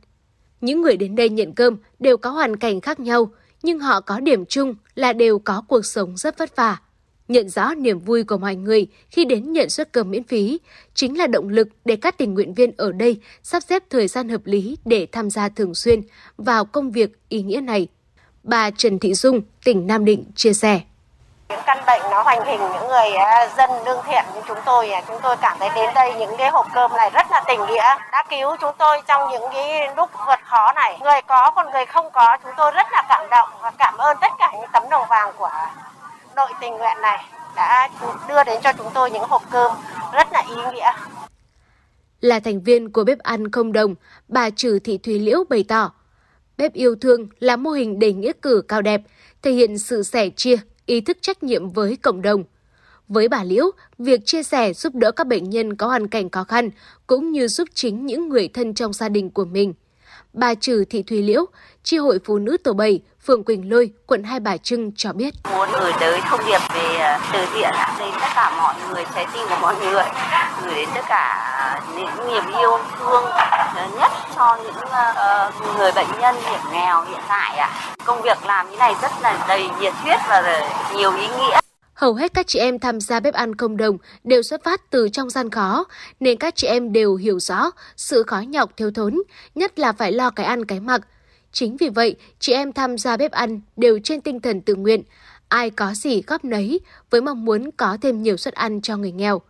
[0.61, 3.31] Những người đến đây nhận cơm đều có hoàn cảnh khác nhau,
[3.63, 6.77] nhưng họ có điểm chung là đều có cuộc sống rất vất vả.
[7.27, 10.59] Nhận rõ niềm vui của mọi người khi đến nhận suất cơm miễn phí
[10.93, 14.29] chính là động lực để các tình nguyện viên ở đây sắp xếp thời gian
[14.29, 16.01] hợp lý để tham gia thường xuyên
[16.37, 17.87] vào công việc ý nghĩa này.
[18.43, 20.81] Bà Trần Thị Dung, tỉnh Nam Định chia sẻ.
[21.49, 24.89] Những căn bệnh nó hoành hình những người à, dân lương thiện như chúng tôi,
[24.89, 27.59] à, chúng tôi cảm thấy đến đây những cái hộp cơm này rất là tình
[27.59, 30.97] nghĩa, đã cứu chúng tôi trong những cái lúc vượt khó này.
[31.01, 34.17] Người có còn người không có, chúng tôi rất là cảm động và cảm ơn
[34.21, 35.49] tất cả những tấm đồng vàng của
[36.35, 37.89] đội tình nguyện này đã
[38.27, 39.71] đưa đến cho chúng tôi những hộp cơm
[40.13, 40.91] rất là ý nghĩa.
[42.21, 43.95] Là thành viên của bếp ăn không đồng,
[44.27, 45.91] bà Trừ Thị Thúy Liễu bày tỏ,
[46.57, 49.01] bếp yêu thương là mô hình đầy nghĩa cử cao đẹp,
[49.41, 50.55] thể hiện sự sẻ chia,
[50.89, 52.43] ý thức trách nhiệm với cộng đồng.
[53.07, 56.43] Với bà Liễu, việc chia sẻ giúp đỡ các bệnh nhân có hoàn cảnh khó
[56.43, 56.69] khăn
[57.07, 59.73] cũng như giúp chính những người thân trong gia đình của mình.
[60.33, 61.45] Bà Trừ Thị Thùy Liễu,
[61.83, 65.33] Chi hội Phụ nữ Tổ 7, phường Quỳnh Lôi, quận Hai Bà Trưng cho biết.
[65.51, 69.25] Muốn gửi tới thông điệp về à, từ thiện đến tất cả mọi người, trái
[69.33, 70.03] tim của mọi người,
[70.63, 73.23] gửi đến tất cả những niềm yêu thương
[73.99, 77.69] nhất cho những uh, người bệnh nhân hiểm nghèo hiện tại ạ.
[78.05, 81.59] Công việc làm như này rất là đầy nhiệt huyết và nhiều ý nghĩa.
[81.99, 85.09] Hầu hết các chị em tham gia bếp ăn công đồng đều xuất phát từ
[85.09, 85.85] trong gian khó,
[86.19, 89.21] nên các chị em đều hiểu rõ sự khó nhọc thiếu thốn,
[89.55, 91.01] nhất là phải lo cái ăn cái mặc.
[91.51, 95.03] Chính vì vậy, chị em tham gia bếp ăn đều trên tinh thần tự nguyện,
[95.47, 99.11] ai có gì góp nấy với mong muốn có thêm nhiều suất ăn cho người
[99.11, 99.41] nghèo.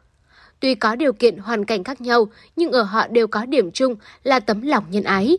[0.60, 3.96] Tuy có điều kiện hoàn cảnh khác nhau, nhưng ở họ đều có điểm chung
[4.24, 5.38] là tấm lòng nhân ái.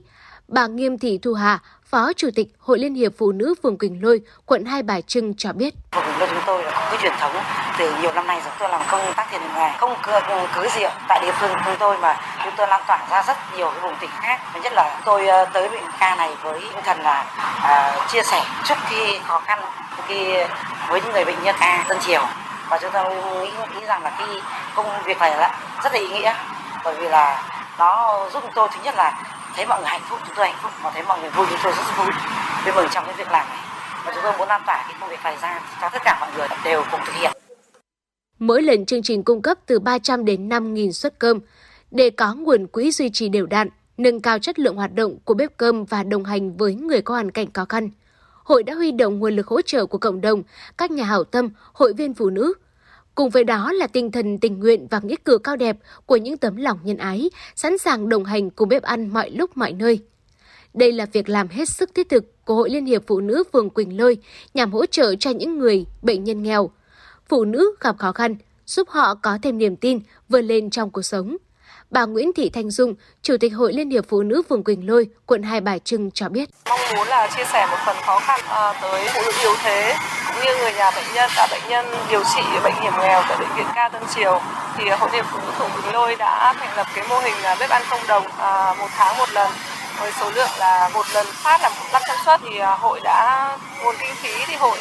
[0.50, 1.58] Bà Nghiêm Thị Thu Hà,
[1.90, 5.34] Phó Chủ tịch Hội Liên hiệp Phụ nữ phường Quỳnh Lôi, quận Hai Bà Trưng
[5.36, 5.74] cho biết.
[5.92, 7.32] Phường Quỳnh Lôi chúng tôi có cái truyền thống
[7.78, 10.20] từ nhiều năm nay chúng tôi làm công tác thiện nguyện không cưới
[10.54, 13.70] ừ, rượu tại địa phương chúng tôi mà chúng tôi lan tỏa ra rất nhiều
[13.70, 14.40] cái vùng tỉnh khác.
[14.54, 17.24] Và nhất là tôi ờ, tới bệnh ca này với tinh thần là
[17.58, 19.58] uh, chia sẻ trước khi khó khăn
[20.06, 20.34] khi
[20.88, 22.22] với những người bệnh nhân A dân chiều.
[22.68, 24.28] Và chúng tôi nghĩ, nghĩ rằng là cái
[24.74, 26.34] công việc này là rất là ý nghĩa
[26.84, 27.42] bởi vì là
[27.78, 29.12] nó giúp tôi thứ nhất là
[29.56, 31.58] thấy mọi người hạnh phúc chúng tôi hạnh phúc mà thấy mọi người vui chúng
[31.64, 32.12] tôi rất vui
[32.64, 33.58] vui mừng trong cái việc làm này
[34.04, 36.30] và chúng tôi muốn lan tỏa cái công việc này ra cho tất cả mọi
[36.36, 37.32] người đều cùng thực hiện
[38.38, 41.40] Mỗi lần chương trình cung cấp từ 300 đến 5.000 suất cơm
[41.90, 45.34] để có nguồn quỹ duy trì đều đặn, nâng cao chất lượng hoạt động của
[45.34, 47.90] bếp cơm và đồng hành với người có hoàn cảnh khó khăn.
[48.44, 50.42] Hội đã huy động nguồn lực hỗ trợ của cộng đồng,
[50.78, 52.54] các nhà hảo tâm, hội viên phụ nữ,
[53.14, 55.76] Cùng với đó là tinh thần tình nguyện và nghĩa cử cao đẹp
[56.06, 59.56] của những tấm lòng nhân ái, sẵn sàng đồng hành cùng bếp ăn mọi lúc
[59.56, 60.00] mọi nơi.
[60.74, 63.70] Đây là việc làm hết sức thiết thực của Hội Liên hiệp Phụ nữ phường
[63.70, 64.18] Quỳnh Lôi
[64.54, 66.70] nhằm hỗ trợ cho những người bệnh nhân nghèo,
[67.28, 71.02] phụ nữ gặp khó khăn, giúp họ có thêm niềm tin vươn lên trong cuộc
[71.02, 71.36] sống.
[71.90, 75.08] Bà Nguyễn Thị Thanh Dung, Chủ tịch Hội Liên hiệp Phụ nữ phường Quỳnh Lôi,
[75.26, 76.48] quận Hai Bà Trưng cho biết.
[76.68, 79.94] Mong muốn là chia sẻ một phần khó khăn à, tới phụ nữ yếu thế
[80.30, 83.38] cũng như người nhà bệnh nhân, cả bệnh nhân điều trị bệnh hiểm nghèo tại
[83.38, 84.40] bệnh viện Ca Tân Triều
[84.76, 87.34] thì à, Hội Liên Phụ nữ phường Bình Lôi đã thành lập cái mô hình
[87.42, 89.50] là bếp ăn không đồng à, một tháng một lần
[90.00, 93.48] với số lượng là một lần phát là 500 suất thì à, hội đã
[93.84, 94.78] nguồn kinh phí thì hội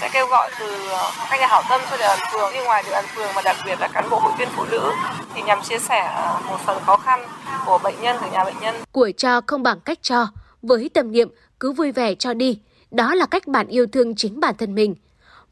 [0.00, 0.88] sẽ kêu gọi từ
[1.30, 3.56] các nhà hảo tâm cho địa bàn phường như ngoài địa bàn phường mà đặc
[3.66, 4.92] biệt là cán bộ hội viên phụ nữ
[5.34, 6.10] thì nhằm chia sẻ
[6.48, 7.28] một phần khó khăn
[7.66, 8.74] của bệnh nhân của nhà bệnh nhân.
[8.92, 10.26] Của cho không bằng cách cho,
[10.62, 11.28] với tâm niệm
[11.60, 12.58] cứ vui vẻ cho đi,
[12.94, 14.94] đó là cách bạn yêu thương chính bản thân mình.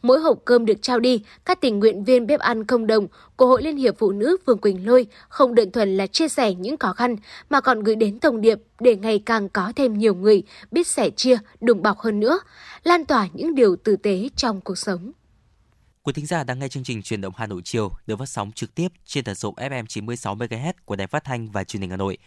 [0.02, 3.06] Mỗi hộp cơm được trao đi, các tình nguyện viên bếp ăn không đồng
[3.36, 6.54] của Hội Liên hiệp Phụ nữ phường Quỳnh Lôi không đơn thuần là chia sẻ
[6.54, 7.16] những khó khăn
[7.50, 11.10] mà còn gửi đến thông điệp để ngày càng có thêm nhiều người biết sẻ
[11.10, 12.40] chia, đùm bọc hơn nữa,
[12.84, 15.12] lan tỏa những điều tử tế trong cuộc sống.
[16.02, 18.52] Quý thính giả đang nghe chương trình truyền động Hà Nội chiều được phát sóng
[18.52, 21.90] trực tiếp trên tần số FM 96 MHz của Đài Phát thanh và Truyền hình
[21.90, 22.18] Hà Nội.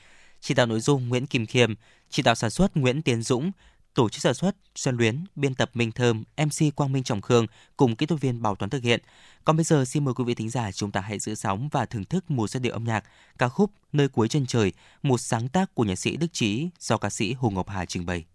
[0.41, 1.73] Chỉ đạo nội dung Nguyễn Kim Khiêm,
[2.09, 3.51] chỉ đạo sản xuất Nguyễn Tiến Dũng,
[3.95, 7.47] tổ chức sản xuất Xuân Luyến, biên tập Minh Thơm, MC Quang Minh Trọng Khương
[7.77, 9.01] cùng kỹ thuật viên Bảo Toán thực hiện.
[9.45, 11.85] Còn bây giờ xin mời quý vị thính giả chúng ta hãy giữ sóng và
[11.85, 13.03] thưởng thức một giai điệu âm nhạc
[13.37, 14.73] ca khúc Nơi cuối chân trời,
[15.03, 18.05] một sáng tác của nhạc sĩ Đức Trí do ca sĩ Hồ Ngọc Hà trình
[18.05, 18.25] bày.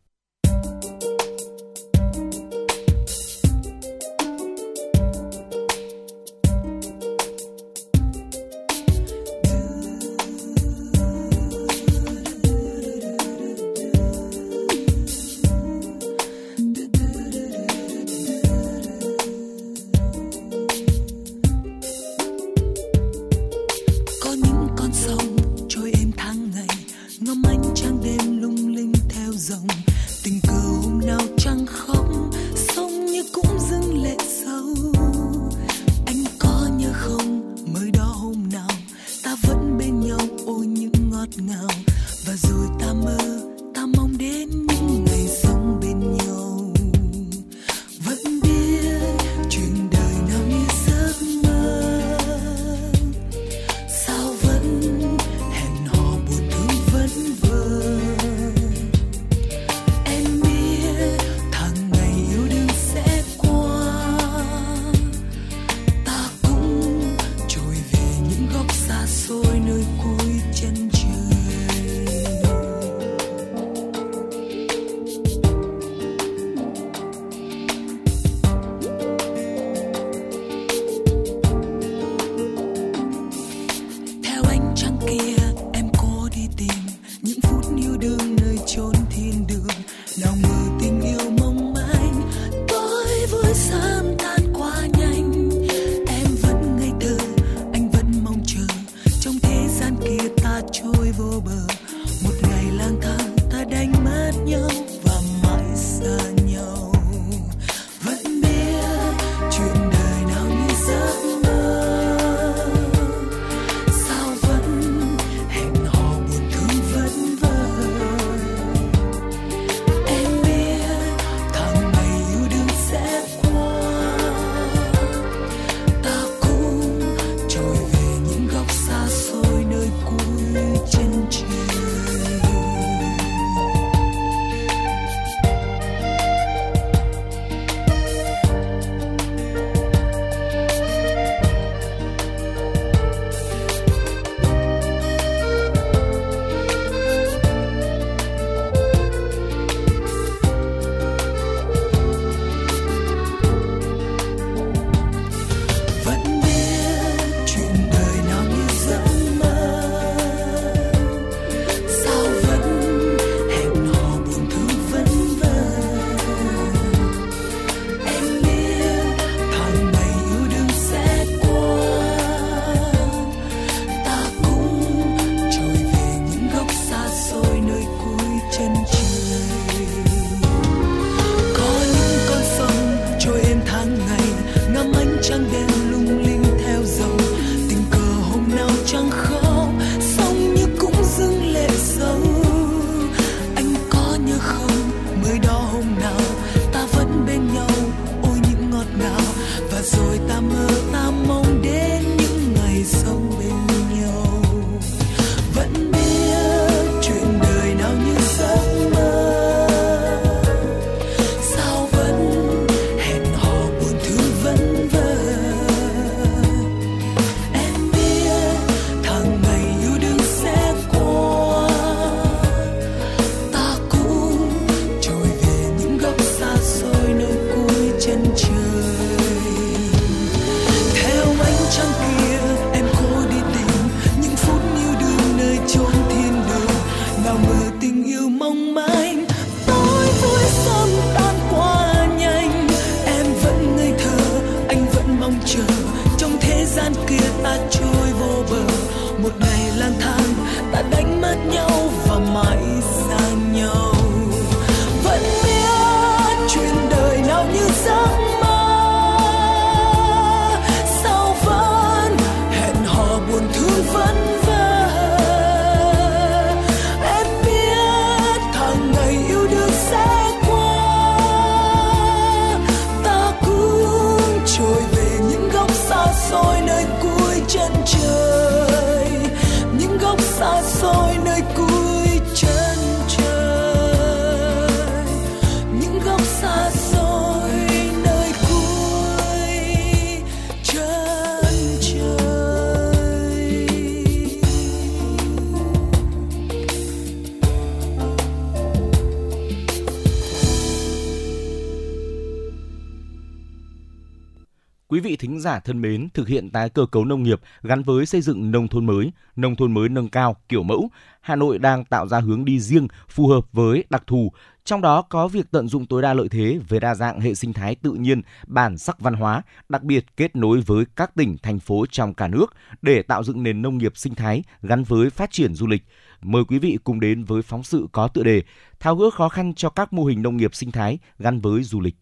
[305.21, 308.51] Thính giả thân mến, thực hiện tái cơ cấu nông nghiệp gắn với xây dựng
[308.51, 310.91] nông thôn mới, nông thôn mới nâng cao, kiểu mẫu,
[311.21, 314.33] Hà Nội đang tạo ra hướng đi riêng phù hợp với đặc thù,
[314.65, 317.53] trong đó có việc tận dụng tối đa lợi thế về đa dạng hệ sinh
[317.53, 321.59] thái tự nhiên, bản sắc văn hóa, đặc biệt kết nối với các tỉnh, thành
[321.59, 322.47] phố trong cả nước
[322.83, 325.83] để tạo dựng nền nông nghiệp sinh thái gắn với phát triển du lịch.
[326.23, 328.43] Mời quý vị cùng đến với phóng sự có tựa đề
[328.81, 331.81] Tháo gỡ khó khăn cho các mô hình nông nghiệp sinh thái gắn với du
[331.81, 331.97] lịch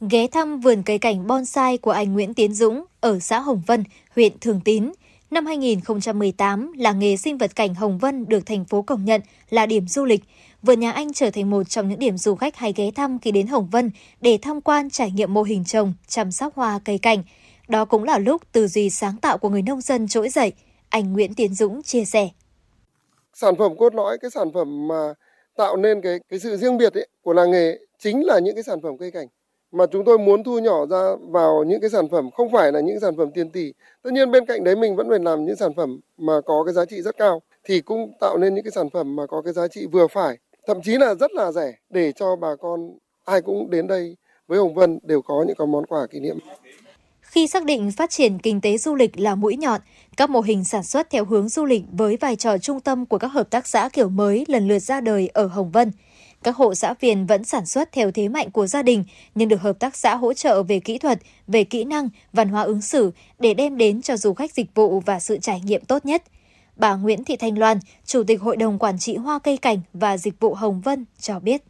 [0.00, 3.84] ghé thăm vườn cây cảnh bonsai của anh Nguyễn Tiến Dũng ở xã Hồng Vân,
[4.16, 4.92] huyện Thường Tín.
[5.30, 9.20] Năm 2018, làng nghề sinh vật cảnh Hồng Vân được thành phố công nhận
[9.50, 10.24] là điểm du lịch.
[10.62, 13.30] Vườn nhà anh trở thành một trong những điểm du khách hay ghé thăm khi
[13.30, 13.90] đến Hồng Vân
[14.20, 17.22] để tham quan trải nghiệm mô hình trồng, chăm sóc hoa cây cảnh.
[17.68, 20.52] Đó cũng là lúc tư duy sáng tạo của người nông dân trỗi dậy.
[20.88, 22.28] Anh Nguyễn Tiến Dũng chia sẻ.
[23.34, 25.14] sản phẩm cốt lõi cái sản phẩm mà
[25.56, 28.64] tạo nên cái cái sự riêng biệt ấy, của làng nghề chính là những cái
[28.64, 29.26] sản phẩm cây cảnh
[29.72, 32.80] mà chúng tôi muốn thu nhỏ ra vào những cái sản phẩm không phải là
[32.80, 33.72] những sản phẩm tiền tỷ
[34.02, 36.74] tất nhiên bên cạnh đấy mình vẫn phải làm những sản phẩm mà có cái
[36.74, 39.52] giá trị rất cao thì cũng tạo nên những cái sản phẩm mà có cái
[39.52, 43.42] giá trị vừa phải thậm chí là rất là rẻ để cho bà con ai
[43.42, 44.16] cũng đến đây
[44.48, 46.38] với Hồng Vân đều có những cái món quà kỷ niệm
[47.20, 49.80] Khi xác định phát triển kinh tế du lịch là mũi nhọn,
[50.16, 53.18] các mô hình sản xuất theo hướng du lịch với vai trò trung tâm của
[53.18, 55.92] các hợp tác xã kiểu mới lần lượt ra đời ở Hồng Vân.
[56.46, 59.04] Các hộ xã viên vẫn sản xuất theo thế mạnh của gia đình,
[59.34, 62.62] nhưng được hợp tác xã hỗ trợ về kỹ thuật, về kỹ năng, văn hóa
[62.62, 66.06] ứng xử để đem đến cho du khách dịch vụ và sự trải nghiệm tốt
[66.06, 66.22] nhất.
[66.76, 70.16] Bà Nguyễn Thị Thanh Loan, Chủ tịch Hội đồng Quản trị Hoa Cây Cảnh và
[70.16, 71.62] Dịch vụ Hồng Vân cho biết.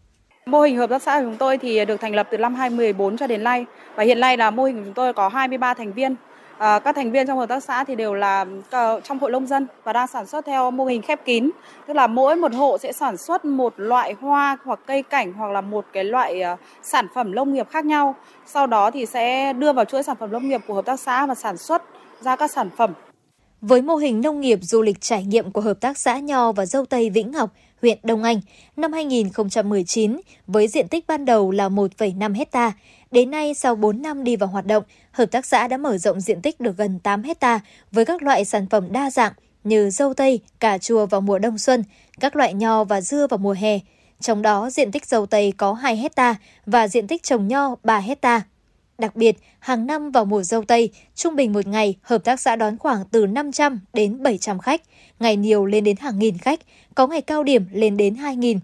[0.47, 3.17] Mô hình hợp tác xã của chúng tôi thì được thành lập từ năm 2014
[3.17, 5.93] cho đến nay và hiện nay là mô hình của chúng tôi có 23 thành
[5.93, 6.15] viên.
[6.59, 9.47] À, các thành viên trong hợp tác xã thì đều là ờ, trong hội nông
[9.47, 11.51] dân và đang sản xuất theo mô hình khép kín,
[11.87, 15.51] tức là mỗi một hộ sẽ sản xuất một loại hoa hoặc cây cảnh hoặc
[15.51, 18.15] là một cái loại ờ, sản phẩm nông nghiệp khác nhau.
[18.47, 21.27] Sau đó thì sẽ đưa vào chuỗi sản phẩm nông nghiệp của hợp tác xã
[21.27, 21.83] và sản xuất
[22.21, 22.93] ra các sản phẩm
[23.61, 26.67] với mô hình nông nghiệp du lịch trải nghiệm của Hợp tác xã Nho và
[26.67, 27.51] Dâu Tây Vĩnh Ngọc,
[27.83, 28.41] huyện Đông Anh,
[28.77, 32.73] năm 2019, với diện tích ban đầu là 1,5 hecta,
[33.11, 34.85] đến nay sau 4 năm đi vào hoạt động,
[35.17, 37.61] Hợp tác xã đã mở rộng diện tích được gần 8 hecta
[37.93, 39.33] với các loại sản phẩm đa dạng
[39.65, 41.85] như dâu tây, cà chua vào mùa đông xuân,
[42.21, 43.79] các loại nho và dưa vào mùa hè.
[44.21, 46.35] Trong đó, diện tích dâu tây có 2 hecta
[46.67, 48.43] và diện tích trồng nho 3 hecta.
[48.99, 52.57] Đặc biệt, hàng năm vào mùa dâu tây, trung bình một ngày, hợp tác xã
[52.57, 54.83] đón khoảng từ 500 đến 700 khách,
[55.21, 56.61] ngày nhiều lên đến hàng nghìn khách,
[56.95, 58.59] có ngày cao điểm lên đến 2.000.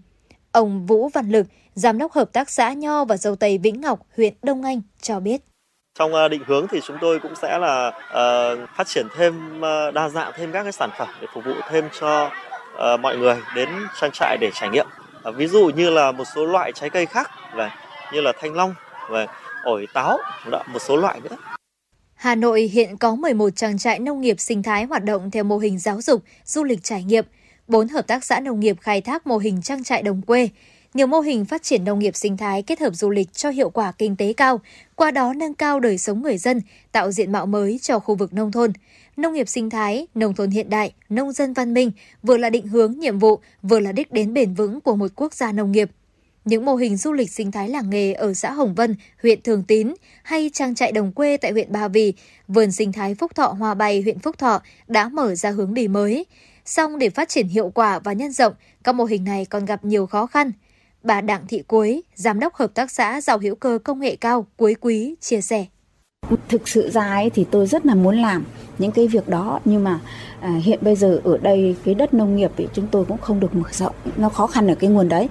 [0.51, 3.99] Ông Vũ Văn Lực, Giám đốc Hợp tác xã Nho và Dâu Tây Vĩnh Ngọc,
[4.17, 5.41] huyện Đông Anh cho biết.
[5.99, 9.93] Trong ờ, định hướng thì chúng tôi cũng sẽ là uh, phát triển thêm uh,
[9.93, 12.31] đa dạng thêm các cái sản phẩm để phục vụ thêm cho
[12.73, 13.69] uh, mọi người đến
[14.01, 14.87] trang trại để trải nghiệm.
[15.29, 17.75] Uh, ví dụ như là một số loại trái cây khác và
[18.13, 18.75] như là thanh long
[19.09, 19.27] và
[19.63, 20.17] ổi táo,
[20.67, 21.35] một số loại nữa.
[22.13, 25.57] Hà Nội hiện có 11 trang trại nông nghiệp sinh thái hoạt động theo mô
[25.57, 27.25] hình giáo dục, du lịch trải nghiệm,
[27.67, 30.49] 4 hợp tác xã nông nghiệp khai thác mô hình trang trại đồng quê,
[30.93, 33.69] nhiều mô hình phát triển nông nghiệp sinh thái kết hợp du lịch cho hiệu
[33.69, 34.61] quả kinh tế cao,
[34.95, 36.61] qua đó nâng cao đời sống người dân,
[36.91, 38.73] tạo diện mạo mới cho khu vực nông thôn.
[39.17, 41.91] Nông nghiệp sinh thái, nông thôn hiện đại, nông dân văn minh
[42.23, 45.33] vừa là định hướng nhiệm vụ, vừa là đích đến bền vững của một quốc
[45.33, 45.89] gia nông nghiệp.
[46.45, 49.63] Những mô hình du lịch sinh thái làng nghề ở xã Hồng Vân, huyện Thường
[49.67, 49.93] Tín
[50.23, 52.13] hay trang trại đồng quê tại huyện Ba Vì,
[52.47, 55.87] vườn sinh thái Phúc Thọ Hòa Bày huyện Phúc Thọ đã mở ra hướng đi
[55.87, 56.25] mới.
[56.65, 58.53] Song để phát triển hiệu quả và nhân rộng,
[58.83, 60.51] các mô hình này còn gặp nhiều khó khăn.
[61.03, 64.45] Bà Đặng Thị Quế, Giám đốc Hợp tác xã Giàu hữu cơ công nghệ cao
[64.57, 65.65] Quế Quý chia sẻ.
[66.49, 68.45] Thực sự ra ấy thì tôi rất là muốn làm
[68.77, 69.99] những cái việc đó nhưng mà
[70.39, 73.39] à, hiện bây giờ ở đây cái đất nông nghiệp thì chúng tôi cũng không
[73.39, 75.27] được mở rộng nó khó khăn ở cái nguồn đấy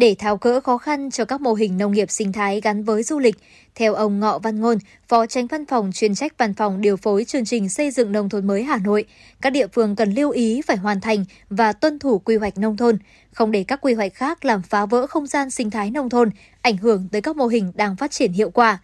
[0.00, 3.02] để tháo gỡ khó khăn cho các mô hình nông nghiệp sinh thái gắn với
[3.02, 3.36] du lịch.
[3.74, 4.78] Theo ông Ngọ Văn Ngôn,
[5.08, 8.28] Phó Tránh Văn phòng chuyên trách Văn phòng điều phối chương trình xây dựng nông
[8.28, 9.04] thôn mới Hà Nội,
[9.40, 12.76] các địa phương cần lưu ý phải hoàn thành và tuân thủ quy hoạch nông
[12.76, 12.98] thôn,
[13.32, 16.30] không để các quy hoạch khác làm phá vỡ không gian sinh thái nông thôn,
[16.62, 18.78] ảnh hưởng tới các mô hình đang phát triển hiệu quả.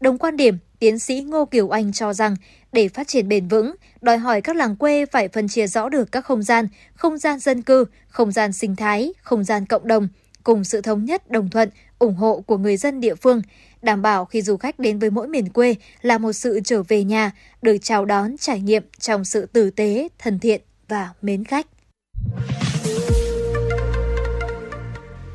[0.00, 2.36] Đồng quan điểm, tiến sĩ Ngô Kiều Anh cho rằng
[2.72, 6.12] để phát triển bền vững, đòi hỏi các làng quê phải phân chia rõ được
[6.12, 10.08] các không gian, không gian dân cư, không gian sinh thái, không gian cộng đồng,
[10.44, 13.42] cùng sự thống nhất, đồng thuận, ủng hộ của người dân địa phương,
[13.82, 17.04] đảm bảo khi du khách đến với mỗi miền quê là một sự trở về
[17.04, 17.32] nhà,
[17.62, 21.66] được chào đón trải nghiệm trong sự tử tế, thân thiện và mến khách.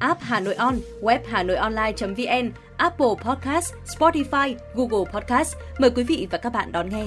[0.00, 5.56] app Hà Nội On, web Hà Nội Online.vn, Apple Podcast, Spotify, Google Podcast.
[5.78, 7.04] Mời quý vị và các bạn đón nghe.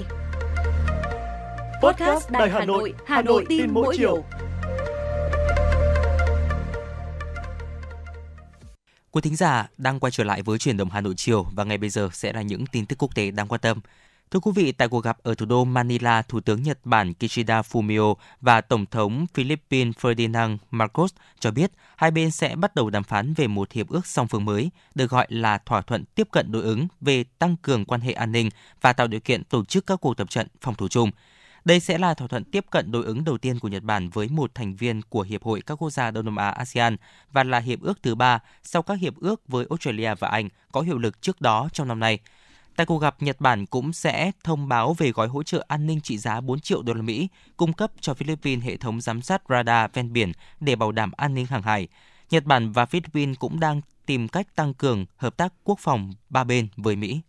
[1.82, 4.24] Podcast Đài Hà Nội, Hà Nội tin mỗi chiều.
[9.12, 11.78] Quý thính giả đang quay trở lại với chuyển động Hà Nội chiều và ngay
[11.78, 13.80] bây giờ sẽ là những tin tức quốc tế đáng quan tâm.
[14.34, 17.62] Thưa quý vị, tại cuộc gặp ở thủ đô Manila, Thủ tướng Nhật Bản Kishida
[17.62, 23.04] Fumio và Tổng thống Philippines Ferdinand Marcos cho biết hai bên sẽ bắt đầu đàm
[23.04, 26.52] phán về một hiệp ước song phương mới, được gọi là thỏa thuận tiếp cận
[26.52, 28.50] đối ứng về tăng cường quan hệ an ninh
[28.82, 31.12] và tạo điều kiện tổ chức các cuộc tập trận phòng thủ chung–
[31.66, 34.28] đây sẽ là thỏa thuận tiếp cận đối ứng đầu tiên của Nhật Bản với
[34.28, 36.98] một thành viên của Hiệp hội các quốc gia Đông Nam Á ASEAN
[37.32, 40.82] và là hiệp ước thứ ba sau các hiệp ước với Australia và Anh có
[40.82, 42.20] hiệu lực trước đó trong năm nay.
[42.76, 46.02] Tại cuộc gặp, Nhật Bản cũng sẽ thông báo về gói hỗ trợ an ninh
[46.02, 47.28] trị giá 4 triệu đô la Mỹ
[47.58, 51.34] cung cấp cho Philippines hệ thống giám sát radar ven biển để bảo đảm an
[51.34, 51.88] ninh hàng hải.
[52.30, 56.44] Nhật Bản và Philippines cũng đang tìm cách tăng cường hợp tác quốc phòng ba
[56.44, 57.22] bên với Mỹ.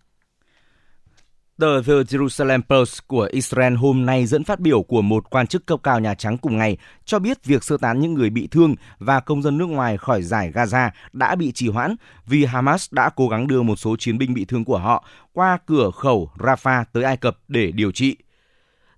[1.59, 5.67] Tờ The Jerusalem Post của Israel hôm nay dẫn phát biểu của một quan chức
[5.67, 8.75] cấp cao Nhà Trắng cùng ngày cho biết việc sơ tán những người bị thương
[8.99, 13.11] và công dân nước ngoài khỏi giải Gaza đã bị trì hoãn vì Hamas đã
[13.17, 16.85] cố gắng đưa một số chiến binh bị thương của họ qua cửa khẩu Rafah
[16.93, 18.17] tới Ai Cập để điều trị.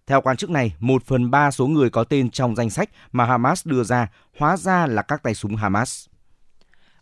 [0.06, 3.24] Theo quan chức này, một phần ba số người có tên trong danh sách mà
[3.24, 4.08] Hamas đưa ra
[4.38, 6.06] hóa ra là các tay súng Hamas.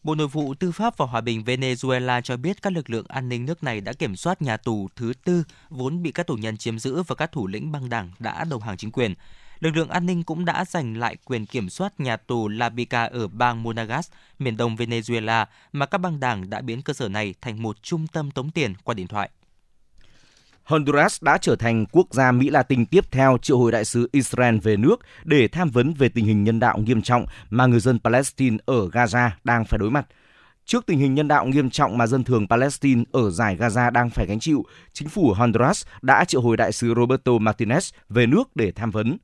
[0.05, 3.28] Bộ Nội vụ Tư pháp và Hòa bình Venezuela cho biết các lực lượng an
[3.28, 6.56] ninh nước này đã kiểm soát nhà tù thứ tư vốn bị các tù nhân
[6.56, 9.14] chiếm giữ và các thủ lĩnh băng đảng đã đầu hàng chính quyền.
[9.60, 13.28] Lực lượng an ninh cũng đã giành lại quyền kiểm soát nhà tù Labica ở
[13.28, 17.62] bang Monagas, miền đông Venezuela, mà các băng đảng đã biến cơ sở này thành
[17.62, 19.31] một trung tâm tống tiền qua điện thoại.
[20.65, 24.59] Honduras đã trở thành quốc gia Mỹ Latin tiếp theo triệu hồi đại sứ Israel
[24.59, 27.99] về nước để tham vấn về tình hình nhân đạo nghiêm trọng mà người dân
[28.05, 30.07] Palestine ở Gaza đang phải đối mặt.
[30.65, 34.11] Trước tình hình nhân đạo nghiêm trọng mà dân thường Palestine ở giải Gaza đang
[34.11, 38.57] phải gánh chịu, chính phủ Honduras đã triệu hồi đại sứ Roberto Martinez về nước
[38.57, 39.16] để tham vấn.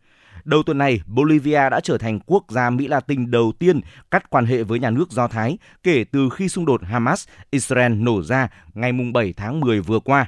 [0.45, 3.81] Đầu tuần này, Bolivia đã trở thành quốc gia Mỹ Latin đầu tiên
[4.11, 8.23] cắt quan hệ với nhà nước Do Thái kể từ khi xung đột Hamas-Israel nổ
[8.23, 10.27] ra ngày 7 tháng 10 vừa qua.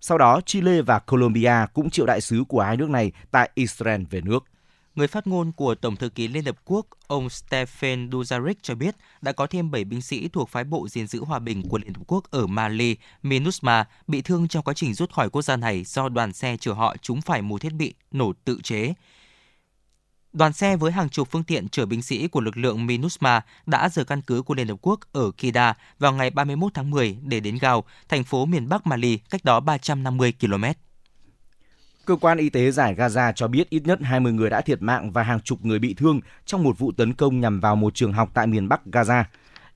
[0.00, 4.02] Sau đó, Chile và Colombia cũng triệu đại sứ của hai nước này tại Israel
[4.10, 4.44] về nước.
[4.94, 8.96] Người phát ngôn của Tổng thư ký Liên Hợp Quốc, ông Stephen Dujarric cho biết
[9.20, 11.94] đã có thêm 7 binh sĩ thuộc phái bộ gìn giữ hòa bình của Liên
[11.94, 15.84] Hợp Quốc ở Mali, MINUSMA, bị thương trong quá trình rút khỏi quốc gia này
[15.84, 18.94] do đoàn xe chở họ trúng phải một thiết bị nổ tự chế.
[20.32, 23.88] Đoàn xe với hàng chục phương tiện chở binh sĩ của lực lượng MINUSMA đã
[23.88, 27.40] rời căn cứ của Liên Hợp Quốc ở Kida vào ngày 31 tháng 10 để
[27.40, 30.64] đến Gao, thành phố miền Bắc Mali, cách đó 350 km.
[32.04, 35.12] Cơ quan y tế giải Gaza cho biết ít nhất 20 người đã thiệt mạng
[35.12, 38.12] và hàng chục người bị thương trong một vụ tấn công nhằm vào một trường
[38.12, 39.24] học tại miền Bắc Gaza.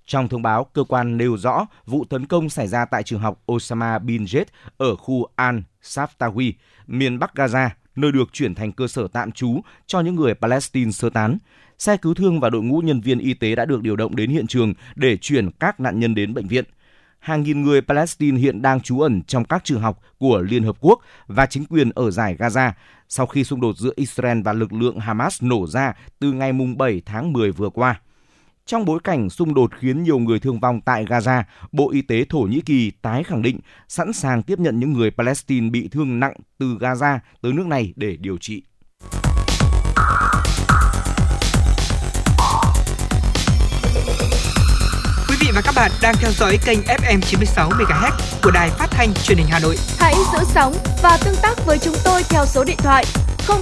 [0.07, 3.43] Trong thông báo, cơ quan nêu rõ vụ tấn công xảy ra tại trường học
[3.53, 4.45] Osama bin Jet
[4.77, 6.53] ở khu Al-Saftawi,
[6.87, 10.91] miền Bắc Gaza, nơi được chuyển thành cơ sở tạm trú cho những người Palestine
[10.91, 11.39] sơ tán.
[11.79, 14.31] Xe cứu thương và đội ngũ nhân viên y tế đã được điều động đến
[14.31, 16.65] hiện trường để chuyển các nạn nhân đến bệnh viện.
[17.19, 20.77] Hàng nghìn người Palestine hiện đang trú ẩn trong các trường học của Liên Hợp
[20.81, 22.73] Quốc và chính quyền ở giải Gaza
[23.09, 27.03] sau khi xung đột giữa Israel và lực lượng Hamas nổ ra từ ngày 7
[27.07, 28.01] tháng 10 vừa qua.
[28.67, 32.25] Trong bối cảnh xung đột khiến nhiều người thương vong tại Gaza, Bộ Y tế
[32.29, 36.21] Thổ Nhĩ Kỳ tái khẳng định sẵn sàng tiếp nhận những người Palestine bị thương
[36.21, 38.63] nặng từ Gaza tới nước này để điều trị.
[45.29, 48.11] Quý vị và các bạn đang theo dõi kênh FM 96 MHz
[48.43, 49.77] của đài phát thanh truyền hình Hà Nội.
[49.99, 50.73] Hãy giữ sóng
[51.03, 53.05] và tương tác với chúng tôi theo số điện thoại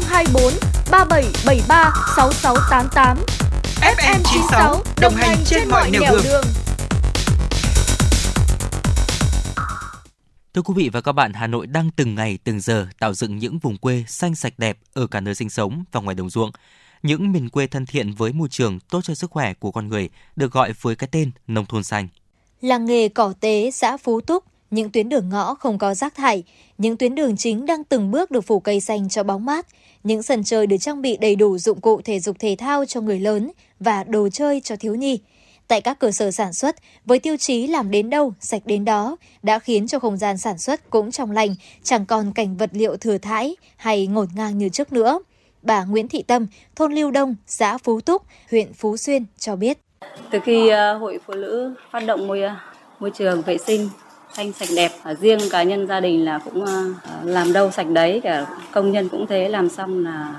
[0.09, 0.43] 024
[0.91, 3.50] 3773 6688.
[3.81, 6.21] FM 96 đồng hành trên mọi nẻo đường.
[6.25, 6.45] đường.
[10.55, 13.39] Thưa quý vị và các bạn, Hà Nội đang từng ngày từng giờ tạo dựng
[13.39, 16.51] những vùng quê xanh sạch đẹp ở cả nơi sinh sống và ngoài đồng ruộng.
[17.03, 20.09] Những miền quê thân thiện với môi trường, tốt cho sức khỏe của con người
[20.37, 22.09] được gọi với cái tên nông thôn xanh.
[22.61, 26.43] Làng nghề cỏ tế xã Phú Túc, những tuyến đường ngõ không có rác thải,
[26.79, 29.67] những tuyến đường chính đang từng bước được phủ cây xanh cho bóng mát,
[30.05, 33.01] những sân chơi được trang bị đầy đủ dụng cụ thể dục thể thao cho
[33.01, 33.51] người lớn
[33.81, 35.21] và đồ chơi cho thiếu nhi.
[35.69, 39.17] Tại các cơ sở sản xuất, với tiêu chí làm đến đâu, sạch đến đó,
[39.43, 42.97] đã khiến cho không gian sản xuất cũng trong lành, chẳng còn cảnh vật liệu
[42.97, 45.21] thừa thãi hay ngổn ngang như trước nữa.
[45.63, 46.47] Bà Nguyễn Thị Tâm,
[46.77, 49.79] thôn Lưu Đông, xã Phú Túc, huyện Phú Xuyên cho biết.
[50.31, 52.57] Từ khi ờ, Hội Phụ nữ phát động môi, ờ,
[53.01, 53.89] môi trường vệ sinh
[54.37, 57.71] xanh sạch đẹp à, riêng cá nhân gia đình là cũng à, à, làm đâu
[57.71, 60.35] sạch đấy cả công nhân cũng thế làm xong là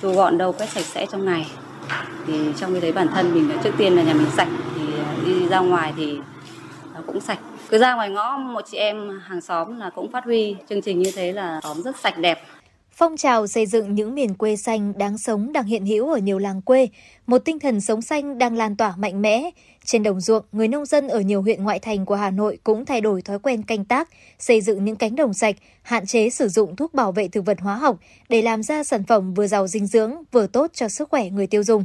[0.00, 1.46] thu gọn đâu quét sạch sẽ trong ngày.
[2.26, 4.82] Thì trong khi thấy bản thân mình trước tiên là nhà mình sạch thì
[5.26, 6.18] đi ra ngoài thì
[6.94, 7.38] nó cũng sạch.
[7.68, 10.98] Cứ ra ngoài ngõ một chị em hàng xóm là cũng phát huy chương trình
[10.98, 12.42] như thế là xóm rất sạch đẹp.
[12.94, 16.38] Phong trào xây dựng những miền quê xanh đáng sống đang hiện hữu ở nhiều
[16.38, 16.88] làng quê,
[17.26, 19.50] một tinh thần sống xanh đang lan tỏa mạnh mẽ.
[19.84, 22.84] Trên đồng ruộng, người nông dân ở nhiều huyện ngoại thành của Hà Nội cũng
[22.84, 26.48] thay đổi thói quen canh tác, xây dựng những cánh đồng sạch, hạn chế sử
[26.48, 27.98] dụng thuốc bảo vệ thực vật hóa học
[28.28, 31.46] để làm ra sản phẩm vừa giàu dinh dưỡng, vừa tốt cho sức khỏe người
[31.46, 31.84] tiêu dùng.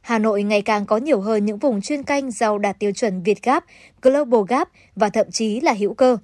[0.00, 3.22] Hà Nội ngày càng có nhiều hơn những vùng chuyên canh rau đạt tiêu chuẩn
[3.22, 3.64] Việt Gap,
[4.02, 6.16] Global Gap và thậm chí là hữu cơ.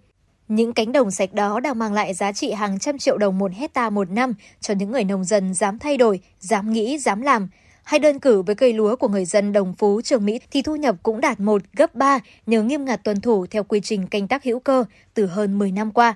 [0.49, 3.53] Những cánh đồng sạch đó đang mang lại giá trị hàng trăm triệu đồng một
[3.55, 7.49] hecta một năm cho những người nông dân dám thay đổi, dám nghĩ, dám làm.
[7.89, 10.77] Hay đơn cử với cây lúa của người dân Đồng Phú, Trường Mỹ thì thu
[10.77, 14.29] nhập cũng đạt một gấp 3 nhờ nghiêm ngặt tuân thủ theo quy trình canh
[14.29, 14.85] tác hữu cơ
[15.15, 16.15] từ hơn 10 năm qua.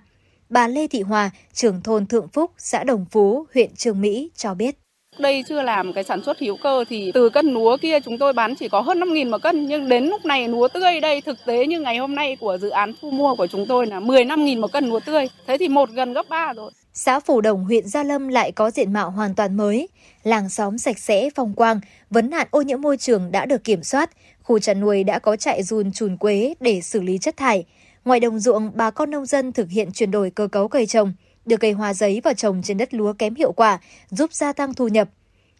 [0.48, 4.54] Bà Lê Thị Hòa, trưởng thôn Thượng Phúc, xã Đồng Phú, huyện Trường Mỹ cho
[4.54, 4.76] biết.
[5.18, 8.32] Đây chưa làm cái sản xuất hữu cơ thì từ cân lúa kia chúng tôi
[8.32, 11.38] bán chỉ có hơn 5.000 một cân nhưng đến lúc này lúa tươi đây thực
[11.46, 14.60] tế như ngày hôm nay của dự án thu mua của chúng tôi là 15.000
[14.60, 15.28] một cân lúa tươi.
[15.46, 16.70] Thế thì một gần gấp 3 rồi.
[16.94, 19.88] Xã Phủ Đồng, huyện Gia Lâm lại có diện mạo hoàn toàn mới.
[20.22, 23.82] Làng xóm sạch sẽ, phong quang, vấn nạn ô nhiễm môi trường đã được kiểm
[23.82, 24.10] soát.
[24.42, 27.64] Khu chăn nuôi đã có trại run trùn quế để xử lý chất thải.
[28.04, 31.12] Ngoài đồng ruộng, bà con nông dân thực hiện chuyển đổi cơ cấu cây trồng
[31.46, 34.74] đưa cây hoa giấy vào trồng trên đất lúa kém hiệu quả, giúp gia tăng
[34.74, 35.08] thu nhập.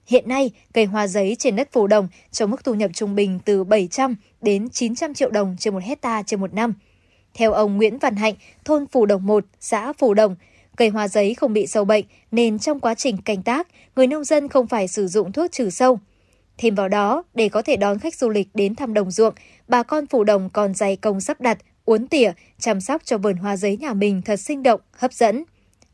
[0.07, 3.39] Hiện nay, cây hoa giấy trên đất phù đồng cho mức thu nhập trung bình
[3.45, 6.75] từ 700 đến 900 triệu đồng trên một hecta trên một năm.
[7.35, 8.35] Theo ông Nguyễn Văn Hạnh,
[8.65, 10.37] thôn Phù Đồng 1, xã Phù Đồng,
[10.77, 14.25] cây hoa giấy không bị sâu bệnh nên trong quá trình canh tác, người nông
[14.25, 15.99] dân không phải sử dụng thuốc trừ sâu.
[16.59, 19.35] Thêm vào đó, để có thể đón khách du lịch đến thăm đồng ruộng,
[19.69, 23.37] bà con phủ Đồng còn dày công sắp đặt, uốn tỉa, chăm sóc cho vườn
[23.37, 25.45] hoa giấy nhà mình thật sinh động, hấp dẫn.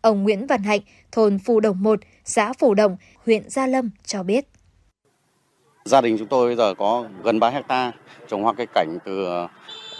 [0.00, 0.80] Ông Nguyễn Văn Hạnh,
[1.12, 2.96] thôn Phù Đồng 1, xã Phù Đồng,
[3.26, 4.46] huyện Gia Lâm cho biết.
[5.84, 7.92] Gia đình chúng tôi bây giờ có gần 3 hecta
[8.28, 9.26] trồng hoa cây cảnh từ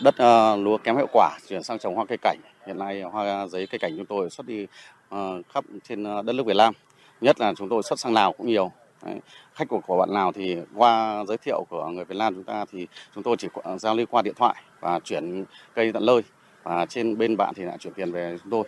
[0.02, 2.38] đất uh, lúa kém hiệu quả chuyển sang trồng hoa cây cảnh.
[2.66, 4.66] Hiện nay hoa giấy cây cảnh chúng tôi xuất đi
[5.14, 6.74] uh, khắp trên ờ, đất nước Việt Nam.
[7.20, 8.72] Nhất là chúng tôi xuất sang Lào cũng nhiều.
[9.04, 9.20] Đấy.
[9.54, 12.64] Khách của, của bạn Lào thì qua giới thiệu của người Việt Nam chúng ta
[12.72, 13.48] thì chúng tôi chỉ
[13.78, 15.44] giao lưu qua điện thoại và chuyển
[15.74, 16.22] cây tận nơi
[16.62, 18.64] và trên bên bạn thì lại chuyển tiền về chúng tôi.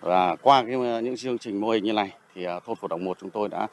[0.00, 3.04] Và qua cái, những chương trình mô hình như này thì uh, thôn phổ đồng
[3.04, 3.70] một chúng tôi đã uh,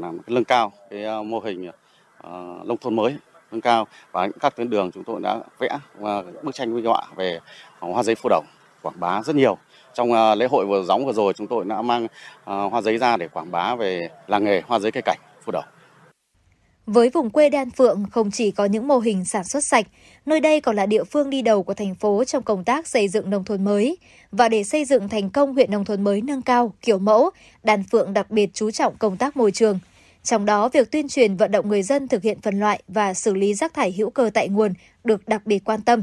[0.00, 3.16] làm cái lưng cao cái uh, mô hình uh, nông thôn mới
[3.52, 5.78] nâng cao và các tuyến đường chúng tôi đã vẽ
[6.42, 7.38] bức tranh minh họa về
[7.80, 8.44] hoa giấy phô đồng
[8.82, 9.58] quảng bá rất nhiều
[9.94, 12.06] trong à, lễ hội vừa gióng vừa rồi chúng tôi đã mang
[12.44, 15.52] à, hoa giấy ra để quảng bá về làng nghề hoa giấy cây cảnh phô
[15.52, 15.64] đồng
[16.86, 19.86] với vùng quê Đan Phượng không chỉ có những mô hình sản xuất sạch,
[20.26, 23.08] nơi đây còn là địa phương đi đầu của thành phố trong công tác xây
[23.08, 23.96] dựng nông thôn mới.
[24.32, 27.30] Và để xây dựng thành công huyện nông thôn mới nâng cao, kiểu mẫu,
[27.62, 29.78] Đan Phượng đặc biệt chú trọng công tác môi trường.
[30.22, 33.34] Trong đó, việc tuyên truyền vận động người dân thực hiện phân loại và xử
[33.34, 34.72] lý rác thải hữu cơ tại nguồn
[35.04, 36.02] được đặc biệt quan tâm.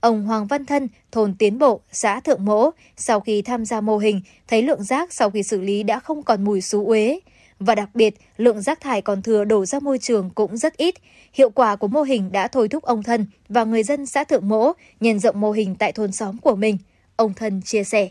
[0.00, 3.98] Ông Hoàng Văn Thân, thôn Tiến Bộ, xã Thượng Mỗ, sau khi tham gia mô
[3.98, 7.20] hình, thấy lượng rác sau khi xử lý đã không còn mùi xú uế,
[7.58, 10.94] và đặc biệt, lượng rác thải còn thừa đổ ra môi trường cũng rất ít.
[11.32, 14.48] Hiệu quả của mô hình đã thôi thúc ông Thân và người dân xã Thượng
[14.48, 16.78] Mỗ nhân rộng mô hình tại thôn xóm của mình.
[17.16, 18.08] Ông Thân chia sẻ.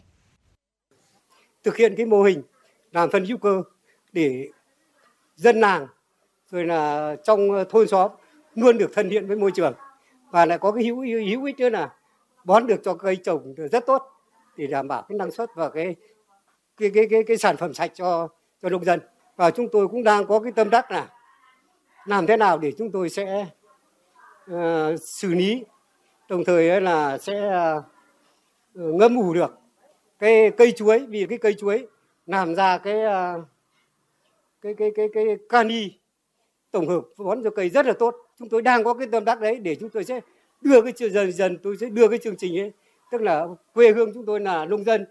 [1.63, 2.41] Thực hiện cái mô hình
[2.91, 3.63] làm phân hữu cơ
[4.11, 4.47] để
[5.41, 5.87] dân làng
[6.51, 8.11] rồi là trong ờ, thôn xóm
[8.55, 9.73] luôn được thân thiện với môi trường.
[10.31, 11.93] Và lại có cái hữu hữu ích nữa là
[12.43, 14.03] bón được cho cây trồng rất tốt
[14.57, 15.95] để đảm bảo cái năng suất và cái
[16.77, 18.27] cái cái cái, cái sản phẩm sạch cho
[18.61, 18.99] cho nông dân.
[19.35, 21.09] Và chúng tôi cũng đang có cái tâm đắc là
[22.05, 23.45] làm thế nào để chúng tôi sẽ
[24.51, 25.63] uh, xử lý
[26.29, 27.83] đồng thời là sẽ uh,
[28.73, 29.59] ngâm ủ được
[30.19, 31.87] cái cây chuối vì cái cây chuối
[32.25, 33.45] làm ra cái uh,
[34.61, 35.91] cái cái cái cái cani
[36.71, 38.15] tổng hợp bón cho cây rất là tốt.
[38.39, 40.19] Chúng tôi đang có cái tâm đắc đấy để chúng tôi sẽ
[40.61, 42.71] đưa cái dần dần tôi sẽ đưa cái chương trình ấy,
[43.11, 45.05] tức là quê hương chúng tôi là nông dân.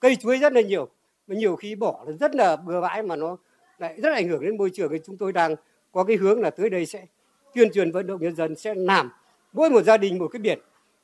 [0.00, 0.88] Cây chuối rất là nhiều,
[1.26, 3.36] mà nhiều khi bỏ là rất là bừa bãi mà nó
[3.78, 4.92] lại rất ảnh hưởng đến môi trường.
[4.92, 5.54] Thì chúng tôi đang
[5.92, 7.06] có cái hướng là tới đây sẽ
[7.54, 9.10] tuyên truyền vận động nhân dân sẽ làm
[9.52, 10.58] mỗi một gia đình một cái biển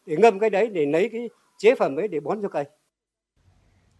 [0.06, 2.64] để ngâm cái đấy, để lấy cái chế phẩm ấy để bón cho cây.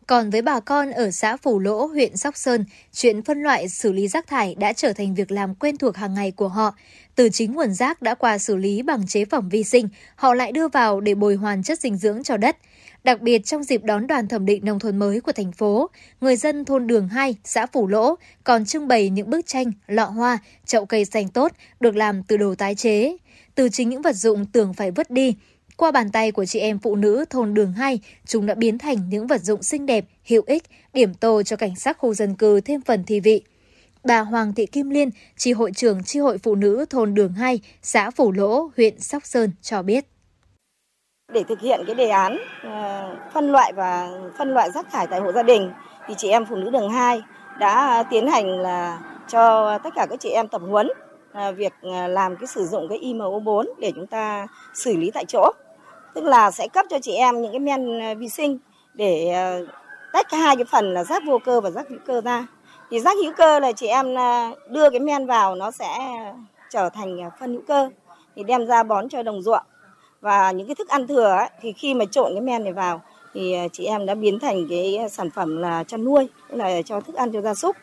[0.06, 3.92] Còn với bà con ở xã Phủ Lỗ, huyện Sóc Sơn, chuyện phân loại xử
[3.92, 6.74] lý rác thải đã trở thành việc làm quen thuộc hàng ngày của họ.
[7.14, 10.52] Từ chính nguồn rác đã qua xử lý bằng chế phẩm vi sinh, họ lại
[10.52, 12.56] đưa vào để bồi hoàn chất dinh dưỡng cho đất.
[13.04, 15.90] Đặc biệt trong dịp đón đoàn thẩm định nông thôn mới của thành phố,
[16.20, 18.14] người dân thôn Đường 2, xã Phủ Lỗ
[18.44, 22.36] còn trưng bày những bức tranh, lọ hoa, chậu cây xanh tốt được làm từ
[22.36, 23.16] đồ tái chế.
[23.54, 25.36] Từ chính những vật dụng tưởng phải vứt đi,
[25.76, 28.96] qua bàn tay của chị em phụ nữ thôn Đường 2, chúng đã biến thành
[29.08, 32.60] những vật dụng xinh đẹp, hữu ích, điểm tô cho cảnh sắc khu dân cư
[32.60, 33.42] thêm phần thi vị.
[34.04, 37.60] Bà Hoàng Thị Kim Liên, tri hội trưởng tri hội phụ nữ thôn Đường 2,
[37.82, 40.04] xã Phủ Lỗ, huyện Sóc Sơn cho biết.
[41.32, 45.20] Để thực hiện cái đề án ờ, phân loại và phân loại rác thải tại
[45.20, 45.70] hộ gia đình
[46.06, 47.22] thì chị em phụ nữ đường 2
[47.58, 50.88] đã tiến hành là cho tất cả các chị em tập huấn
[51.32, 55.24] ờ, việc ờ, làm cái sử dụng cái IMO4 để chúng ta xử lý tại
[55.28, 55.52] chỗ.
[56.14, 58.58] Tức là sẽ cấp cho chị em những cái men ờ, vi sinh
[58.94, 59.66] để ờ,
[60.12, 62.46] tách hai cái phần là rác vô cơ và rác hữu cơ ra.
[62.90, 65.98] Thì rác hữu cơ là chị em ờ, đưa cái men vào nó sẽ
[66.70, 67.90] trở thành phân hữu cơ.
[68.36, 69.62] Thì đem ra bón cho đồng ruộng.
[70.20, 73.00] Và những cái thức ăn thừa ấy, thì khi mà trộn cái men này vào
[73.34, 77.00] thì chị em đã biến thành cái sản phẩm là chăn nuôi tức là cho
[77.00, 77.76] thức ăn cho gia súc.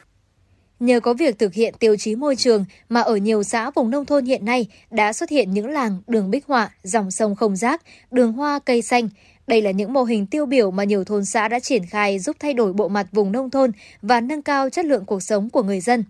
[0.82, 4.06] Nhờ có việc thực hiện tiêu chí môi trường mà ở nhiều xã vùng nông
[4.06, 7.82] thôn hiện nay đã xuất hiện những làng đường bích họa, dòng sông không rác,
[8.12, 9.10] đường hoa cây xanh.
[9.48, 12.36] Đây là những mô hình tiêu biểu mà nhiều thôn xã đã triển khai giúp
[12.40, 13.72] thay đổi bộ mặt vùng nông thôn
[14.02, 16.04] và nâng cao chất lượng cuộc sống của người dân.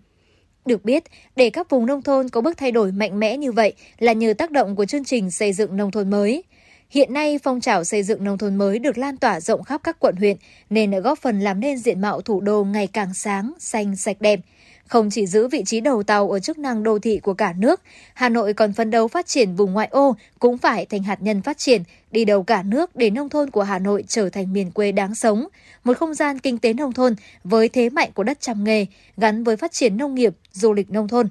[0.66, 1.04] Được biết,
[1.36, 4.34] để các vùng nông thôn có bước thay đổi mạnh mẽ như vậy là nhờ
[4.34, 6.44] tác động của chương trình xây dựng nông thôn mới.
[6.90, 10.00] Hiện nay, phong trào xây dựng nông thôn mới được lan tỏa rộng khắp các
[10.00, 10.36] quận huyện,
[10.70, 14.20] nên đã góp phần làm nên diện mạo thủ đô ngày càng sáng, xanh, sạch
[14.20, 14.40] đẹp
[14.88, 17.80] không chỉ giữ vị trí đầu tàu ở chức năng đô thị của cả nước,
[18.14, 21.42] Hà Nội còn phấn đấu phát triển vùng ngoại ô cũng phải thành hạt nhân
[21.42, 24.70] phát triển, đi đầu cả nước để nông thôn của Hà Nội trở thành miền
[24.70, 25.48] quê đáng sống,
[25.84, 27.14] một không gian kinh tế nông thôn
[27.44, 28.86] với thế mạnh của đất trăm nghề,
[29.16, 31.28] gắn với phát triển nông nghiệp, du lịch nông thôn.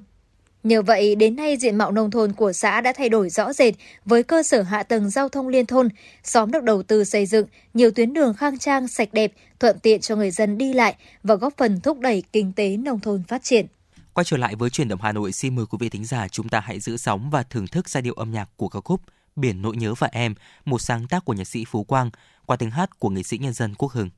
[0.62, 3.74] Nhờ vậy, đến nay diện mạo nông thôn của xã đã thay đổi rõ rệt
[4.04, 5.88] với cơ sở hạ tầng giao thông liên thôn,
[6.24, 10.00] xóm được đầu tư xây dựng, nhiều tuyến đường khang trang, sạch đẹp, thuận tiện
[10.00, 13.44] cho người dân đi lại và góp phần thúc đẩy kinh tế nông thôn phát
[13.44, 13.66] triển.
[14.14, 16.48] Quay trở lại với chuyển động Hà Nội, xin mời quý vị thính giả chúng
[16.48, 19.00] ta hãy giữ sóng và thưởng thức giai điệu âm nhạc của ca khúc
[19.36, 20.34] Biển nỗi nhớ và em,
[20.64, 22.10] một sáng tác của nhạc sĩ Phú Quang
[22.46, 24.10] qua tiếng hát của nghệ sĩ nhân dân Quốc Hưng.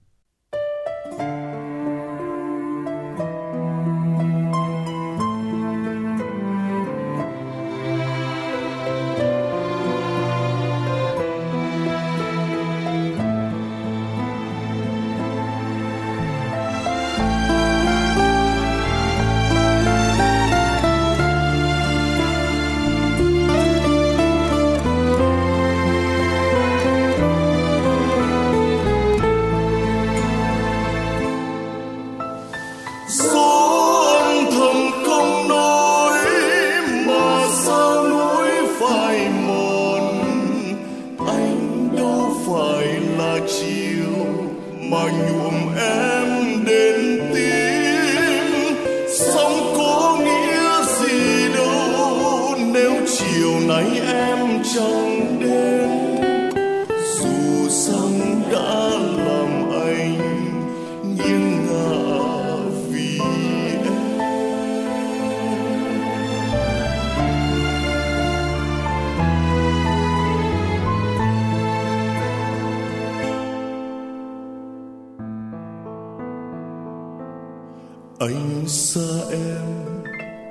[78.18, 79.00] Anh xa
[79.30, 79.94] em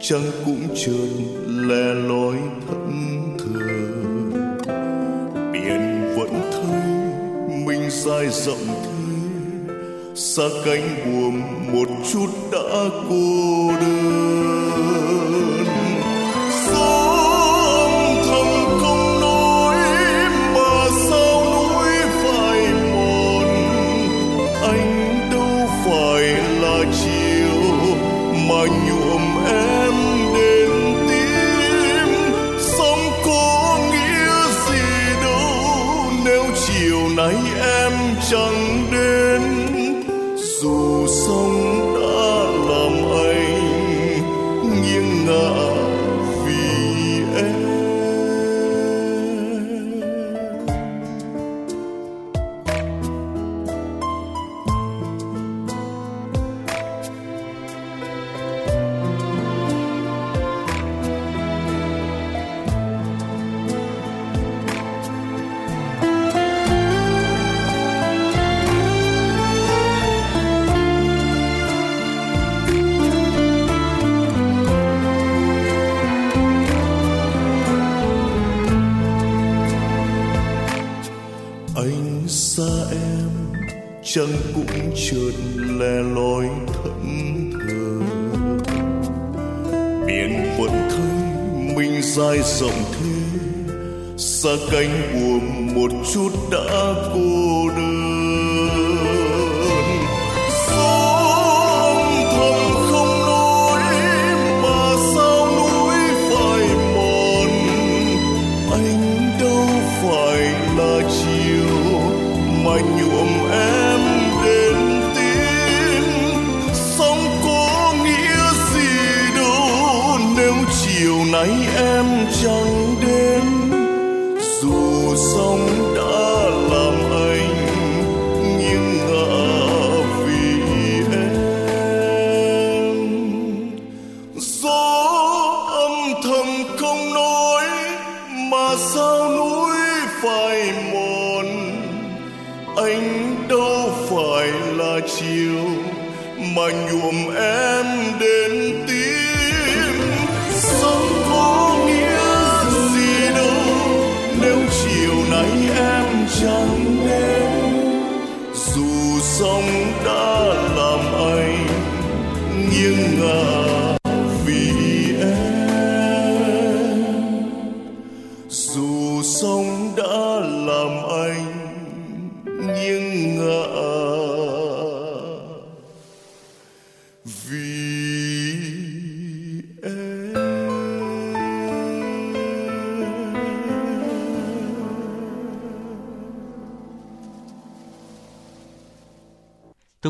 [0.01, 1.09] chẳng cũng trượt
[1.47, 2.35] lẻ loi
[2.67, 2.91] thẫn
[3.39, 3.59] thờ
[5.53, 6.81] biển vẫn thấy
[7.65, 8.89] mình dài rộng thế.
[10.15, 11.41] Xa cánh buồm
[11.73, 14.62] một chút đã cô đơn.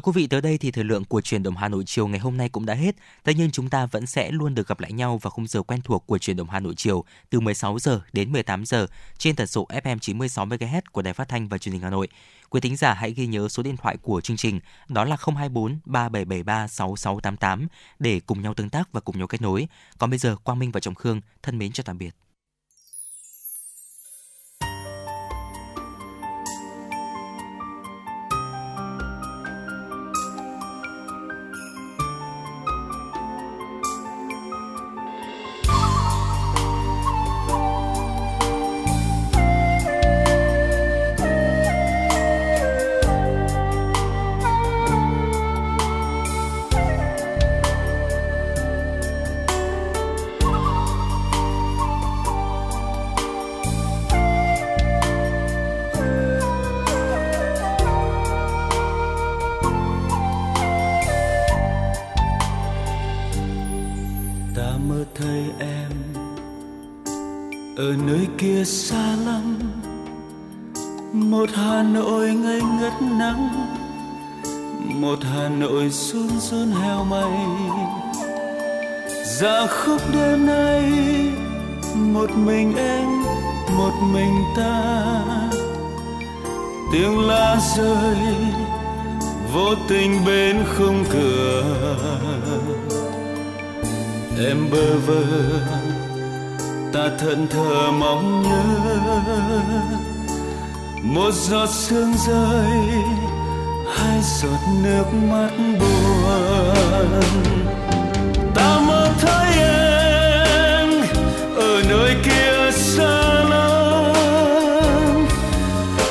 [0.03, 2.37] Quý vị, tới đây thì thời lượng của truyền động Hà Nội chiều ngày hôm
[2.37, 2.95] nay cũng đã hết.
[3.23, 5.81] Tất nhiên chúng ta vẫn sẽ luôn được gặp lại nhau vào khung giờ quen
[5.81, 9.47] thuộc của truyền động Hà Nội chiều từ 16 giờ đến 18 giờ trên tần
[9.47, 12.07] số FM 96 MHz của Đài Phát thanh và Truyền hình Hà Nội.
[12.49, 15.79] Quý thính giả hãy ghi nhớ số điện thoại của chương trình đó là 024
[15.85, 17.67] 3773 6688
[17.99, 19.67] để cùng nhau tương tác và cùng nhau kết nối.
[19.97, 22.22] Còn bây giờ Quang Minh và Trọng Khương thân mến chào tạm biệt.
[68.37, 69.59] Kia xa lắm.
[71.13, 73.49] Một hà nội ngây ngất nắng,
[75.01, 77.31] một hà nội run run heo mây.
[79.39, 80.91] Dạ khúc đêm nay,
[81.95, 83.23] một mình em,
[83.77, 85.11] một mình ta.
[86.91, 88.17] Tiếng lá rơi,
[89.53, 91.63] vô tình bên khung cửa.
[94.47, 95.23] Em bơ vơ
[97.19, 98.63] thẫn thờ mong nhớ.
[101.01, 102.89] Một giọt sương rơi,
[103.95, 105.49] hai giọt nước mắt
[105.79, 107.21] buồn.
[108.55, 110.89] Ta mơ thấy em
[111.55, 114.13] ở nơi kia xa lắm.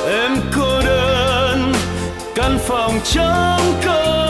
[0.07, 1.73] Em cô đơn
[2.35, 4.22] căn phòng trống cô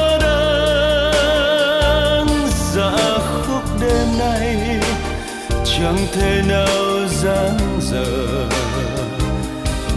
[5.84, 8.48] chẳng thể nào dáng dở.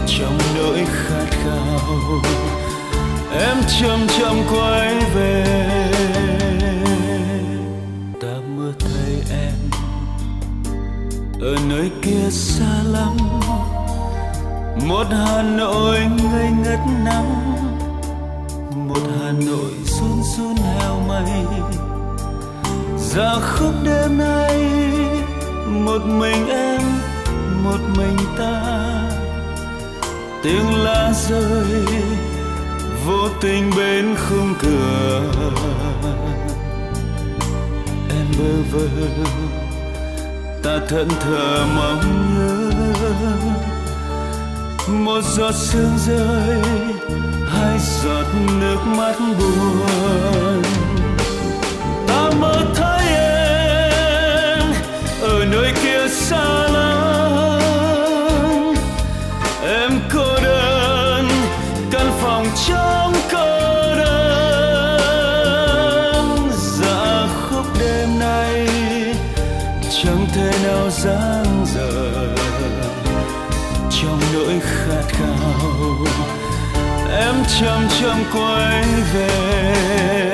[0.07, 2.21] Trong nỗi khát khao,
[3.39, 5.45] em chậm chậm quay về.
[8.21, 9.53] Ta mơ thấy em
[11.41, 13.17] ở nơi kia xa lắm.
[14.87, 17.55] Một hà nội ngây ngất nắng.
[18.87, 21.45] Một hà nội run run heo mây.
[22.97, 24.46] Ra khúc đêm nay
[25.97, 26.81] một mình em,
[27.63, 28.61] một mình ta.
[30.43, 31.85] Tiếng lá rơi,
[33.05, 35.21] vô tình bên khung cửa.
[38.09, 38.87] Em bơ vơ,
[40.63, 42.01] ta thẫn thờ mong
[42.35, 42.71] nhớ.
[44.89, 46.61] Một giọt sương rơi,
[47.49, 48.25] hai giọt
[48.59, 50.63] nước mắt buồn.
[71.03, 72.35] Dáng dở.
[73.89, 76.05] Trong nỗi khát khao
[77.11, 80.26] em chậm chậm quay về.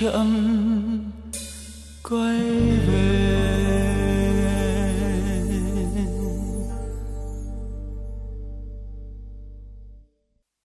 [0.00, 0.39] Em chậm chậm quay về